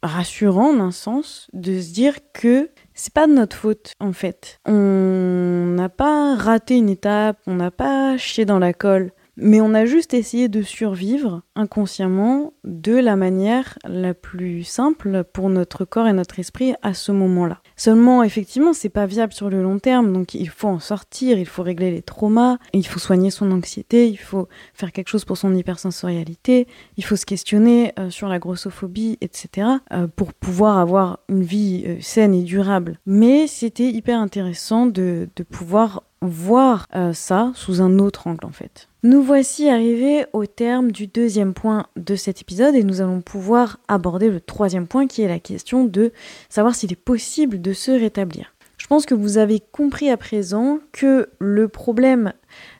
rassurant 0.02 0.74
d'un 0.74 0.90
sens 0.90 1.48
de 1.52 1.80
se 1.80 1.92
dire 1.92 2.16
que 2.32 2.70
c'est 3.00 3.14
pas 3.14 3.26
de 3.26 3.32
notre 3.32 3.56
faute 3.56 3.94
en 3.98 4.12
fait. 4.12 4.60
On 4.66 5.72
n'a 5.74 5.88
pas 5.88 6.36
raté 6.36 6.76
une 6.76 6.90
étape, 6.90 7.38
on 7.46 7.54
n'a 7.54 7.70
pas 7.70 8.18
chié 8.18 8.44
dans 8.44 8.58
la 8.58 8.74
colle, 8.74 9.12
mais 9.40 9.60
on 9.60 9.74
a 9.74 9.86
juste 9.86 10.14
essayé 10.14 10.48
de 10.48 10.62
survivre 10.62 11.42
inconsciemment 11.56 12.52
de 12.64 12.94
la 12.94 13.16
manière 13.16 13.78
la 13.84 14.14
plus 14.14 14.64
simple 14.64 15.24
pour 15.24 15.48
notre 15.50 15.84
corps 15.84 16.06
et 16.06 16.12
notre 16.12 16.38
esprit 16.38 16.74
à 16.82 16.94
ce 16.94 17.12
moment-là. 17.12 17.60
Seulement, 17.76 18.22
effectivement, 18.22 18.72
c'est 18.72 18.88
pas 18.88 19.06
viable 19.06 19.32
sur 19.32 19.50
le 19.50 19.62
long 19.62 19.78
terme, 19.78 20.12
donc 20.12 20.34
il 20.34 20.48
faut 20.48 20.68
en 20.68 20.78
sortir, 20.78 21.38
il 21.38 21.46
faut 21.46 21.62
régler 21.62 21.90
les 21.90 22.02
traumas, 22.02 22.58
il 22.72 22.86
faut 22.86 22.98
soigner 22.98 23.30
son 23.30 23.50
anxiété, 23.50 24.08
il 24.08 24.18
faut 24.18 24.48
faire 24.74 24.92
quelque 24.92 25.08
chose 25.08 25.24
pour 25.24 25.36
son 25.36 25.54
hypersensorialité, 25.54 26.66
il 26.96 27.04
faut 27.04 27.16
se 27.16 27.26
questionner 27.26 27.92
euh, 27.98 28.10
sur 28.10 28.28
la 28.28 28.38
grossophobie, 28.38 29.18
etc., 29.20 29.68
euh, 29.92 30.06
pour 30.06 30.34
pouvoir 30.34 30.78
avoir 30.78 31.20
une 31.28 31.42
vie 31.42 31.84
euh, 31.86 31.96
saine 32.00 32.34
et 32.34 32.42
durable. 32.42 32.98
Mais 33.06 33.46
c'était 33.46 33.90
hyper 33.90 34.18
intéressant 34.18 34.86
de, 34.86 35.28
de 35.34 35.42
pouvoir 35.42 36.02
voir 36.22 36.86
ça 37.12 37.52
sous 37.54 37.80
un 37.80 37.98
autre 37.98 38.26
angle 38.26 38.44
en 38.44 38.50
fait. 38.50 38.88
Nous 39.02 39.22
voici 39.22 39.70
arrivés 39.70 40.26
au 40.34 40.44
terme 40.44 40.92
du 40.92 41.06
deuxième 41.06 41.54
point 41.54 41.86
de 41.96 42.16
cet 42.16 42.42
épisode 42.42 42.74
et 42.74 42.84
nous 42.84 43.00
allons 43.00 43.22
pouvoir 43.22 43.78
aborder 43.88 44.28
le 44.28 44.40
troisième 44.40 44.86
point 44.86 45.06
qui 45.06 45.22
est 45.22 45.28
la 45.28 45.38
question 45.38 45.84
de 45.84 46.12
savoir 46.50 46.74
s'il 46.74 46.92
est 46.92 46.96
possible 46.96 47.62
de 47.62 47.72
se 47.72 47.90
rétablir. 47.90 48.52
Je 48.76 48.86
pense 48.86 49.06
que 49.06 49.14
vous 49.14 49.38
avez 49.38 49.60
compris 49.60 50.10
à 50.10 50.16
présent 50.16 50.78
que 50.92 51.30
le 51.38 51.68
problème 51.68 52.32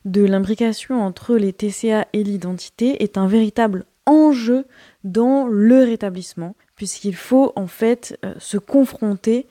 de 0.04 0.22
l'imbrication 0.24 1.00
entre 1.02 1.36
les 1.36 1.52
TCA 1.52 2.06
et 2.12 2.22
l'identité 2.22 3.02
est 3.02 3.16
un 3.16 3.26
véritable 3.26 3.84
enjeu 4.06 4.66
dans 5.04 5.46
le 5.46 5.84
rétablissement 5.84 6.56
puisqu'il 6.76 7.14
faut 7.14 7.52
en 7.56 7.66
fait 7.66 8.18
euh, 8.24 8.34
se 8.38 8.58
confronter 8.58 9.46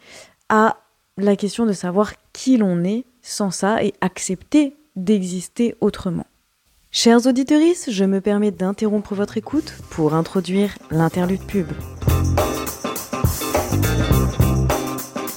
à 0.50 0.78
la 1.18 1.36
question 1.36 1.66
de 1.66 1.74
savoir 1.74 2.14
qui 2.34 2.58
l'on 2.58 2.84
est 2.84 3.06
sans 3.22 3.52
ça 3.52 3.84
et 3.84 3.94
accepter 4.02 4.76
d'exister 4.96 5.76
autrement. 5.82 6.26
Chers 6.92 7.28
auditeurs, 7.28 7.62
je 7.88 8.04
me 8.04 8.20
permets 8.20 8.52
d'interrompre 8.52 9.14
votre 9.14 9.38
écoute 9.38 9.76
pour 9.92 10.16
introduire 10.16 10.76
l'interlude 10.90 11.46
pub. 11.46 11.68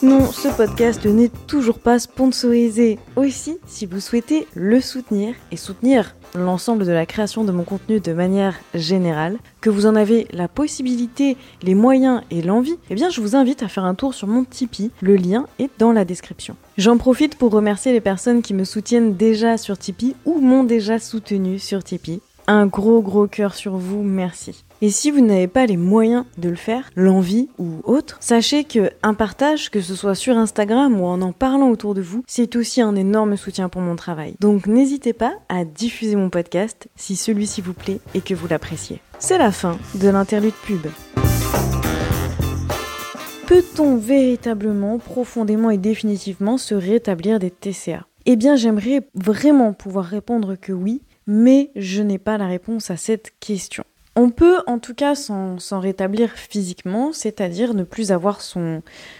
Non, 0.03 0.33
ce 0.33 0.49
podcast 0.49 1.07
n'est 1.07 1.31
toujours 1.47 1.79
pas 1.79 2.01
sponsorisé. 2.01 2.99
Aussi, 3.15 3.59
si 3.69 3.87
vous 3.87 4.01
souhaitez 4.01 4.49
le 4.55 4.81
soutenir 4.81 5.37
et 5.53 5.57
soutenir 5.57 6.17
l'ensemble 6.35 6.85
de 6.85 6.91
la 6.91 7.07
création 7.07 7.45
de 7.45 7.53
mon 7.53 7.63
contenu 7.63 8.01
de 8.01 8.13
manière 8.13 8.57
générale, 8.75 9.39
que 9.61 9.71
vous 9.71 9.87
en 9.87 9.95
avez 9.95 10.27
la 10.33 10.49
possibilité, 10.49 11.37
les 11.63 11.77
moyens 11.77 12.23
et 12.33 12.43
l'envie, 12.43 12.79
eh 12.91 12.97
bien 12.97 13.11
je 13.11 13.21
vous 13.21 13.37
invite 13.37 13.63
à 13.63 13.69
faire 13.69 13.85
un 13.85 13.95
tour 13.95 14.13
sur 14.13 14.27
mon 14.27 14.43
Tipeee. 14.43 14.91
Le 15.03 15.15
lien 15.15 15.47
est 15.61 15.71
dans 15.79 15.93
la 15.93 16.05
description. 16.05 16.57
J'en 16.79 16.99
profite 16.99 17.37
pour 17.37 17.53
remercier 17.53 17.93
les 17.93 18.01
personnes 18.01 18.43
qui 18.43 18.55
me 18.55 18.65
soutiennent 18.65 19.15
déjà 19.15 19.57
sur 19.57 19.79
Tipeee 19.79 20.17
ou 20.25 20.41
m'ont 20.41 20.65
déjà 20.65 20.99
soutenu 20.99 21.61
sur 21.61 21.85
Tipeee. 21.85 22.23
Un 22.49 22.67
gros 22.67 23.03
gros 23.03 23.29
cœur 23.29 23.55
sur 23.55 23.77
vous, 23.77 24.03
merci. 24.03 24.65
Et 24.85 24.91
si 24.91 25.13
vous 25.13 25.21
n'avez 25.21 25.47
pas 25.47 25.65
les 25.65 25.77
moyens 25.77 26.25
de 26.39 26.49
le 26.49 26.57
faire, 26.57 26.91
l'envie 26.97 27.49
ou 27.57 27.83
autre, 27.85 28.17
sachez 28.19 28.65
que 28.65 28.91
un 29.05 29.15
partage, 29.15 29.71
que 29.71 29.81
ce 29.81 29.95
soit 29.95 30.17
sur 30.17 30.37
Instagram 30.37 31.01
ou 31.01 31.05
en 31.05 31.23
en 31.23 31.31
parlant 31.31 31.71
autour 31.71 31.95
de 31.95 32.03
vous, 32.03 32.25
c'est 32.27 32.57
aussi 32.57 32.81
un 32.81 32.97
énorme 32.97 33.37
soutien 33.37 33.69
pour 33.69 33.81
mon 33.81 33.95
travail. 33.95 34.35
Donc 34.41 34.67
n'hésitez 34.67 35.13
pas 35.13 35.35
à 35.49 35.65
diffuser 35.65 36.17
mon 36.17 36.31
podcast 36.31 36.89
si 36.97 37.15
celui-ci 37.15 37.61
vous 37.61 37.75
plaît 37.75 38.01
et 38.15 38.21
que 38.21 38.35
vous 38.35 38.49
l'appréciez. 38.49 39.01
C'est 39.21 39.39
la 39.39 39.53
fin 39.53 39.79
de 39.95 40.09
l'interlude 40.09 40.53
pub. 40.67 40.85
Peut-on 43.47 43.99
véritablement, 43.99 44.99
profondément 44.99 45.71
et 45.71 45.79
définitivement 45.79 46.59
se 46.59 46.75
rétablir 46.75 47.39
des 47.39 47.53
TCA 47.53 48.05
Eh 48.27 48.35
bien 48.35 48.57
j'aimerais 48.57 49.07
vraiment 49.15 49.75
pouvoir 49.75 50.07
répondre 50.07 50.57
que 50.57 50.73
oui, 50.73 51.03
mais 51.29 51.71
je 51.77 52.03
n'ai 52.03 52.19
pas 52.19 52.37
la 52.37 52.49
réponse 52.49 52.91
à 52.91 52.97
cette 52.97 53.31
question. 53.39 53.85
On 54.15 54.29
peut 54.29 54.59
en 54.67 54.79
tout 54.79 54.95
cas 54.95 55.15
s'en 55.15 55.81
rétablir 55.81 56.31
physiquement, 56.31 57.13
c'est-à-dire 57.13 57.73
ne 57.73 57.83
plus 57.83 58.13
avoir 58.13 58.41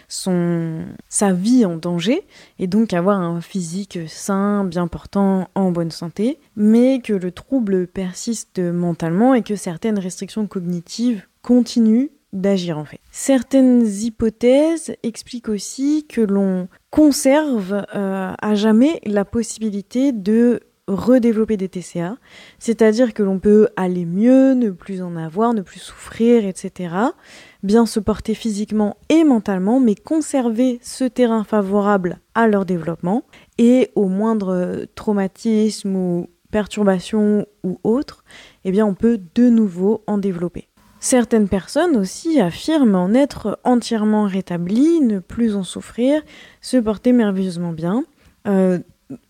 sa 0.09 1.33
vie 1.33 1.65
en 1.65 1.77
danger 1.77 2.27
et 2.59 2.67
donc 2.67 2.93
avoir 2.93 3.19
un 3.19 3.41
physique 3.41 3.99
sain, 4.07 4.65
bien 4.65 4.89
portant, 4.89 5.49
en 5.55 5.71
bonne 5.71 5.91
santé, 5.91 6.39
mais 6.57 7.01
que 7.01 7.15
le 7.15 7.33
trouble 7.33 7.87
persiste 7.87 8.59
mentalement 8.59 9.33
et 9.33 9.43
que 9.43 9.57
certaines 9.57 9.99
restrictions 9.99 10.47
cognitives 10.47 11.23
continuent 11.41 12.11
d'agir 12.33 12.79
en 12.79 12.85
fait. 12.85 13.01
Certaines 13.11 13.87
hypothèses 13.87 14.95
expliquent 15.03 15.49
aussi 15.49 16.07
que 16.09 16.21
l'on 16.21 16.69
conserve 16.91 17.85
euh, 17.95 18.33
à 18.41 18.55
jamais 18.55 19.01
la 19.05 19.25
possibilité 19.25 20.13
de 20.13 20.61
redévelopper 20.89 21.57
des 21.57 21.69
TCA, 21.69 22.17
c'est-à-dire 22.59 23.15
que 23.15 23.23
l'on 23.23 23.39
peut 23.39 23.69
aller 23.77 24.05
mieux, 24.05 24.55
ne 24.55 24.71
plus 24.71 25.01
en 25.03 25.17
avoir, 25.17 25.55
ne 25.55 25.63
plus 25.63 25.81
souffrir, 25.81 26.45
etc. 26.45 26.95
Bien 27.63 27.87
se 27.87 28.01
porter 28.01 28.35
physiquement 28.35 28.97
et 29.09 29.25
mentalement, 29.25 29.79
mais 29.79 29.95
conserver 29.95 30.81
ce 30.83 31.05
terrain 31.05 31.45
favorable 31.45 32.19
à 32.35 32.49
leur 32.49 32.65
développement 32.65 33.25
et 33.59 33.91
au 33.95 34.09
moindre 34.09 34.87
traumatisme 34.95 35.95
ou 35.95 36.29
perturbation 36.51 37.47
ou 37.63 37.79
autre, 37.85 38.25
eh 38.65 38.73
bien 38.73 38.85
on 38.85 38.95
peut 38.95 39.21
de 39.35 39.49
nouveau 39.49 40.03
en 40.07 40.19
développer. 40.19 40.69
Certaines 41.01 41.49
personnes 41.49 41.97
aussi 41.97 42.41
affirment 42.41 42.95
en 42.95 43.15
être 43.15 43.59
entièrement 43.65 44.25
rétablies, 44.25 45.01
ne 45.01 45.19
plus 45.19 45.57
en 45.57 45.65
souffrir, 45.65 46.23
se 46.61 46.77
porter 46.77 47.13
merveilleusement 47.13 47.73
bien. 47.73 48.05
Euh, 48.47 48.79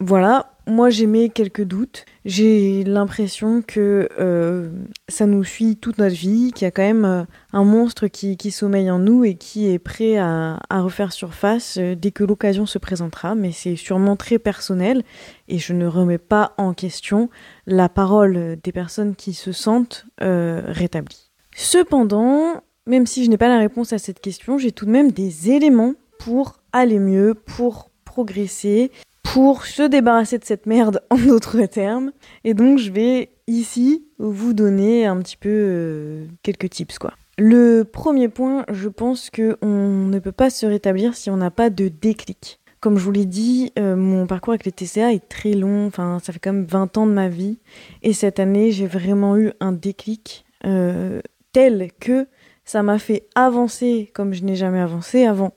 voilà, 0.00 0.52
moi 0.66 0.90
j'ai 0.90 1.06
mis 1.06 1.30
quelques 1.30 1.64
doutes. 1.64 2.04
J'ai 2.24 2.84
l'impression 2.84 3.62
que 3.62 4.08
euh, 4.18 4.70
ça 5.08 5.26
nous 5.26 5.44
suit 5.44 5.76
toute 5.76 5.98
notre 5.98 6.14
vie, 6.14 6.52
qu'il 6.52 6.64
y 6.64 6.68
a 6.68 6.70
quand 6.70 6.82
même 6.82 7.04
euh, 7.04 7.24
un 7.52 7.64
monstre 7.64 8.06
qui, 8.06 8.50
sommeille 8.50 8.90
en 8.90 8.98
nous 8.98 9.24
et 9.24 9.34
qui 9.34 9.68
est 9.68 9.78
prêt 9.78 10.18
à, 10.18 10.58
refaire 10.70 11.12
surface 11.12 11.78
euh, 11.78 11.94
dès 11.94 12.10
que 12.10 12.24
l'occasion 12.24 12.66
se 12.66 12.78
présentera. 12.78 13.34
Mais 13.34 13.52
c'est 13.52 13.76
sûrement 13.76 14.16
très 14.16 14.38
personnel 14.38 15.02
et 15.48 15.58
je 15.58 15.72
ne 15.72 15.86
remets 15.86 16.18
pas 16.18 16.54
en 16.58 16.74
question 16.74 17.28
la 17.66 17.88
parole 17.88 18.56
des 18.62 18.72
personnes 18.72 19.14
qui 19.14 19.34
se 19.34 19.52
sentent 19.52 20.06
rétablies. 20.18 21.30
Cependant, 21.54 22.62
même 22.86 23.06
si 23.06 23.24
je 23.24 23.30
n'ai 23.30 23.36
pas 23.36 23.48
la 23.48 23.58
réponse 23.58 23.92
à 23.92 23.98
cette 23.98 24.20
question, 24.20 24.58
j'ai 24.58 24.72
tout 24.72 24.86
de 24.86 24.90
même 24.90 25.12
des 25.12 25.50
éléments 25.50 25.94
pour 26.18 26.60
aller 26.72 26.98
mieux, 26.98 27.34
pour 27.34 27.90
progresser 28.04 28.90
pour 29.32 29.64
se 29.64 29.82
débarrasser 29.82 30.36
de 30.38 30.44
cette 30.44 30.66
merde 30.66 31.00
en 31.10 31.16
d'autres 31.16 31.64
termes. 31.64 32.12
Et 32.44 32.52
donc 32.52 32.78
je 32.78 32.90
vais 32.92 33.30
ici 33.46 34.04
vous 34.18 34.52
donner 34.52 35.06
un 35.06 35.16
petit 35.22 35.38
peu 35.38 35.48
euh, 35.50 36.26
quelques 36.42 36.68
tips 36.68 36.98
quoi. 36.98 37.14
Le 37.38 37.84
premier 37.84 38.28
point, 38.28 38.66
je 38.70 38.90
pense 38.90 39.30
que 39.30 39.56
on 39.62 40.06
ne 40.06 40.18
peut 40.18 40.32
pas 40.32 40.50
se 40.50 40.66
rétablir 40.66 41.14
si 41.14 41.30
on 41.30 41.38
n'a 41.38 41.50
pas 41.50 41.70
de 41.70 41.88
déclic. 41.88 42.60
Comme 42.80 42.98
je 42.98 43.04
vous 43.04 43.12
l'ai 43.12 43.24
dit, 43.24 43.72
euh, 43.78 43.96
mon 43.96 44.26
parcours 44.26 44.52
avec 44.52 44.66
les 44.66 44.72
TCA 44.72 45.14
est 45.14 45.28
très 45.28 45.54
long, 45.54 45.86
enfin 45.86 46.18
ça 46.22 46.32
fait 46.34 46.38
quand 46.38 46.52
même 46.52 46.66
20 46.66 46.98
ans 46.98 47.06
de 47.06 47.12
ma 47.12 47.28
vie. 47.28 47.58
Et 48.02 48.12
cette 48.12 48.38
année, 48.38 48.70
j'ai 48.70 48.86
vraiment 48.86 49.38
eu 49.38 49.52
un 49.60 49.72
déclic 49.72 50.44
euh, 50.66 51.22
tel 51.52 51.90
que 52.00 52.26
ça 52.66 52.82
m'a 52.82 52.98
fait 52.98 53.26
avancer 53.34 54.10
comme 54.14 54.34
je 54.34 54.44
n'ai 54.44 54.56
jamais 54.56 54.80
avancé 54.80 55.24
avant. 55.24 55.54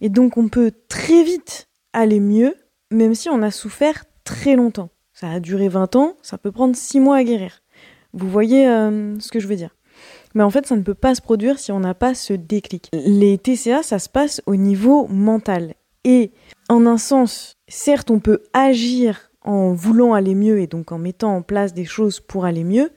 Et 0.00 0.08
donc 0.08 0.36
on 0.36 0.48
peut 0.48 0.72
très 0.88 1.22
vite 1.22 1.68
aller 1.92 2.18
mieux 2.18 2.54
même 2.94 3.14
si 3.14 3.28
on 3.28 3.42
a 3.42 3.50
souffert 3.50 4.04
très 4.24 4.56
longtemps. 4.56 4.90
Ça 5.12 5.30
a 5.30 5.40
duré 5.40 5.68
20 5.68 5.96
ans, 5.96 6.16
ça 6.22 6.38
peut 6.38 6.52
prendre 6.52 6.74
6 6.74 7.00
mois 7.00 7.16
à 7.16 7.24
guérir. 7.24 7.60
Vous 8.12 8.28
voyez 8.28 8.68
euh, 8.68 9.18
ce 9.20 9.30
que 9.30 9.40
je 9.40 9.46
veux 9.46 9.56
dire 9.56 9.70
mais 10.34 10.42
en 10.42 10.50
fait, 10.50 10.66
ça 10.66 10.76
ne 10.76 10.82
peut 10.82 10.94
pas 10.94 11.14
se 11.14 11.22
produire 11.22 11.58
si 11.58 11.70
on 11.72 11.80
n'a 11.80 11.94
pas 11.94 12.14
ce 12.14 12.32
déclic. 12.32 12.90
Les 12.92 13.38
TCA, 13.38 13.82
ça 13.82 14.00
se 14.00 14.08
passe 14.08 14.42
au 14.46 14.56
niveau 14.56 15.06
mental. 15.06 15.74
Et 16.02 16.32
en 16.68 16.86
un 16.86 16.98
sens, 16.98 17.56
certes, 17.68 18.10
on 18.10 18.18
peut 18.18 18.42
agir 18.52 19.30
en 19.42 19.74
voulant 19.74 20.14
aller 20.14 20.34
mieux 20.34 20.60
et 20.60 20.66
donc 20.66 20.90
en 20.90 20.98
mettant 20.98 21.36
en 21.36 21.42
place 21.42 21.72
des 21.72 21.84
choses 21.84 22.18
pour 22.18 22.46
aller 22.46 22.64
mieux, 22.64 22.90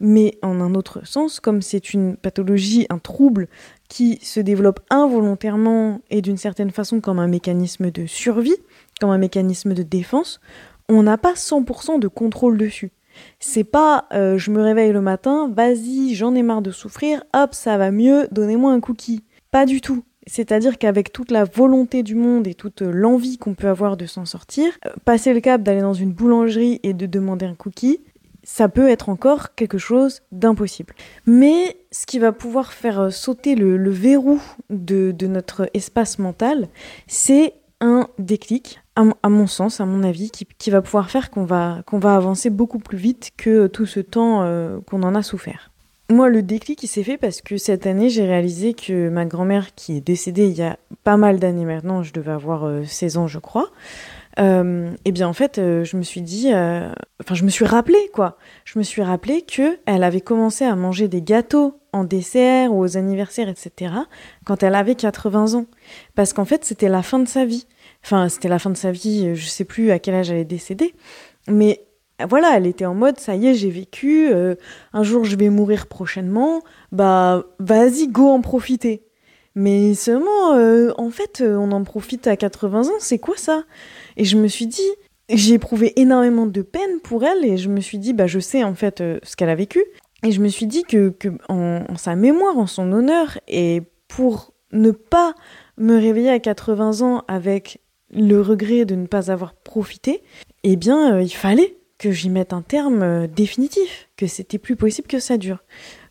mais 0.00 0.38
en 0.42 0.60
un 0.60 0.74
autre 0.74 1.06
sens, 1.06 1.40
comme 1.40 1.60
c'est 1.60 1.92
une 1.92 2.16
pathologie, 2.16 2.86
un 2.88 2.98
trouble 2.98 3.48
qui 3.88 4.18
se 4.22 4.40
développe 4.40 4.80
involontairement 4.90 6.00
et 6.10 6.22
d'une 6.22 6.36
certaine 6.36 6.70
façon 6.70 7.00
comme 7.00 7.18
un 7.18 7.26
mécanisme 7.26 7.90
de 7.90 8.06
survie, 8.06 8.56
comme 9.00 9.10
un 9.10 9.18
mécanisme 9.18 9.74
de 9.74 9.82
défense, 9.82 10.40
on 10.88 11.02
n'a 11.02 11.18
pas 11.18 11.34
100% 11.34 11.98
de 12.00 12.08
contrôle 12.08 12.58
dessus. 12.58 12.92
C'est 13.40 13.64
pas 13.64 14.06
euh, 14.12 14.38
je 14.38 14.50
me 14.50 14.62
réveille 14.62 14.92
le 14.92 15.00
matin, 15.00 15.50
vas-y, 15.54 16.14
j'en 16.14 16.34
ai 16.34 16.42
marre 16.42 16.62
de 16.62 16.70
souffrir, 16.70 17.24
hop, 17.34 17.52
ça 17.52 17.76
va 17.76 17.90
mieux, 17.90 18.28
donnez-moi 18.30 18.72
un 18.72 18.80
cookie. 18.80 19.24
Pas 19.50 19.66
du 19.66 19.80
tout. 19.80 20.04
C'est-à-dire 20.26 20.76
qu'avec 20.76 21.10
toute 21.10 21.30
la 21.30 21.44
volonté 21.44 22.02
du 22.02 22.14
monde 22.14 22.46
et 22.46 22.54
toute 22.54 22.82
l'envie 22.82 23.38
qu'on 23.38 23.54
peut 23.54 23.68
avoir 23.68 23.96
de 23.96 24.04
s'en 24.06 24.26
sortir, 24.26 24.72
euh, 24.86 24.90
passer 25.04 25.32
le 25.32 25.40
cap 25.40 25.62
d'aller 25.62 25.80
dans 25.80 25.94
une 25.94 26.12
boulangerie 26.12 26.80
et 26.82 26.92
de 26.92 27.06
demander 27.06 27.46
un 27.46 27.54
cookie, 27.54 28.00
ça 28.48 28.68
peut 28.68 28.88
être 28.88 29.08
encore 29.08 29.54
quelque 29.54 29.78
chose 29.78 30.22
d'impossible. 30.32 30.94
Mais 31.26 31.76
ce 31.92 32.06
qui 32.06 32.18
va 32.18 32.32
pouvoir 32.32 32.72
faire 32.72 33.00
euh, 33.00 33.10
sauter 33.10 33.54
le, 33.54 33.90
verrou 33.90 34.40
de, 34.70 35.14
notre 35.26 35.68
espace 35.74 36.18
mental, 36.18 36.68
c'est 37.06 37.54
un 37.80 38.08
déclic, 38.18 38.80
à, 39.22 39.28
mon 39.28 39.46
sens, 39.46 39.80
à 39.80 39.86
mon 39.86 40.02
avis, 40.02 40.30
qui, 40.30 40.70
va 40.70 40.82
pouvoir 40.82 41.10
faire 41.10 41.30
qu'on 41.30 41.44
va, 41.44 41.82
va 41.92 42.14
avancer 42.14 42.50
beaucoup 42.50 42.78
plus 42.78 42.98
vite 42.98 43.30
que 43.36 43.66
tout 43.66 43.86
ce 43.86 44.00
temps 44.00 44.42
euh, 44.42 44.78
qu'on 44.86 45.02
en 45.02 45.14
a 45.14 45.22
souffert. 45.22 45.70
Moi, 46.10 46.30
le 46.30 46.42
déclic, 46.42 46.82
il 46.82 46.88
s'est 46.88 47.02
fait 47.02 47.18
parce 47.18 47.42
que 47.42 47.58
cette 47.58 47.86
année, 47.86 48.08
j'ai 48.08 48.24
réalisé 48.24 48.72
que 48.72 49.08
ma 49.10 49.26
grand-mère, 49.26 49.74
qui 49.74 49.96
est 49.96 50.00
décédée 50.00 50.46
il 50.46 50.56
y 50.56 50.62
a 50.62 50.78
pas 51.04 51.16
mal 51.16 51.38
d'années 51.38 51.66
maintenant, 51.66 52.02
je 52.02 52.12
devais 52.12 52.32
avoir 52.32 52.66
16 52.86 53.16
euh, 53.16 53.20
ans, 53.20 53.26
je 53.26 53.38
crois, 53.38 53.70
euh, 54.38 54.90
et 55.04 55.12
bien 55.12 55.26
en 55.26 55.32
fait, 55.32 55.58
euh, 55.58 55.84
je 55.84 55.96
me 55.96 56.02
suis 56.02 56.22
dit, 56.22 56.52
euh, 56.52 56.92
enfin 57.20 57.34
je 57.34 57.44
me 57.44 57.50
suis 57.50 57.64
rappelé 57.64 57.98
quoi. 58.12 58.38
Je 58.64 58.78
me 58.78 58.84
suis 58.84 59.02
rappelé 59.02 59.42
que 59.42 59.78
elle 59.86 60.04
avait 60.04 60.20
commencé 60.20 60.64
à 60.64 60.76
manger 60.76 61.08
des 61.08 61.22
gâteaux 61.22 61.80
en 61.92 62.04
dessert 62.04 62.72
ou 62.72 62.80
aux 62.82 62.96
anniversaires, 62.96 63.48
etc. 63.48 63.94
quand 64.44 64.62
elle 64.62 64.76
avait 64.76 64.94
80 64.94 65.54
ans, 65.54 65.66
parce 66.14 66.32
qu'en 66.32 66.44
fait 66.44 66.64
c'était 66.64 66.88
la 66.88 67.02
fin 67.02 67.18
de 67.18 67.28
sa 67.28 67.44
vie. 67.44 67.66
Enfin 68.04 68.28
c'était 68.28 68.48
la 68.48 68.58
fin 68.58 68.70
de 68.70 68.76
sa 68.76 68.90
vie, 68.92 69.34
je 69.34 69.46
sais 69.46 69.64
plus 69.64 69.90
à 69.90 69.98
quel 69.98 70.14
âge 70.14 70.30
elle 70.30 70.38
est 70.38 70.44
décédée, 70.44 70.94
mais 71.48 71.84
voilà, 72.28 72.56
elle 72.56 72.66
était 72.66 72.86
en 72.86 72.94
mode 72.94 73.18
ça 73.18 73.36
y 73.36 73.46
est, 73.46 73.54
j'ai 73.54 73.70
vécu, 73.70 74.32
un 74.92 75.02
jour 75.02 75.24
je 75.24 75.36
vais 75.36 75.50
mourir 75.50 75.86
prochainement, 75.86 76.62
bah 76.90 77.44
vas-y, 77.58 78.08
go 78.08 78.28
en 78.28 78.40
profiter. 78.40 79.04
Mais 79.54 79.94
seulement, 79.94 80.52
en 80.96 81.10
fait, 81.10 81.42
on 81.42 81.72
en 81.72 81.82
profite 81.84 82.26
à 82.28 82.36
80 82.36 82.88
ans, 82.88 82.98
c'est 83.00 83.18
quoi 83.18 83.36
ça? 83.36 83.64
Et 84.16 84.24
je 84.24 84.36
me 84.36 84.48
suis 84.48 84.66
dit, 84.66 84.88
j'ai 85.28 85.54
éprouvé 85.54 85.98
énormément 86.00 86.46
de 86.46 86.62
peine 86.62 87.00
pour 87.02 87.24
elle 87.24 87.44
et 87.44 87.56
je 87.56 87.68
me 87.68 87.80
suis 87.80 87.98
dit, 87.98 88.12
bah, 88.12 88.26
je 88.26 88.38
sais 88.38 88.64
en 88.64 88.74
fait 88.74 89.00
euh, 89.00 89.18
ce 89.22 89.36
qu'elle 89.36 89.50
a 89.50 89.54
vécu. 89.54 89.84
Et 90.24 90.32
je 90.32 90.40
me 90.40 90.48
suis 90.48 90.66
dit 90.66 90.82
que, 90.82 91.14
en, 91.48 91.84
sa 91.96 92.16
mémoire, 92.16 92.58
en 92.58 92.66
son 92.66 92.90
honneur, 92.90 93.38
et 93.46 93.82
pour 94.08 94.52
ne 94.72 94.90
pas 94.90 95.34
me 95.76 95.96
réveiller 95.96 96.30
à 96.30 96.40
80 96.40 97.02
ans 97.02 97.24
avec 97.28 97.80
le 98.10 98.40
regret 98.40 98.84
de 98.84 98.94
ne 98.94 99.06
pas 99.06 99.30
avoir 99.30 99.54
profité, 99.54 100.22
eh 100.64 100.76
bien, 100.76 101.14
euh, 101.14 101.22
il 101.22 101.34
fallait 101.34 101.76
que 101.98 102.10
j'y 102.10 102.30
mette 102.30 102.52
un 102.52 102.62
terme 102.62 103.02
euh, 103.02 103.26
définitif, 103.26 104.08
que 104.16 104.26
c'était 104.26 104.58
plus 104.58 104.76
possible 104.76 105.08
que 105.08 105.18
ça 105.18 105.36
dure. 105.36 105.62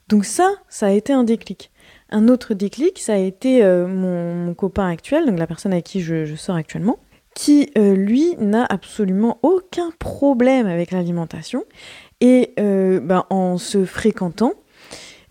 Donc 0.07 0.25
ça, 0.25 0.53
ça 0.69 0.87
a 0.87 0.91
été 0.91 1.13
un 1.13 1.23
déclic. 1.23 1.71
Un 2.09 2.27
autre 2.27 2.53
déclic, 2.53 2.99
ça 2.99 3.13
a 3.13 3.17
été 3.17 3.63
euh, 3.63 3.87
mon, 3.87 4.53
copain 4.53 4.89
actuel, 4.89 5.25
donc 5.25 5.39
la 5.39 5.47
personne 5.47 5.73
avec 5.73 5.85
qui 5.85 6.01
je, 6.01 6.35
sors 6.35 6.55
actuellement, 6.55 6.99
qui, 7.35 7.69
lui, 7.75 8.35
n'a 8.39 8.65
absolument 8.67 9.37
aucun 9.43 9.91
problème 9.99 10.65
avec 10.65 10.89
l'alimentation. 10.89 11.65
Et 12.19 12.53
ben, 12.57 13.25
en 13.29 13.59
se 13.59 13.85
fréquentant, 13.85 14.53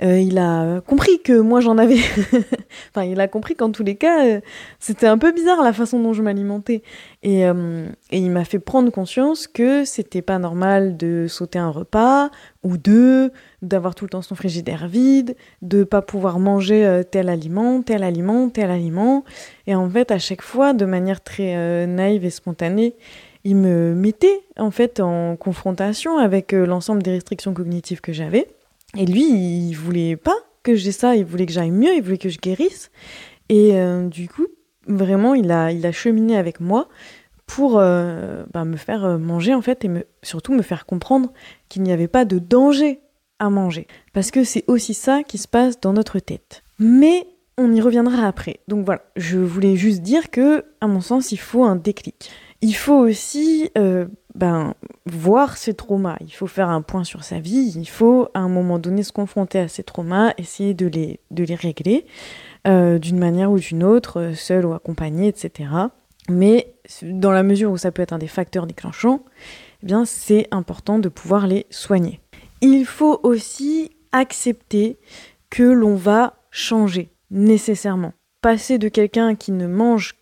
euh, 0.03 0.21
il 0.21 0.37
a 0.37 0.83
compris 0.83 1.21
que 1.23 1.39
moi 1.41 1.61
j'en 1.61 1.79
avais. 1.79 1.97
enfin, 2.91 3.05
il 3.05 3.19
a 3.19 3.29
compris 3.29 3.55
qu'en 3.55 3.71
tous 3.71 3.83
les 3.83 3.97
cas, 3.97 4.27
euh, 4.27 4.41
c'était 4.79 5.07
un 5.07 5.17
peu 5.17 5.33
bizarre 5.33 5.63
la 5.63 5.73
façon 5.73 5.99
dont 6.01 6.13
je 6.13 6.23
m'alimentais. 6.23 6.83
Et, 7.23 7.47
euh, 7.47 7.87
et, 8.11 8.19
il 8.19 8.31
m'a 8.31 8.45
fait 8.45 8.59
prendre 8.59 8.91
conscience 8.93 9.47
que 9.47 9.85
c'était 9.85 10.21
pas 10.21 10.39
normal 10.39 10.97
de 10.99 11.27
sauter 11.29 11.59
un 11.59 11.71
repas 11.71 12.31
ou 12.63 12.77
deux, 12.77 13.33
d'avoir 13.63 13.95
tout 13.95 14.05
le 14.05 14.11
temps 14.11 14.23
son 14.23 14.35
frigidaire 14.35 14.87
vide, 14.87 15.35
de 15.63 15.83
pas 15.83 16.03
pouvoir 16.03 16.39
manger 16.39 17.03
tel 17.11 17.29
aliment, 17.29 17.81
tel 17.81 18.03
aliment, 18.03 18.51
tel 18.51 18.71
aliment. 18.71 19.25
Et 19.67 19.75
en 19.75 19.89
fait, 19.89 20.11
à 20.11 20.19
chaque 20.19 20.43
fois, 20.43 20.73
de 20.73 20.85
manière 20.85 21.23
très 21.23 21.87
naïve 21.87 22.25
et 22.25 22.31
spontanée, 22.31 22.97
il 23.45 23.57
me 23.57 23.95
mettait 23.95 24.41
en 24.59 24.73
fait 24.73 25.01
en 25.01 25.37
confrontation 25.37 26.19
avec 26.19 26.53
l'ensemble 26.53 27.03
des 27.03 27.13
restrictions 27.13 27.55
cognitives 27.55 28.01
que 28.01 28.13
j'avais. 28.13 28.49
Et 28.99 29.07
lui, 29.07 29.25
il 29.25 29.75
voulait 29.75 30.17
pas 30.17 30.37
que 30.63 30.75
j'ai 30.75 30.93
ça, 30.93 31.17
il 31.17 31.25
voulait 31.25 31.47
que 31.47 31.53
j'aille 31.53 31.71
mieux, 31.71 31.95
il 31.95 32.03
voulait 32.03 32.19
que 32.19 32.29
je 32.29 32.39
guérisse. 32.39 32.91
Et 33.49 33.79
euh, 33.79 34.09
du 34.09 34.29
coup, 34.29 34.47
vraiment, 34.87 35.35
il 35.35 35.51
a, 35.53 35.93
cheminé 35.93 36.37
avec 36.37 36.61
moi 36.61 36.89
pour 37.47 37.79
euh, 37.79 38.45
bah, 38.53 38.65
me 38.65 38.77
faire 38.77 39.05
euh, 39.05 39.19
manger 39.19 39.55
en 39.55 39.63
fait 39.63 39.85
et 39.85 39.91
surtout 40.23 40.53
me 40.53 40.63
faire 40.63 40.85
comprendre 40.85 41.33
qu'il 41.69 41.83
n'y 41.83 41.93
avait 41.93 42.09
pas 42.09 42.25
de 42.25 42.39
danger 42.39 43.01
à 43.39 43.51
manger. 43.51 43.87
Parce 44.13 44.31
que 44.31 44.43
c'est 44.43 44.65
aussi 44.67 44.95
ça 44.95 45.23
qui 45.23 45.39
se 45.39 45.47
passe 45.47 45.81
dans 45.81 45.93
notre 45.93 46.19
tête. 46.19 46.65
Mais 46.79 47.27
on 47.59 47.73
y 47.73 47.81
reviendra 47.81 48.27
après. 48.27 48.61
Donc 48.67 48.85
voilà, 48.85 49.03
je 49.15 49.39
voulais 49.39 49.77
juste 49.77 50.03
dire 50.03 50.31
que, 50.31 50.65
à 50.81 50.87
mon 50.87 51.01
sens, 51.01 51.33
il 51.33 51.39
faut 51.39 51.65
un 51.65 51.77
déclic. 51.77 52.31
Il 52.63 52.75
faut 52.75 52.97
aussi 52.97 53.71
ben, 54.37 54.75
voir 55.07 55.57
ses 55.57 55.73
traumas. 55.73 56.17
Il 56.21 56.31
faut 56.31 56.47
faire 56.47 56.69
un 56.69 56.83
point 56.83 57.05
sur 57.05 57.25
sa 57.25 57.41
vie. 57.41 57.73
Il 57.75 57.89
faut, 57.89 58.29
à 58.35 58.41
un 58.41 58.49
moment 58.49 58.79
donné, 58.79 59.03
se 59.03 59.13
confronter 59.13 59.59
à 59.59 59.69
ses 59.69 59.83
traumas, 59.83 60.35
essayer 60.37 60.75
de 60.75 60.87
les, 60.87 61.21
de 61.31 61.43
les 61.43 61.55
régler 61.55 62.07
euh, 62.69 62.99
d'une 62.99 63.19
manière 63.19 63.51
ou 63.51 63.59
d'une 63.59 63.83
autre, 63.83 64.33
seul 64.35 64.67
ou 64.67 64.75
accompagné, 64.75 65.29
etc. 65.29 65.71
Mais 66.29 66.75
dans 67.03 67.33
la 67.33 67.43
mesure 67.43 67.71
où 67.71 67.79
ça 67.79 67.91
peut 67.91 68.03
être 68.03 68.13
un 68.13 68.19
des 68.19 68.27
facteurs 68.27 68.67
déclenchants, 68.67 69.25
eh 69.83 69.87
bien, 69.87 70.05
c'est 70.05 70.49
important 70.51 70.99
de 70.99 71.09
pouvoir 71.09 71.47
les 71.47 71.67
soigner. 71.71 72.21
Il 72.61 72.85
faut 72.85 73.21
aussi 73.23 73.91
accepter 74.13 74.99
que 75.49 75.63
l'on 75.63 75.95
va 75.95 76.35
changer 76.51 77.11
nécessairement. 77.31 78.13
Passer 78.43 78.79
de 78.79 78.89
quelqu'un 78.89 79.35
qui 79.35 79.53
ne 79.53 79.67
mange 79.67 80.17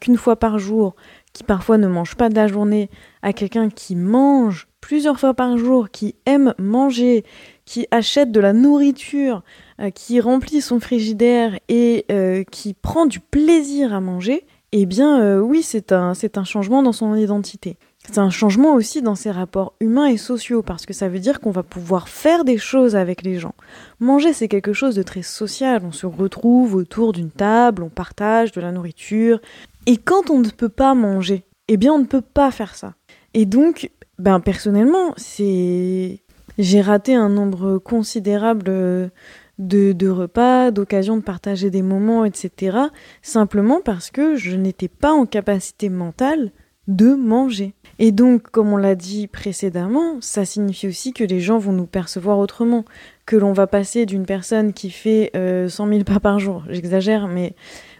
qu'une 0.00 0.16
fois 0.16 0.36
par 0.36 0.58
jour 0.58 0.96
qui 1.32 1.44
parfois 1.44 1.78
ne 1.78 1.86
mange 1.86 2.16
pas 2.16 2.28
de 2.28 2.34
la 2.34 2.48
journée, 2.48 2.90
à 3.22 3.32
quelqu'un 3.32 3.70
qui 3.70 3.96
mange 3.96 4.68
plusieurs 4.80 5.18
fois 5.18 5.34
par 5.34 5.58
jour, 5.58 5.90
qui 5.90 6.14
aime 6.26 6.54
manger, 6.58 7.24
qui 7.64 7.86
achète 7.90 8.32
de 8.32 8.40
la 8.40 8.52
nourriture, 8.52 9.42
euh, 9.80 9.90
qui 9.90 10.20
remplit 10.20 10.60
son 10.60 10.80
frigidaire 10.80 11.58
et 11.68 12.06
euh, 12.10 12.44
qui 12.44 12.74
prend 12.74 13.06
du 13.06 13.20
plaisir 13.20 13.92
à 13.92 14.00
manger, 14.00 14.46
eh 14.72 14.86
bien 14.86 15.20
euh, 15.20 15.40
oui, 15.40 15.62
c'est 15.62 15.92
un, 15.92 16.14
c'est 16.14 16.38
un 16.38 16.44
changement 16.44 16.82
dans 16.82 16.92
son 16.92 17.14
identité. 17.14 17.76
C'est 18.04 18.18
un 18.18 18.30
changement 18.30 18.74
aussi 18.74 19.02
dans 19.02 19.16
ses 19.16 19.30
rapports 19.30 19.74
humains 19.80 20.06
et 20.06 20.16
sociaux, 20.16 20.62
parce 20.62 20.86
que 20.86 20.94
ça 20.94 21.08
veut 21.08 21.18
dire 21.18 21.40
qu'on 21.40 21.50
va 21.50 21.62
pouvoir 21.62 22.08
faire 22.08 22.44
des 22.44 22.56
choses 22.56 22.96
avec 22.96 23.22
les 23.22 23.38
gens. 23.38 23.54
Manger, 24.00 24.32
c'est 24.32 24.48
quelque 24.48 24.72
chose 24.72 24.94
de 24.94 25.02
très 25.02 25.22
social. 25.22 25.82
On 25.84 25.92
se 25.92 26.06
retrouve 26.06 26.74
autour 26.74 27.12
d'une 27.12 27.30
table, 27.30 27.82
on 27.82 27.90
partage 27.90 28.52
de 28.52 28.60
la 28.60 28.72
nourriture, 28.72 29.40
et 29.84 29.96
quand 29.98 30.30
on 30.30 30.38
ne 30.38 30.48
peut 30.48 30.70
pas 30.70 30.94
manger, 30.94 31.44
eh 31.68 31.76
bien 31.76 31.92
on 31.92 31.98
ne 31.98 32.04
peut 32.04 32.22
pas 32.22 32.50
faire 32.50 32.74
ça. 32.74 32.94
Et 33.38 33.46
donc, 33.46 33.92
ben 34.18 34.40
personnellement, 34.40 35.14
c'est 35.16 36.22
j'ai 36.58 36.80
raté 36.80 37.14
un 37.14 37.28
nombre 37.28 37.78
considérable 37.78 38.64
de, 38.64 39.12
de 39.60 40.08
repas, 40.08 40.72
d'occasions 40.72 41.16
de 41.16 41.22
partager 41.22 41.70
des 41.70 41.82
moments, 41.82 42.24
etc. 42.24 42.78
Simplement 43.22 43.80
parce 43.80 44.10
que 44.10 44.34
je 44.34 44.56
n'étais 44.56 44.88
pas 44.88 45.12
en 45.12 45.24
capacité 45.24 45.88
mentale 45.88 46.50
de 46.88 47.14
manger. 47.14 47.74
Et 48.00 48.10
donc, 48.10 48.50
comme 48.50 48.72
on 48.72 48.76
l'a 48.76 48.96
dit 48.96 49.28
précédemment, 49.28 50.16
ça 50.20 50.44
signifie 50.44 50.88
aussi 50.88 51.12
que 51.12 51.22
les 51.22 51.38
gens 51.38 51.58
vont 51.58 51.72
nous 51.72 51.86
percevoir 51.86 52.38
autrement, 52.38 52.84
que 53.24 53.36
l'on 53.36 53.52
va 53.52 53.68
passer 53.68 54.04
d'une 54.04 54.26
personne 54.26 54.72
qui 54.72 54.90
fait 54.90 55.30
100 55.34 55.38
euh, 55.38 55.68
000 55.68 56.02
pas 56.02 56.18
par 56.18 56.40
jour, 56.40 56.64
j'exagère, 56.70 57.28
mais 57.28 57.54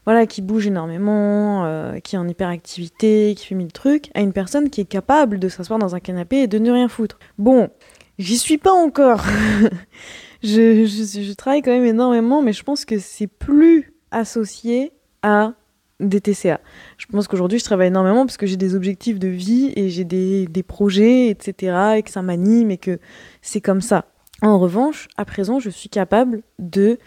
voilà, 0.08 0.26
qui 0.26 0.40
bouge 0.40 0.66
énormément, 0.66 1.66
euh, 1.66 1.98
qui 1.98 2.16
est 2.16 2.18
en 2.18 2.26
hyperactivité, 2.26 3.34
qui 3.36 3.44
fait 3.44 3.54
mille 3.54 3.74
trucs, 3.74 4.08
à 4.14 4.22
une 4.22 4.32
personne 4.32 4.70
qui 4.70 4.80
est 4.80 4.86
capable 4.86 5.38
de 5.38 5.50
s'asseoir 5.50 5.78
dans 5.78 5.94
un 5.94 6.00
canapé 6.00 6.38
et 6.38 6.46
de 6.46 6.58
ne 6.58 6.70
rien 6.70 6.88
foutre. 6.88 7.18
Bon, 7.36 7.68
j'y 8.18 8.38
suis 8.38 8.56
pas 8.56 8.72
encore. 8.72 9.22
je, 10.42 11.34
travaille 11.34 11.60
quand 11.60 11.72
même 11.72 11.84
énormément, 11.84 12.40
mais 12.40 12.54
je 12.54 12.62
pense 12.62 12.86
que 12.86 12.98
c'est 12.98 13.26
plus 13.26 13.92
associé 14.10 14.92
à 15.22 15.52
des 16.00 16.22
TCA. 16.22 16.62
Je 16.96 17.04
pense 17.04 17.28
qu'aujourd'hui, 17.28 17.58
je 17.58 17.64
travaille 17.64 17.88
énormément 17.88 18.24
parce 18.24 18.38
que 18.38 18.46
j'ai 18.46 18.56
des 18.56 18.74
objectifs 18.74 19.18
de 19.18 19.28
vie 19.28 19.74
et 19.76 19.90
j'ai 19.90 20.04
des, 20.04 20.46
des 20.46 20.62
projets, 20.62 21.28
etc., 21.28 21.98
et 21.98 22.02
que 22.02 22.10
ça 22.10 22.22
m'anime 22.22 22.70
et 22.70 22.78
que 22.78 22.98
c'est 23.42 23.60
comme 23.60 23.82
ça. 23.82 24.06
En 24.40 24.58
revanche, 24.58 25.06
à 25.18 25.26
présent, 25.26 25.60
je 25.60 25.68
suis 25.68 25.90
capable 25.90 26.40
de 26.58 26.98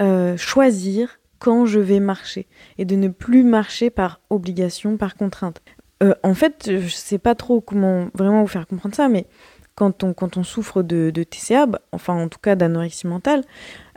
euh, 0.00 0.36
choisir 0.36 1.20
quand 1.38 1.66
je 1.66 1.80
vais 1.80 2.00
marcher 2.00 2.46
et 2.78 2.84
de 2.84 2.96
ne 2.96 3.08
plus 3.08 3.44
marcher 3.44 3.90
par 3.90 4.20
obligation, 4.30 4.96
par 4.96 5.16
contrainte. 5.16 5.62
Euh, 6.02 6.14
en 6.22 6.34
fait, 6.34 6.70
je 6.80 6.94
sais 6.94 7.18
pas 7.18 7.34
trop 7.34 7.60
comment 7.60 8.08
vraiment 8.14 8.42
vous 8.42 8.48
faire 8.48 8.66
comprendre 8.66 8.94
ça, 8.94 9.08
mais 9.08 9.26
quand 9.74 10.02
on, 10.02 10.12
quand 10.12 10.36
on 10.36 10.42
souffre 10.42 10.82
de, 10.82 11.10
de 11.10 11.22
TCA, 11.22 11.66
bah, 11.66 11.80
enfin 11.92 12.14
en 12.14 12.28
tout 12.28 12.40
cas 12.40 12.56
d'anorexie 12.56 13.06
mentale, 13.06 13.44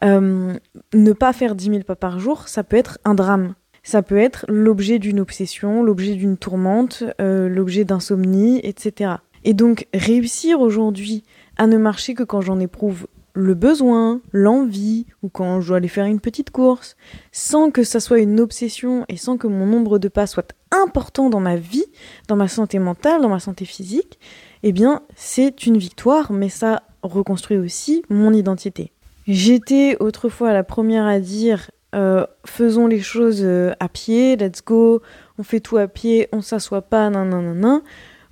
euh, 0.03 0.53
ne 0.93 1.13
pas 1.13 1.33
faire 1.33 1.55
10 1.55 1.65
000 1.65 1.79
pas 1.83 1.95
par 1.95 2.19
jour, 2.19 2.47
ça 2.47 2.63
peut 2.63 2.77
être 2.77 2.99
un 3.03 3.15
drame. 3.15 3.55
Ça 3.83 4.03
peut 4.03 4.19
être 4.19 4.45
l'objet 4.47 4.99
d'une 4.99 5.19
obsession, 5.19 5.81
l'objet 5.81 6.13
d'une 6.13 6.37
tourmente, 6.37 7.03
euh, 7.19 7.49
l'objet 7.49 7.83
d'insomnie, 7.83 8.59
etc. 8.63 9.13
Et 9.43 9.55
donc 9.55 9.87
réussir 9.91 10.61
aujourd'hui 10.61 11.23
à 11.57 11.65
ne 11.65 11.77
marcher 11.77 12.13
que 12.13 12.21
quand 12.21 12.41
j'en 12.41 12.59
éprouve 12.59 13.07
le 13.33 13.53
besoin, 13.53 14.21
l'envie, 14.31 15.05
ou 15.23 15.29
quand 15.29 15.61
je 15.61 15.67
dois 15.67 15.77
aller 15.77 15.87
faire 15.87 16.05
une 16.05 16.19
petite 16.19 16.49
course, 16.49 16.95
sans 17.31 17.71
que 17.71 17.83
ça 17.83 17.99
soit 17.99 18.19
une 18.19 18.39
obsession 18.39 19.05
et 19.09 19.17
sans 19.17 19.37
que 19.37 19.47
mon 19.47 19.65
nombre 19.65 19.99
de 19.99 20.07
pas 20.07 20.27
soit 20.27 20.53
important 20.71 21.29
dans 21.29 21.39
ma 21.39 21.55
vie, 21.55 21.85
dans 22.27 22.35
ma 22.35 22.47
santé 22.47 22.79
mentale, 22.79 23.21
dans 23.21 23.29
ma 23.29 23.39
santé 23.39 23.65
physique, 23.65 24.19
eh 24.63 24.71
bien 24.71 25.01
c'est 25.15 25.65
une 25.65 25.77
victoire, 25.77 26.31
mais 26.31 26.49
ça 26.49 26.83
reconstruit 27.03 27.57
aussi 27.57 28.03
mon 28.09 28.33
identité. 28.33 28.91
J'étais 29.27 29.97
autrefois 29.99 30.53
la 30.53 30.63
première 30.63 31.05
à 31.05 31.19
dire 31.19 31.71
euh, 31.93 32.25
faisons 32.45 32.87
les 32.87 33.01
choses 33.01 33.41
euh, 33.43 33.73
à 33.79 33.89
pied, 33.89 34.37
let's 34.37 34.63
go, 34.63 35.01
on 35.37 35.43
fait 35.43 35.59
tout 35.59 35.77
à 35.77 35.87
pied, 35.87 36.29
on 36.31 36.41
s'assoit 36.41 36.81
pas, 36.81 37.09
nan 37.09 37.29
nan 37.29 37.43
nan 37.43 37.59
nan. 37.59 37.81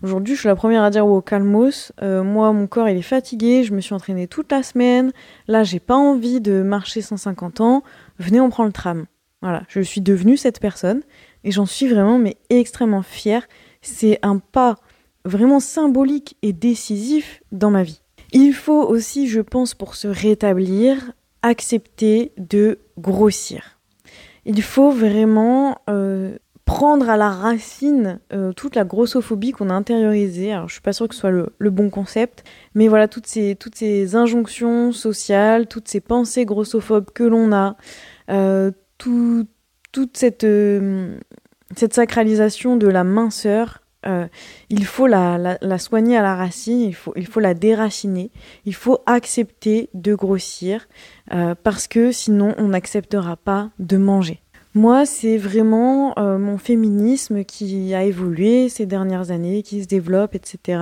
Aujourd'hui, 0.02 0.36
je 0.36 0.40
suis 0.40 0.48
la 0.48 0.56
première 0.56 0.84
à 0.84 0.90
dire 0.92 1.06
au 1.06 1.22
calmos. 1.22 1.92
Euh, 2.02 2.24
moi, 2.24 2.54
mon 2.54 2.68
corps, 2.68 2.88
il 2.88 2.98
est 2.98 3.02
fatigué. 3.02 3.64
Je 3.64 3.74
me 3.74 3.82
suis 3.82 3.94
entraînée 3.94 4.28
toute 4.28 4.50
la 4.50 4.64
semaine. 4.64 5.12
Là, 5.48 5.64
j'ai 5.64 5.82
pas 5.82 5.98
envie 5.98 6.40
de 6.40 6.62
marcher 6.62 7.02
150 7.02 7.60
ans. 7.60 7.84
Venez, 8.18 8.40
on 8.40 8.50
prend 8.50 8.64
le 8.64 8.72
tram. 8.72 9.08
Voilà, 9.42 9.64
je 9.68 9.82
suis 9.82 10.00
devenue 10.00 10.38
cette 10.38 10.62
personne 10.62 11.02
et 11.44 11.52
j'en 11.52 11.66
suis 11.66 11.88
vraiment 11.88 12.18
mais 12.18 12.38
extrêmement 12.50 13.02
fière. 13.02 13.46
C'est 13.82 14.20
un 14.22 14.38
pas 14.38 14.78
vraiment 15.26 15.60
symbolique 15.60 16.38
et 16.42 16.54
décisif 16.54 17.44
dans 17.52 17.72
ma 17.72 17.84
vie. 17.84 18.02
Il 18.32 18.54
faut 18.54 18.84
aussi, 18.84 19.28
je 19.28 19.42
pense, 19.42 19.74
pour 19.74 19.96
se 19.96 20.08
rétablir, 20.08 21.12
accepter 21.42 22.32
de 22.38 22.80
grossir. 22.98 23.80
Il 24.46 24.62
faut 24.62 24.92
vraiment 24.92 25.82
euh, 25.90 26.38
prendre 26.70 27.10
à 27.10 27.18
la 27.18 27.32
racine 27.32 28.20
euh, 28.32 28.54
toute 28.54 28.76
la 28.76 28.84
grossophobie 28.84 29.54
qu'on 29.54 29.72
a 29.72 29.74
intériorisée. 29.74 30.54
Alors 30.54 30.68
je 30.68 30.74
suis 30.74 30.84
pas 30.84 30.94
sûre 30.94 31.08
que 31.08 31.16
ce 31.16 31.22
soit 31.22 31.32
le, 31.32 31.70
bon 31.72 31.90
concept, 31.90 32.44
mais 32.76 32.88
voilà 32.88 33.08
toutes 33.08 33.26
ces 33.26 33.56
toutes 33.56 33.74
ces 33.74 34.16
injonctions 34.16 34.92
sociales, 34.92 35.66
toutes 35.66 35.88
ces 35.88 36.00
pensées 36.00 36.46
grossophobes 36.46 37.10
que 37.10 37.24
l'on 37.24 37.52
a, 37.54 37.76
euh, 38.30 38.70
toute 39.00 39.48
cette 40.14 40.44
euh, 40.44 41.18
cette 41.76 41.96
sacralisation 41.96 42.78
de 42.78 42.88
la 42.88 43.04
minceur 43.04 43.82
il 44.70 44.86
faut 44.86 45.08
la, 45.08 45.58
soigner 45.78 46.18
à 46.18 46.22
la 46.22 46.34
racine, 46.34 46.80
il 46.80 46.96
faut, 46.96 47.12
il 47.18 47.28
faut 47.28 47.42
la 47.42 47.54
déraciner, 47.54 48.32
il 48.66 48.74
faut 48.74 49.00
accepter 49.06 49.90
de 49.94 50.16
grossir 50.16 50.88
parce 51.64 51.88
que 51.88 52.14
sinon 52.14 52.56
on 52.58 52.70
n'acceptera 52.70 53.36
pas 53.36 53.72
de 53.78 53.98
manger. 53.98 54.42
Moi, 54.80 55.06
c'est 55.06 55.36
vraiment 55.36 56.18
euh, 56.18 56.38
mon 56.38 56.58
féminisme 56.58 57.44
qui 57.44 57.94
a 57.94 58.06
évolué 58.06 58.70
ces 58.70 58.86
dernières 58.86 59.30
années, 59.30 59.62
qui 59.62 59.84
se 59.84 59.88
développe, 59.88 60.36
etc., 60.36 60.82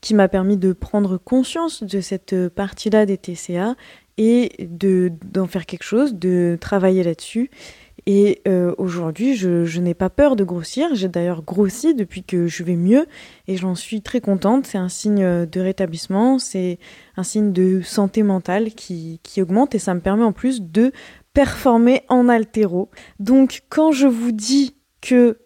qui 0.00 0.14
m'a 0.14 0.26
permis 0.26 0.56
de 0.56 0.72
prendre 0.72 1.18
conscience 1.18 1.84
de 1.84 2.00
cette 2.00 2.48
partie-là 2.48 3.06
des 3.06 3.16
TCA 3.16 3.76
et 4.16 4.50
de 4.58 5.12
d'en 5.24 5.46
faire 5.46 5.66
quelque 5.66 5.84
chose, 5.84 6.14
de 6.14 6.58
travailler 6.60 7.04
là-dessus 7.04 7.48
et 8.10 8.40
euh, 8.48 8.74
aujourd'hui, 8.78 9.36
je, 9.36 9.80
n'ai 9.80 9.92
pas 9.92 10.08
peur 10.08 10.34
de 10.34 10.42
grossir. 10.42 10.94
J'ai 10.94 11.08
d'ailleurs 11.08 11.42
grossi 11.42 11.94
depuis 11.94 12.22
que 12.22 12.46
je 12.46 12.62
vais 12.62 12.74
mieux 12.74 13.06
et 13.48 13.58
j'en 13.58 13.74
suis 13.74 14.00
très 14.00 14.22
contente. 14.22 14.64
C'est 14.64 14.78
un 14.78 14.88
signe 14.88 15.44
de 15.44 15.60
rétablissement, 15.60 16.38
c'est 16.38 16.78
un 17.18 17.22
signe 17.22 17.52
de 17.52 17.82
santé 17.82 18.22
mentale 18.22 18.72
qui, 18.72 19.20
qui 19.22 19.42
augmente 19.42 19.74
et 19.74 19.78
ça 19.78 19.92
me 19.92 20.00
permet 20.00 20.24
en 20.24 20.32
plus 20.32 20.62
de 20.62 20.90
performer 21.38 22.02
en 22.08 22.28
altéro. 22.28 22.88
Donc 23.20 23.62
quand 23.68 23.92
je 23.92 24.08
vous 24.08 24.32
dis 24.32 24.74
que 25.00 25.38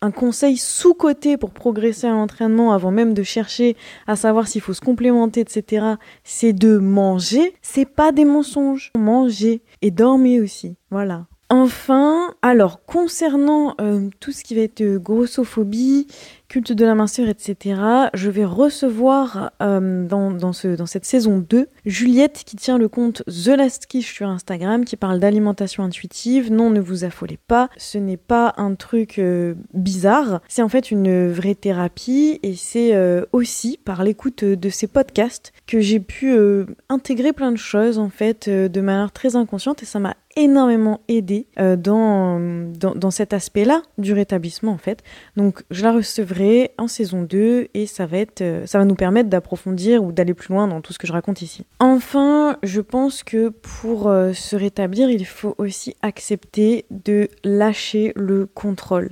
un 0.00 0.10
conseil 0.10 0.56
sous-côté 0.56 1.36
pour 1.36 1.50
progresser 1.50 2.06
à 2.06 2.12
l'entraînement 2.12 2.72
avant 2.72 2.90
même 2.90 3.12
de 3.12 3.22
chercher 3.22 3.76
à 4.06 4.16
savoir 4.16 4.48
s'il 4.48 4.62
faut 4.62 4.72
se 4.72 4.80
complémenter, 4.80 5.40
etc., 5.40 5.96
c'est 6.22 6.54
de 6.54 6.78
manger, 6.78 7.54
c'est 7.60 7.84
pas 7.84 8.10
des 8.10 8.24
mensonges. 8.24 8.90
Manger 8.96 9.60
et 9.82 9.90
dormir 9.90 10.42
aussi. 10.42 10.76
Voilà. 10.90 11.26
Enfin, 11.50 12.34
alors 12.40 12.82
concernant 12.86 13.74
euh, 13.82 14.08
tout 14.20 14.32
ce 14.32 14.44
qui 14.44 14.54
va 14.54 14.62
être 14.62 14.80
euh, 14.80 14.98
grossophobie, 14.98 16.06
culte 16.54 16.72
de 16.72 16.84
la 16.84 16.94
minceur, 16.94 17.28
etc., 17.28 17.80
je 18.14 18.30
vais 18.30 18.44
recevoir 18.44 19.50
euh, 19.60 20.06
dans, 20.06 20.30
dans, 20.30 20.52
ce, 20.52 20.68
dans 20.68 20.86
cette 20.86 21.04
saison 21.04 21.38
2 21.38 21.66
Juliette 21.84 22.44
qui 22.46 22.54
tient 22.54 22.78
le 22.78 22.86
compte 22.86 23.24
The 23.26 23.56
Last 23.58 23.86
Kish 23.86 24.14
sur 24.14 24.28
Instagram 24.28 24.84
qui 24.84 24.94
parle 24.94 25.18
d'alimentation 25.18 25.82
intuitive. 25.82 26.52
Non, 26.52 26.70
ne 26.70 26.78
vous 26.78 27.02
affolez 27.02 27.40
pas, 27.48 27.70
ce 27.76 27.98
n'est 27.98 28.16
pas 28.16 28.54
un 28.56 28.76
truc 28.76 29.20
bizarre, 29.72 30.42
c'est 30.46 30.62
en 30.62 30.68
fait 30.68 30.92
une 30.92 31.28
vraie 31.32 31.56
thérapie 31.56 32.38
et 32.44 32.54
c'est 32.54 32.94
aussi 33.32 33.76
par 33.84 34.04
l'écoute 34.04 34.44
de 34.44 34.68
ces 34.68 34.86
podcasts 34.86 35.52
que 35.66 35.80
j'ai 35.80 35.98
pu 35.98 36.36
intégrer 36.88 37.32
plein 37.32 37.50
de 37.50 37.56
choses 37.56 37.98
en 37.98 38.10
fait 38.10 38.48
de 38.48 38.80
manière 38.80 39.10
très 39.10 39.34
inconsciente 39.34 39.82
et 39.82 39.86
ça 39.86 39.98
m'a 39.98 40.14
énormément 40.36 41.00
aidé 41.08 41.46
euh, 41.58 41.76
dans, 41.76 42.40
dans, 42.76 43.10
cet 43.10 43.32
aspect-là 43.32 43.82
du 43.98 44.12
rétablissement 44.12 44.72
en 44.72 44.78
fait. 44.78 45.02
Donc 45.36 45.62
je 45.70 45.82
la 45.82 45.92
recevrai 45.92 46.43
en 46.78 46.88
saison 46.88 47.22
2 47.22 47.68
et 47.74 47.86
ça 47.86 48.06
va, 48.06 48.18
être, 48.18 48.40
euh, 48.40 48.66
ça 48.66 48.78
va 48.78 48.84
nous 48.84 48.94
permettre 48.94 49.28
d'approfondir 49.28 50.02
ou 50.02 50.12
d'aller 50.12 50.34
plus 50.34 50.52
loin 50.52 50.66
dans 50.66 50.80
tout 50.80 50.92
ce 50.92 50.98
que 50.98 51.06
je 51.06 51.12
raconte 51.12 51.42
ici. 51.42 51.64
Enfin, 51.78 52.58
je 52.62 52.80
pense 52.80 53.22
que 53.22 53.48
pour 53.48 54.08
euh, 54.08 54.32
se 54.32 54.56
rétablir, 54.56 55.10
il 55.10 55.26
faut 55.26 55.54
aussi 55.58 55.96
accepter 56.02 56.86
de 56.90 57.28
lâcher 57.44 58.12
le 58.16 58.46
contrôle. 58.46 59.10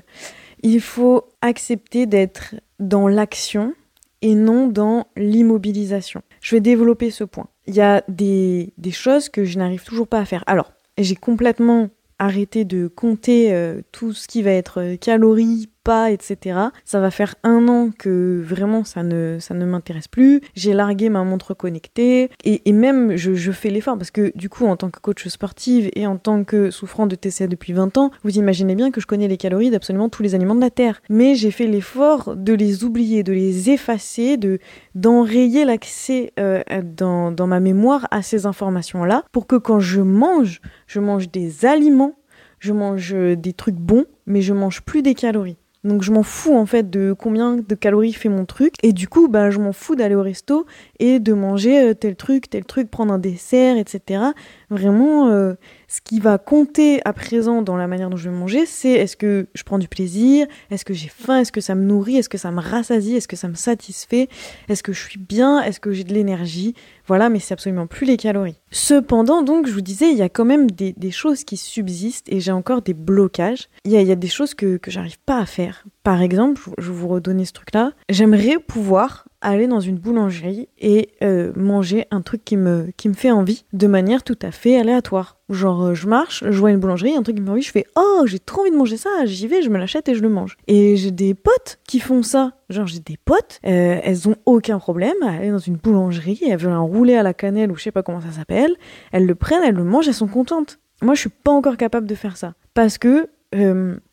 Il 0.62 0.80
faut 0.80 1.24
accepter 1.40 2.06
d'être 2.06 2.54
dans 2.78 3.08
l'action 3.08 3.74
et 4.20 4.34
non 4.34 4.68
dans 4.68 5.06
l'immobilisation. 5.16 6.22
Je 6.40 6.54
vais 6.56 6.60
développer 6.60 7.10
ce 7.10 7.24
point. 7.24 7.48
Il 7.66 7.74
y 7.74 7.80
a 7.80 8.02
des, 8.08 8.72
choses 8.90 9.28
que 9.28 9.44
je 9.44 9.58
n'arrive 9.58 9.84
toujours 9.84 10.08
pas 10.08 10.20
à 10.20 10.24
faire. 10.24 10.44
Alors, 10.46 10.72
j'ai 10.98 11.16
complètement 11.16 11.90
arrêté 12.18 12.64
de 12.64 12.86
compter 12.86 13.52
euh, 13.52 13.82
tout 13.90 14.12
ce 14.12 14.28
qui 14.28 14.42
va 14.42 14.52
être 14.52 14.94
calories, 14.96 15.68
pas, 15.82 16.10
etc. 16.10 16.58
Ça 16.84 17.00
va 17.00 17.10
faire 17.10 17.34
un 17.42 17.68
an 17.68 17.90
que 17.96 18.42
vraiment 18.44 18.84
ça 18.84 19.02
ne, 19.02 19.38
ça 19.40 19.54
ne 19.54 19.64
m'intéresse 19.64 20.08
plus. 20.08 20.40
J'ai 20.54 20.72
largué 20.72 21.08
ma 21.08 21.24
montre 21.24 21.54
connectée 21.54 22.30
et, 22.44 22.62
et 22.68 22.72
même 22.72 23.16
je, 23.16 23.34
je 23.34 23.52
fais 23.52 23.70
l'effort 23.70 23.96
parce 23.96 24.10
que 24.10 24.32
du 24.36 24.48
coup 24.48 24.66
en 24.66 24.76
tant 24.76 24.90
que 24.90 25.00
coach 25.00 25.26
sportive 25.28 25.90
et 25.94 26.06
en 26.06 26.16
tant 26.16 26.44
que 26.44 26.70
souffrant 26.70 27.06
de 27.06 27.14
TCA 27.14 27.46
depuis 27.46 27.72
20 27.72 27.98
ans, 27.98 28.10
vous 28.22 28.36
imaginez 28.38 28.74
bien 28.74 28.90
que 28.90 29.00
je 29.00 29.06
connais 29.06 29.28
les 29.28 29.36
calories 29.36 29.70
d'absolument 29.70 30.08
tous 30.08 30.22
les 30.22 30.34
aliments 30.34 30.54
de 30.54 30.60
la 30.60 30.70
Terre. 30.70 31.00
Mais 31.08 31.34
j'ai 31.34 31.50
fait 31.50 31.66
l'effort 31.66 32.36
de 32.36 32.52
les 32.52 32.84
oublier, 32.84 33.22
de 33.22 33.32
les 33.32 33.70
effacer, 33.70 34.36
de 34.36 34.58
d'enrayer 34.94 35.64
l'accès 35.64 36.32
euh, 36.38 36.62
dans, 36.82 37.32
dans 37.32 37.46
ma 37.46 37.60
mémoire 37.60 38.06
à 38.10 38.22
ces 38.22 38.46
informations-là 38.46 39.24
pour 39.32 39.46
que 39.46 39.56
quand 39.56 39.80
je 39.80 40.00
mange, 40.00 40.60
je 40.86 41.00
mange 41.00 41.30
des 41.30 41.64
aliments 41.64 42.14
je 42.62 42.72
mange 42.72 43.12
des 43.12 43.52
trucs 43.52 43.74
bons, 43.74 44.04
mais 44.24 44.40
je 44.40 44.52
mange 44.52 44.82
plus 44.82 45.02
des 45.02 45.14
calories. 45.14 45.56
Donc 45.84 46.02
je 46.02 46.12
m'en 46.12 46.22
fous 46.22 46.54
en 46.54 46.64
fait 46.64 46.90
de 46.90 47.12
combien 47.12 47.56
de 47.56 47.74
calories 47.74 48.12
fait 48.12 48.28
mon 48.28 48.44
truc. 48.44 48.74
Et 48.82 48.92
du 48.92 49.08
coup, 49.08 49.28
bah, 49.28 49.50
je 49.50 49.58
m'en 49.58 49.72
fous 49.72 49.96
d'aller 49.96 50.14
au 50.14 50.22
resto 50.22 50.66
et 51.00 51.18
de 51.18 51.32
manger 51.32 51.90
euh, 51.90 51.94
tel 51.94 52.14
truc, 52.14 52.48
tel 52.48 52.64
truc, 52.64 52.90
prendre 52.90 53.12
un 53.12 53.18
dessert, 53.18 53.76
etc. 53.76 54.22
Vraiment, 54.70 55.28
euh, 55.28 55.54
ce 55.92 56.00
qui 56.00 56.20
va 56.20 56.38
compter 56.38 57.02
à 57.04 57.12
présent 57.12 57.60
dans 57.60 57.76
la 57.76 57.86
manière 57.86 58.08
dont 58.08 58.16
je 58.16 58.30
vais 58.30 58.34
manger, 58.34 58.64
c'est 58.64 58.92
est-ce 58.92 59.14
que 59.14 59.48
je 59.52 59.62
prends 59.62 59.78
du 59.78 59.88
plaisir, 59.88 60.46
est-ce 60.70 60.86
que 60.86 60.94
j'ai 60.94 61.10
faim, 61.10 61.40
est-ce 61.40 61.52
que 61.52 61.60
ça 61.60 61.74
me 61.74 61.84
nourrit, 61.84 62.16
est-ce 62.16 62.30
que 62.30 62.38
ça 62.38 62.50
me 62.50 62.62
rassasie, 62.62 63.16
est-ce 63.16 63.28
que 63.28 63.36
ça 63.36 63.46
me 63.46 63.54
satisfait, 63.54 64.30
est-ce 64.70 64.82
que 64.82 64.94
je 64.94 65.02
suis 65.02 65.18
bien, 65.18 65.60
est-ce 65.60 65.80
que 65.80 65.92
j'ai 65.92 66.04
de 66.04 66.14
l'énergie. 66.14 66.74
Voilà, 67.06 67.28
mais 67.28 67.40
c'est 67.40 67.52
absolument 67.52 67.86
plus 67.86 68.06
les 68.06 68.16
calories. 68.16 68.58
Cependant, 68.70 69.42
donc, 69.42 69.66
je 69.66 69.72
vous 69.72 69.82
disais, 69.82 70.10
il 70.10 70.16
y 70.16 70.22
a 70.22 70.30
quand 70.30 70.46
même 70.46 70.70
des, 70.70 71.10
choses 71.10 71.44
qui 71.44 71.58
subsistent 71.58 72.32
et 72.32 72.40
j'ai 72.40 72.52
encore 72.52 72.80
des 72.80 72.94
blocages. 72.94 73.68
Il 73.84 73.92
y 73.92 74.10
a, 74.10 74.14
des 74.14 74.28
choses 74.28 74.54
que, 74.54 74.78
que 74.78 74.90
j'arrive 74.90 75.18
pas 75.26 75.38
à 75.38 75.44
faire. 75.44 75.84
Par 76.04 76.22
exemple, 76.22 76.62
je 76.78 76.90
vais 76.90 76.96
vous 76.96 77.08
redonner 77.08 77.44
ce 77.44 77.52
truc-là. 77.52 77.92
J'aimerais 78.08 78.58
pouvoir 78.58 79.26
aller 79.42 79.66
dans 79.66 79.80
une 79.80 79.98
boulangerie 79.98 80.68
et 80.78 81.10
euh, 81.22 81.52
manger 81.56 82.06
un 82.10 82.22
truc 82.22 82.44
qui 82.44 82.56
me, 82.56 82.90
qui 82.96 83.08
me 83.08 83.14
fait 83.14 83.30
envie 83.30 83.64
de 83.72 83.86
manière 83.86 84.22
tout 84.22 84.38
à 84.40 84.52
fait 84.52 84.78
aléatoire. 84.78 85.38
Genre, 85.52 85.82
euh, 85.82 85.94
je 85.94 86.08
marche, 86.08 86.44
je 86.48 86.58
vois 86.58 86.70
une 86.70 86.78
boulangerie, 86.78 87.14
un 87.14 87.22
truc 87.22 87.36
qui 87.36 87.42
me 87.42 87.50
envie, 87.50 87.62
je 87.62 87.70
fais 87.70 87.86
Oh, 87.96 88.22
j'ai 88.26 88.38
trop 88.38 88.62
envie 88.62 88.70
de 88.70 88.76
manger 88.76 88.96
ça, 88.96 89.10
j'y 89.24 89.46
vais, 89.46 89.62
je 89.62 89.68
me 89.68 89.78
l'achète 89.78 90.08
et 90.08 90.14
je 90.14 90.22
le 90.22 90.28
mange. 90.28 90.56
Et 90.66 90.96
j'ai 90.96 91.10
des 91.10 91.34
potes 91.34 91.78
qui 91.86 92.00
font 92.00 92.22
ça. 92.22 92.52
Genre, 92.70 92.86
j'ai 92.86 93.00
des 93.00 93.18
potes, 93.22 93.60
euh, 93.66 94.00
elles 94.02 94.28
ont 94.28 94.36
aucun 94.46 94.78
problème 94.78 95.14
à 95.22 95.32
aller 95.32 95.50
dans 95.50 95.58
une 95.58 95.76
boulangerie, 95.76 96.40
elles 96.48 96.58
veulent 96.58 96.72
un 96.72 96.80
roulé 96.80 97.14
à 97.14 97.22
la 97.22 97.34
cannelle 97.34 97.70
ou 97.70 97.76
je 97.76 97.82
sais 97.82 97.92
pas 97.92 98.02
comment 98.02 98.20
ça 98.20 98.32
s'appelle, 98.32 98.74
elles 99.12 99.26
le 99.26 99.34
prennent, 99.34 99.62
elles 99.62 99.74
le 99.74 99.84
mangent, 99.84 100.08
elles 100.08 100.14
sont 100.14 100.28
contentes. 100.28 100.78
Moi, 101.02 101.14
je 101.14 101.20
suis 101.20 101.30
pas 101.30 101.52
encore 101.52 101.76
capable 101.76 102.06
de 102.06 102.14
faire 102.14 102.36
ça. 102.36 102.54
Parce 102.74 102.98
que 102.98 103.28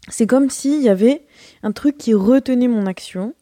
c'est 0.10 0.28
comme 0.28 0.50
s'il 0.50 0.82
y 0.82 0.90
avait 0.90 1.26
un 1.64 1.72
truc 1.72 1.98
qui 1.98 2.14
retenait 2.14 2.68
mon 2.68 2.86
action 2.86 3.34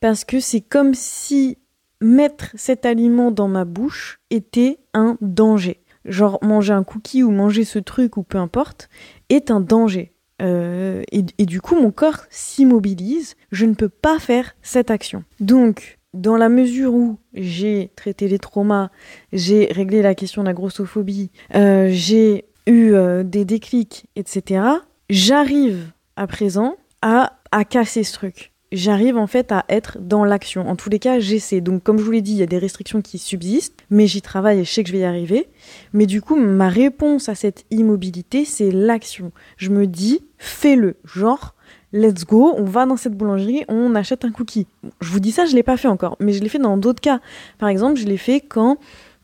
parce 0.00 0.24
que 0.26 0.38
c'est 0.38 0.60
comme 0.60 0.92
si 0.92 1.56
mettre 2.00 2.50
cet 2.54 2.84
aliment 2.86 3.30
dans 3.30 3.48
ma 3.48 3.64
bouche 3.64 4.20
était 4.30 4.78
un 4.94 5.16
danger. 5.20 5.80
Genre 6.06 6.38
manger 6.42 6.72
un 6.72 6.84
cookie 6.84 7.22
ou 7.22 7.30
manger 7.30 7.64
ce 7.64 7.78
truc 7.78 8.16
ou 8.16 8.22
peu 8.22 8.38
importe 8.38 8.88
est 9.28 9.50
un 9.50 9.60
danger. 9.60 10.12
Euh, 10.42 11.02
et, 11.12 11.24
et, 11.38 11.46
du 11.46 11.60
coup, 11.60 11.80
mon 11.80 11.90
corps 11.90 12.26
s'immobilise. 12.30 13.36
Je 13.52 13.64
ne 13.64 13.74
peux 13.74 13.88
pas 13.88 14.18
faire 14.18 14.54
cette 14.62 14.90
action. 14.90 15.24
Donc, 15.40 15.98
dans 16.16 16.36
la 16.36 16.48
mesure 16.48 16.94
où 16.94 17.18
j'ai 17.34 17.90
traité 17.96 18.28
les 18.28 18.38
traumas, 18.38 18.90
j'ai 19.32 19.66
réglé 19.66 20.02
la 20.02 20.14
question 20.14 20.42
de 20.42 20.48
la 20.48 20.54
grossophobie, 20.54 21.30
euh, 21.54 21.88
j'ai 21.90 22.46
eu 22.66 22.92
euh, 22.92 23.22
des 23.22 23.44
déclics, 23.44 24.06
etc., 24.16 24.64
j'arrive 25.08 25.92
à 26.16 26.26
présent 26.26 26.76
à, 27.02 27.38
à 27.52 27.64
casser 27.64 28.02
ce 28.02 28.12
truc 28.14 28.52
j'arrive 28.72 29.16
en 29.16 29.26
fait 29.26 29.52
à 29.52 29.64
être 29.68 29.98
dans 30.00 30.24
l'action. 30.24 30.68
En 30.68 30.76
tous 30.76 30.90
les 30.90 30.98
cas, 30.98 31.18
j'essaie. 31.18 31.60
Donc, 31.60 31.82
comme 31.82 31.98
je 31.98 32.02
vous 32.02 32.10
l'ai 32.10 32.22
dit, 32.22 32.32
il 32.32 32.38
y 32.38 32.42
a 32.42 32.46
des 32.46 32.58
restrictions 32.58 33.02
qui 33.02 33.18
subsistent, 33.18 33.84
mais 33.90 34.06
j'y 34.06 34.22
travaille 34.22 34.60
et 34.60 34.64
je 34.64 34.72
sais 34.72 34.82
que 34.82 34.88
je 34.88 34.94
vais 34.94 35.00
y 35.00 35.04
arriver. 35.04 35.48
Mais 35.92 36.06
du 36.06 36.20
coup, 36.20 36.36
ma 36.36 36.68
réponse 36.68 37.28
à 37.28 37.34
cette 37.34 37.64
immobilité, 37.70 38.44
c'est 38.44 38.70
l'action. 38.70 39.32
Je 39.56 39.70
me 39.70 39.86
dis, 39.86 40.20
fais-le. 40.38 40.96
Genre, 41.04 41.54
let's 41.92 42.24
go, 42.24 42.54
on 42.56 42.64
va 42.64 42.86
dans 42.86 42.96
cette 42.96 43.14
boulangerie, 43.14 43.64
on 43.68 43.94
achète 43.94 44.24
un 44.24 44.32
cookie. 44.32 44.66
Je 45.00 45.10
vous 45.10 45.20
dis 45.20 45.32
ça, 45.32 45.46
je 45.46 45.54
l'ai 45.54 45.62
pas 45.62 45.76
fait 45.76 45.88
encore, 45.88 46.16
mais 46.20 46.32
je 46.32 46.42
l'ai 46.42 46.48
fait 46.48 46.58
dans 46.58 46.76
d'autres 46.76 47.00
cas. 47.00 47.20
Par 47.58 47.68
exemple, 47.68 47.98
je 47.98 48.06
l'ai 48.06 48.16
fait 48.16 48.40
quand 48.40 48.78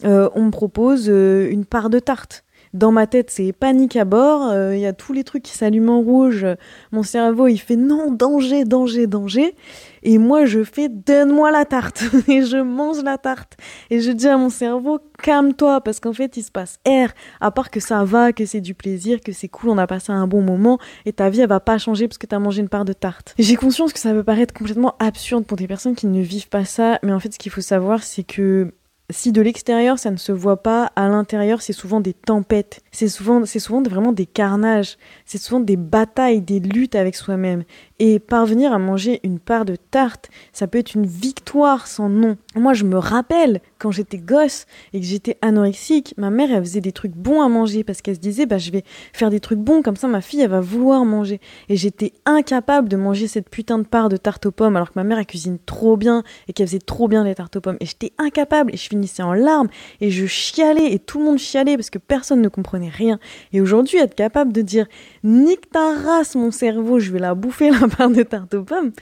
euh, 0.05 0.29
on 0.35 0.45
me 0.45 0.51
propose 0.51 1.09
euh, 1.09 1.49
une 1.51 1.65
part 1.65 1.91
de 1.91 1.99
tarte 1.99 2.45
dans 2.75 2.91
ma 2.91 3.07
tête, 3.07 3.31
c'est 3.31 3.53
panique 3.53 3.97
à 3.97 4.05
bord. 4.05 4.49
Il 4.53 4.57
euh, 4.57 4.77
y 4.77 4.87
a 4.87 4.93
tous 4.93 5.13
les 5.13 5.25
trucs 5.25 5.43
qui 5.43 5.57
s'allument 5.57 5.99
en 5.99 6.01
rouge. 6.01 6.47
Mon 6.91 7.03
cerveau, 7.03 7.47
il 7.49 7.59
fait 7.59 7.77
non, 7.77 8.11
danger, 8.11 8.65
danger, 8.65 9.07
danger. 9.07 9.55
Et 10.03 10.19
moi, 10.19 10.47
je 10.47 10.65
fais 10.65 10.89
donne-moi 10.89 11.51
la 11.51 11.65
tarte. 11.65 12.03
et 12.29 12.43
je 12.43 12.57
mange 12.57 13.03
la 13.03 13.19
tarte. 13.19 13.57
Et 13.91 14.01
je 14.01 14.11
dis 14.11 14.27
à 14.27 14.39
mon 14.39 14.49
cerveau, 14.49 15.01
calme-toi, 15.23 15.83
parce 15.83 16.01
qu'en 16.01 16.15
fait, 16.15 16.37
il 16.37 16.43
se 16.43 16.51
passe 16.51 16.79
R. 16.87 17.11
À 17.41 17.51
part 17.51 17.71
que 17.71 17.79
ça 17.79 18.05
va, 18.05 18.33
que 18.33 18.47
c'est 18.47 18.63
du 18.63 18.75
plaisir, 18.75 19.21
que 19.21 19.33
c'est 19.33 19.49
cool, 19.49 19.71
on 19.71 19.79
a 19.79 19.87
passé 19.87 20.11
un 20.13 20.27
bon 20.27 20.41
moment. 20.41 20.79
Et 21.05 21.13
ta 21.13 21.29
vie, 21.29 21.41
elle 21.41 21.49
va 21.49 21.61
pas 21.61 21.77
changer 21.79 22.09
parce 22.09 22.19
que 22.19 22.27
t'as 22.27 22.39
mangé 22.39 22.63
une 22.63 22.71
part 22.71 22.87
de 22.87 22.95
tarte. 22.95 23.35
J'ai 23.39 23.57
conscience 23.57 23.93
que 23.93 24.01
ça 24.01 24.13
peut 24.13 24.25
paraître 24.25 24.55
complètement 24.55 24.95
absurde 24.99 25.45
pour 25.45 25.59
des 25.59 25.67
personnes 25.67 25.95
qui 25.95 26.07
ne 26.07 26.23
vivent 26.23 26.49
pas 26.49 26.65
ça. 26.65 26.99
Mais 27.03 27.13
en 27.13 27.21
fait, 27.21 27.35
ce 27.35 27.39
qu'il 27.39 27.53
faut 27.53 27.61
savoir, 27.61 28.03
c'est 28.03 28.25
que 28.25 28.73
si 29.13 29.33
de 29.33 29.41
l'extérieur 29.43 29.99
ça 29.99 30.11
ne 30.11 30.17
se 30.17 30.33
voit 30.33 30.63
pas, 30.63 30.91
à 30.97 31.09
l'intérieur 31.09 31.63
c'est 31.63 31.73
souvent 31.73 32.01
des 32.01 32.15
tempêtes, 32.15 32.83
c'est 32.91 33.09
souvent, 33.09 33.45
c'est 33.47 33.59
souvent 33.59 33.83
vraiment 33.83 34.13
des 34.13 34.27
carnages, 34.27 34.97
c'est 35.25 35.39
souvent 35.39 35.61
des 35.61 35.77
batailles, 35.77 36.41
des 36.41 36.61
luttes 36.61 36.95
avec 36.95 37.15
soi-même. 37.15 37.65
Et 38.05 38.19
parvenir 38.19 38.73
à 38.73 38.81
manger 38.81 39.21
une 39.23 39.39
part 39.39 39.65
de 39.65 39.77
tarte, 39.77 40.29
ça 40.53 40.67
peut 40.67 40.79
être 40.79 40.97
une 40.97 41.07
victoire 41.07 41.87
sans 41.87 42.09
nom. 42.09 42.37
Moi, 42.57 42.75
je 42.75 42.83
me 42.83 42.99
rappelle 42.99 43.61
quand 43.79 43.93
j'étais 43.93 44.19
gosse 44.19 44.67
et 44.93 44.99
que 44.99 45.07
j'étais 45.07 45.39
anorexique, 45.41 46.13
ma 46.17 46.31
mère, 46.31 46.51
elle 46.51 46.65
faisait 46.65 46.81
des 46.81 46.91
trucs 46.91 47.15
bons 47.15 47.43
à 47.43 47.49
manger 47.49 47.85
parce 47.85 48.03
qu'elle 48.03 48.17
se 48.17 48.21
disait, 48.21 48.45
bah, 48.45 48.59
je 48.59 48.73
vais 48.73 48.83
faire 49.13 49.31
des 49.31 49.39
trucs 49.39 49.61
bons, 49.61 49.83
comme 49.83 49.95
ça 49.95 50.09
ma 50.09 50.21
fille, 50.21 50.41
elle 50.41 50.51
va 50.51 50.61
vouloir 50.61 51.05
manger. 51.05 51.41
Et 51.69 51.77
j'étais 51.77 52.13
incapable 52.25 52.89
de 52.89 52.97
manger 52.97 53.29
cette 53.29 53.49
putain 53.49 53.79
de 53.79 53.85
part 53.85 54.09
de 54.09 54.17
tarte 54.17 54.47
aux 54.47 54.51
pommes 54.51 54.75
alors 54.75 54.89
que 54.89 54.99
ma 54.99 55.05
mère, 55.05 55.21
elle 55.21 55.27
cuisine 55.27 55.59
trop 55.65 55.97
bien 55.97 56.25
et 56.49 56.53
qu'elle 56.53 56.67
faisait 56.67 56.81
trop 56.81 57.07
bien 57.07 57.23
les 57.23 57.37
tartes 57.37 57.55
aux 57.55 57.61
pommes. 57.61 57.77
Et 57.79 57.87
j'étais 57.87 58.11
incapable 58.19 58.75
et 58.75 58.77
je 58.77 58.89
finissais 58.89 59.23
en 59.23 59.33
larmes 59.33 59.69
et 60.01 60.11
je 60.11 60.27
chialais 60.27 60.93
et 60.93 60.99
tout 60.99 61.21
le 61.21 61.25
monde 61.27 61.39
chialait 61.39 61.77
parce 61.77 61.91
que 61.91 61.99
personne 61.99 62.43
ne 62.43 62.49
comprenait 62.49 62.89
rien. 62.89 63.21
Et 63.53 63.61
aujourd'hui, 63.61 63.99
être 63.99 64.17
capable 64.17 64.53
de 64.53 64.63
dire, 64.63 64.87
nique 65.23 65.71
ta 65.71 65.95
race, 65.95 66.35
mon 66.35 66.51
cerveau, 66.51 66.99
je 66.99 67.13
vais 67.13 67.21
la 67.21 67.37
bouffer 67.37 67.71
la 67.71 67.92
de 67.99 68.23
tarte 68.23 68.55
aux 68.55 68.65
pommes, 68.65 68.93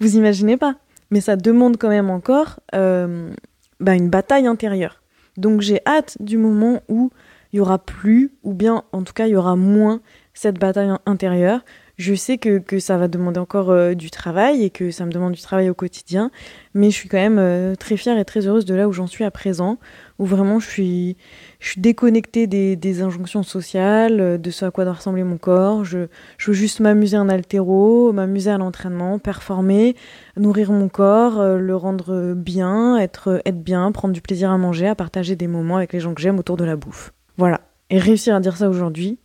vous 0.00 0.16
imaginez 0.16 0.56
pas. 0.56 0.76
Mais 1.10 1.20
ça 1.20 1.36
demande 1.36 1.76
quand 1.76 1.88
même 1.88 2.10
encore 2.10 2.60
euh, 2.74 3.32
bah, 3.80 3.94
une 3.94 4.10
bataille 4.10 4.46
intérieure. 4.46 5.02
Donc 5.36 5.60
j'ai 5.60 5.80
hâte 5.86 6.16
du 6.20 6.36
moment 6.38 6.82
où 6.88 7.10
il 7.52 7.58
y 7.58 7.60
aura 7.60 7.78
plus, 7.78 8.32
ou 8.42 8.54
bien 8.54 8.82
en 8.92 9.02
tout 9.02 9.12
cas 9.12 9.26
il 9.26 9.32
y 9.32 9.36
aura 9.36 9.54
moins 9.54 10.00
cette 10.34 10.58
bataille 10.58 10.90
intérieure. 11.06 11.64
Je 11.96 12.14
sais 12.14 12.36
que, 12.36 12.58
que 12.58 12.78
ça 12.78 12.98
va 12.98 13.08
demander 13.08 13.40
encore 13.40 13.70
euh, 13.70 13.94
du 13.94 14.10
travail 14.10 14.64
et 14.64 14.70
que 14.70 14.90
ça 14.90 15.06
me 15.06 15.12
demande 15.12 15.32
du 15.32 15.40
travail 15.40 15.70
au 15.70 15.74
quotidien, 15.74 16.30
mais 16.74 16.90
je 16.90 16.96
suis 16.96 17.08
quand 17.08 17.16
même 17.16 17.38
euh, 17.38 17.74
très 17.74 17.96
fière 17.96 18.18
et 18.18 18.24
très 18.24 18.46
heureuse 18.46 18.66
de 18.66 18.74
là 18.74 18.88
où 18.88 18.92
j'en 18.92 19.06
suis 19.06 19.24
à 19.24 19.30
présent, 19.30 19.78
où 20.18 20.24
vraiment 20.24 20.58
je 20.60 20.68
suis, 20.68 21.16
je 21.60 21.70
suis 21.70 21.80
déconnectée 21.80 22.46
des, 22.46 22.76
des 22.76 23.02
injonctions 23.02 23.42
sociales, 23.42 24.20
euh, 24.20 24.38
de 24.38 24.50
ce 24.50 24.64
à 24.64 24.70
quoi 24.70 24.84
doit 24.84 24.94
ressembler 24.94 25.24
mon 25.24 25.38
corps. 25.38 25.84
Je, 25.84 26.08
veux 26.46 26.52
juste 26.52 26.80
m'amuser 26.80 27.18
en 27.18 27.28
altéro, 27.28 28.12
m'amuser 28.12 28.50
à 28.50 28.58
l'entraînement, 28.58 29.18
performer, 29.18 29.96
nourrir 30.36 30.72
mon 30.72 30.88
corps, 30.88 31.42
le 31.58 31.76
rendre 31.76 32.34
bien, 32.34 32.96
être, 32.98 33.40
être 33.44 33.62
bien, 33.62 33.90
prendre 33.92 34.14
du 34.14 34.20
plaisir 34.20 34.50
à 34.50 34.58
manger, 34.58 34.88
à 34.88 34.94
partager 34.94 35.36
des 35.36 35.48
moments 35.48 35.76
avec 35.76 35.92
les 35.92 36.00
gens 36.00 36.14
que 36.14 36.22
j'aime 36.22 36.38
autour 36.38 36.56
de 36.56 36.64
la 36.64 36.76
bouffe. 36.76 37.12
Voilà. 37.36 37.60
Et 37.90 37.98
réussir 37.98 38.34
à 38.34 38.40
dire 38.40 38.56
ça 38.56 38.68
aujourd'hui, 38.68 39.18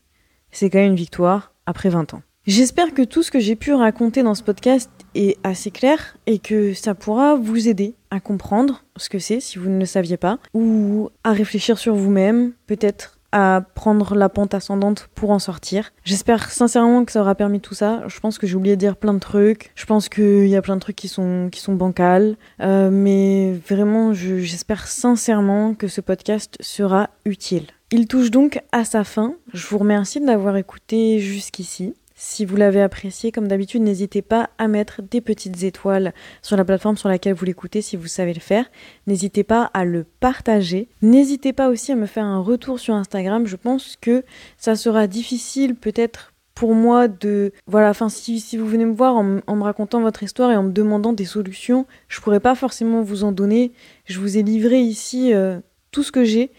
c'est 0.52 0.70
quand 0.70 0.80
même 0.80 0.92
une 0.92 0.96
victoire 0.96 1.54
après 1.66 1.90
20 1.90 2.14
ans. 2.14 2.22
J'espère 2.48 2.94
que 2.94 3.04
tout 3.04 3.22
ce 3.22 3.30
que 3.30 3.40
j'ai 3.40 3.56
pu 3.56 3.74
raconter 3.74 4.24
dans 4.24 4.34
ce 4.34 4.42
podcast 4.42 4.90
est 5.14 5.38
assez 5.44 5.70
clair 5.70 6.18
et 6.26 6.40
que 6.40 6.74
ça 6.74 6.96
pourra 6.96 7.36
vous 7.36 7.68
aider 7.68 7.96
à 8.12 8.20
comprendre 8.20 8.84
ce 8.98 9.10
que 9.10 9.20
c'est 9.20 9.40
si 9.40 9.58
vous 9.58 9.70
ne 9.70 9.80
le 9.80 9.86
saviez 9.86 10.18
pas 10.18 10.38
ou 10.54 11.10
à 11.24 11.32
réfléchir 11.32 11.78
sur 11.78 11.96
vous-même, 11.96 12.52
peut-être 12.68 13.18
à 13.32 13.64
prendre 13.76 14.16
la 14.16 14.30
pente 14.30 14.54
ascendante 14.54 15.10
pour 15.16 15.32
en 15.32 15.40
sortir. 15.40 15.94
J'espère 16.04 16.52
sincèrement 16.52 17.06
que 17.06 17.12
ça 17.12 17.22
aura 17.22 17.36
permis 17.36 17.62
tout 17.62 17.74
ça. 17.74 18.04
Je 18.08 18.20
pense 18.20 18.38
que 18.38 18.46
j'ai 18.46 18.56
oublié 18.56 18.76
de 18.76 18.80
dire 18.80 18.98
plein 18.98 19.14
de 19.14 19.20
trucs. 19.20 19.72
Je 19.76 19.86
pense 19.86 20.10
qu'il 20.10 20.48
y 20.48 20.56
a 20.56 20.62
plein 20.62 20.76
de 20.76 20.82
trucs 20.82 20.96
qui 20.96 21.08
sont, 21.08 21.50
qui 21.52 21.62
sont 21.62 21.74
bancals. 21.74 22.36
Euh, 22.60 22.90
mais 22.92 23.54
vraiment, 23.68 24.14
j'espère 24.14 24.88
sincèrement 24.88 25.74
que 25.74 25.88
ce 25.88 26.02
podcast 26.02 26.58
sera 26.60 27.10
utile. 27.26 27.68
Il 27.94 28.08
touche 28.08 28.32
donc 28.32 28.62
à 28.72 28.86
sa 28.86 29.04
fin. 29.04 29.36
Je 29.54 29.68
vous 29.68 29.78
remercie 29.78 30.22
de 30.22 30.26
l'avoir 30.26 30.56
écouté 30.58 31.20
jusqu'ici. 31.20 31.94
Si 32.24 32.46
vous 32.46 32.56
l'avez 32.56 32.84
apprécié, 32.84 33.32
comme 33.32 33.48
d'habitude, 33.48 33.82
n'hésitez 33.82 34.22
pas 34.22 34.52
à 34.60 34.68
mettre 34.68 35.02
des 35.02 35.22
petites 35.22 35.64
étoiles 35.64 36.14
sur 36.44 36.56
la 36.56 36.64
plateforme 36.64 36.96
sur 36.96 37.10
laquelle 37.10 37.34
vous 37.34 37.46
l'écoutez 37.46 37.82
si 37.82 37.98
vous 37.98 38.06
savez 38.06 38.36
le 38.36 38.40
faire. 38.40 38.70
N'hésitez 39.08 39.44
pas 39.44 39.72
à 39.74 39.86
le 39.86 40.06
partager. 40.20 40.88
N'hésitez 41.02 41.52
pas 41.52 41.68
aussi 41.68 41.92
à 41.92 41.96
me 41.96 42.06
faire 42.06 42.24
un 42.24 42.40
retour 42.40 42.80
sur 42.80 42.94
Instagram. 42.94 43.48
Je 43.48 43.56
pense 43.56 43.98
que 44.00 44.24
ça 44.56 44.76
sera 44.76 45.08
difficile 45.08 45.74
peut-être 45.74 46.32
pour 46.54 46.76
moi 46.76 47.08
de 47.08 47.54
voilà 47.66 47.90
enfin 47.90 48.08
si, 48.08 48.56
vous 48.56 48.68
venez 48.68 48.86
me 48.86 48.94
voir 48.94 49.16
en, 49.16 49.24
me 49.24 49.64
racontant 49.64 50.00
votre 50.00 50.22
histoire 50.22 50.52
et 50.52 50.56
en 50.56 50.64
me 50.64 50.72
demandant 50.72 51.14
des 51.14 51.26
solutions 51.26 51.88
je 52.08 52.22
pourrais 52.22 52.42
pas 52.42 52.54
forcément 52.54 53.02
vous 53.02 53.24
en 53.24 53.32
donner 53.32 53.72
je 54.06 54.20
vous 54.20 54.38
ai 54.38 54.44
livré 54.44 54.80
ici 54.80 55.34
euh, 55.34 55.60
tout 55.92 56.04
ce 56.04 56.12
que 56.12 56.24
j'ai 56.24 56.52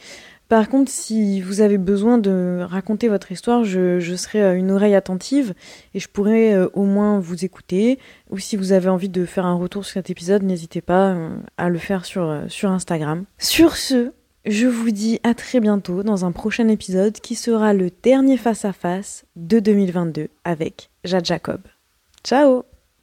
par 0.53 0.69
contre, 0.69 0.91
si 0.91 1.41
vous 1.41 1.63
avez 1.63 1.79
besoin 1.79 2.19
de 2.19 2.61
raconter 2.61 3.09
votre 3.09 3.33
histoire, 3.33 3.65
je, 3.65 4.15
serai 4.17 4.43
euh, 4.43 4.55
une 4.55 4.71
oreille 4.71 4.95
attentive 4.95 5.55
et 5.95 5.99
je 5.99 6.09
pourrai 6.09 6.53
euh, 6.53 6.69
au 6.75 6.85
moins 6.85 7.21
vous 7.21 7.47
écouter. 7.47 7.99
Ou 8.29 8.37
si 8.37 8.59
vous 8.59 8.73
avez 8.73 8.91
envie 8.91 9.09
de 9.09 9.25
faire 9.25 9.47
un 9.47 9.55
retour 9.55 9.83
sur 9.87 9.95
cet 9.95 10.11
épisode, 10.11 10.43
n'hésitez 10.43 10.83
pas 10.83 11.13
euh, 11.13 11.31
à 11.57 11.71
le 11.71 11.79
faire 11.79 12.05
sur, 12.05 12.29
Instagram. 12.65 13.25
Sur 13.39 13.77
ce, 13.77 14.13
je 14.45 14.67
vous 14.67 14.91
dis 14.91 15.21
à 15.23 15.33
très 15.33 15.59
bientôt 15.59 16.03
dans 16.03 16.27
un 16.27 16.33
prochain 16.33 16.69
épisode 16.69 17.15
qui 17.15 17.35
sera 17.35 17.73
le 17.73 17.89
dernier 18.03 18.37
face-à-face 18.37 19.25
-face 19.25 19.37
de 19.37 19.59
2022 19.59 20.29
avec 20.45 20.91
Jade 21.03 21.25
Jacob. 21.25 21.63
Ciao 22.25 22.72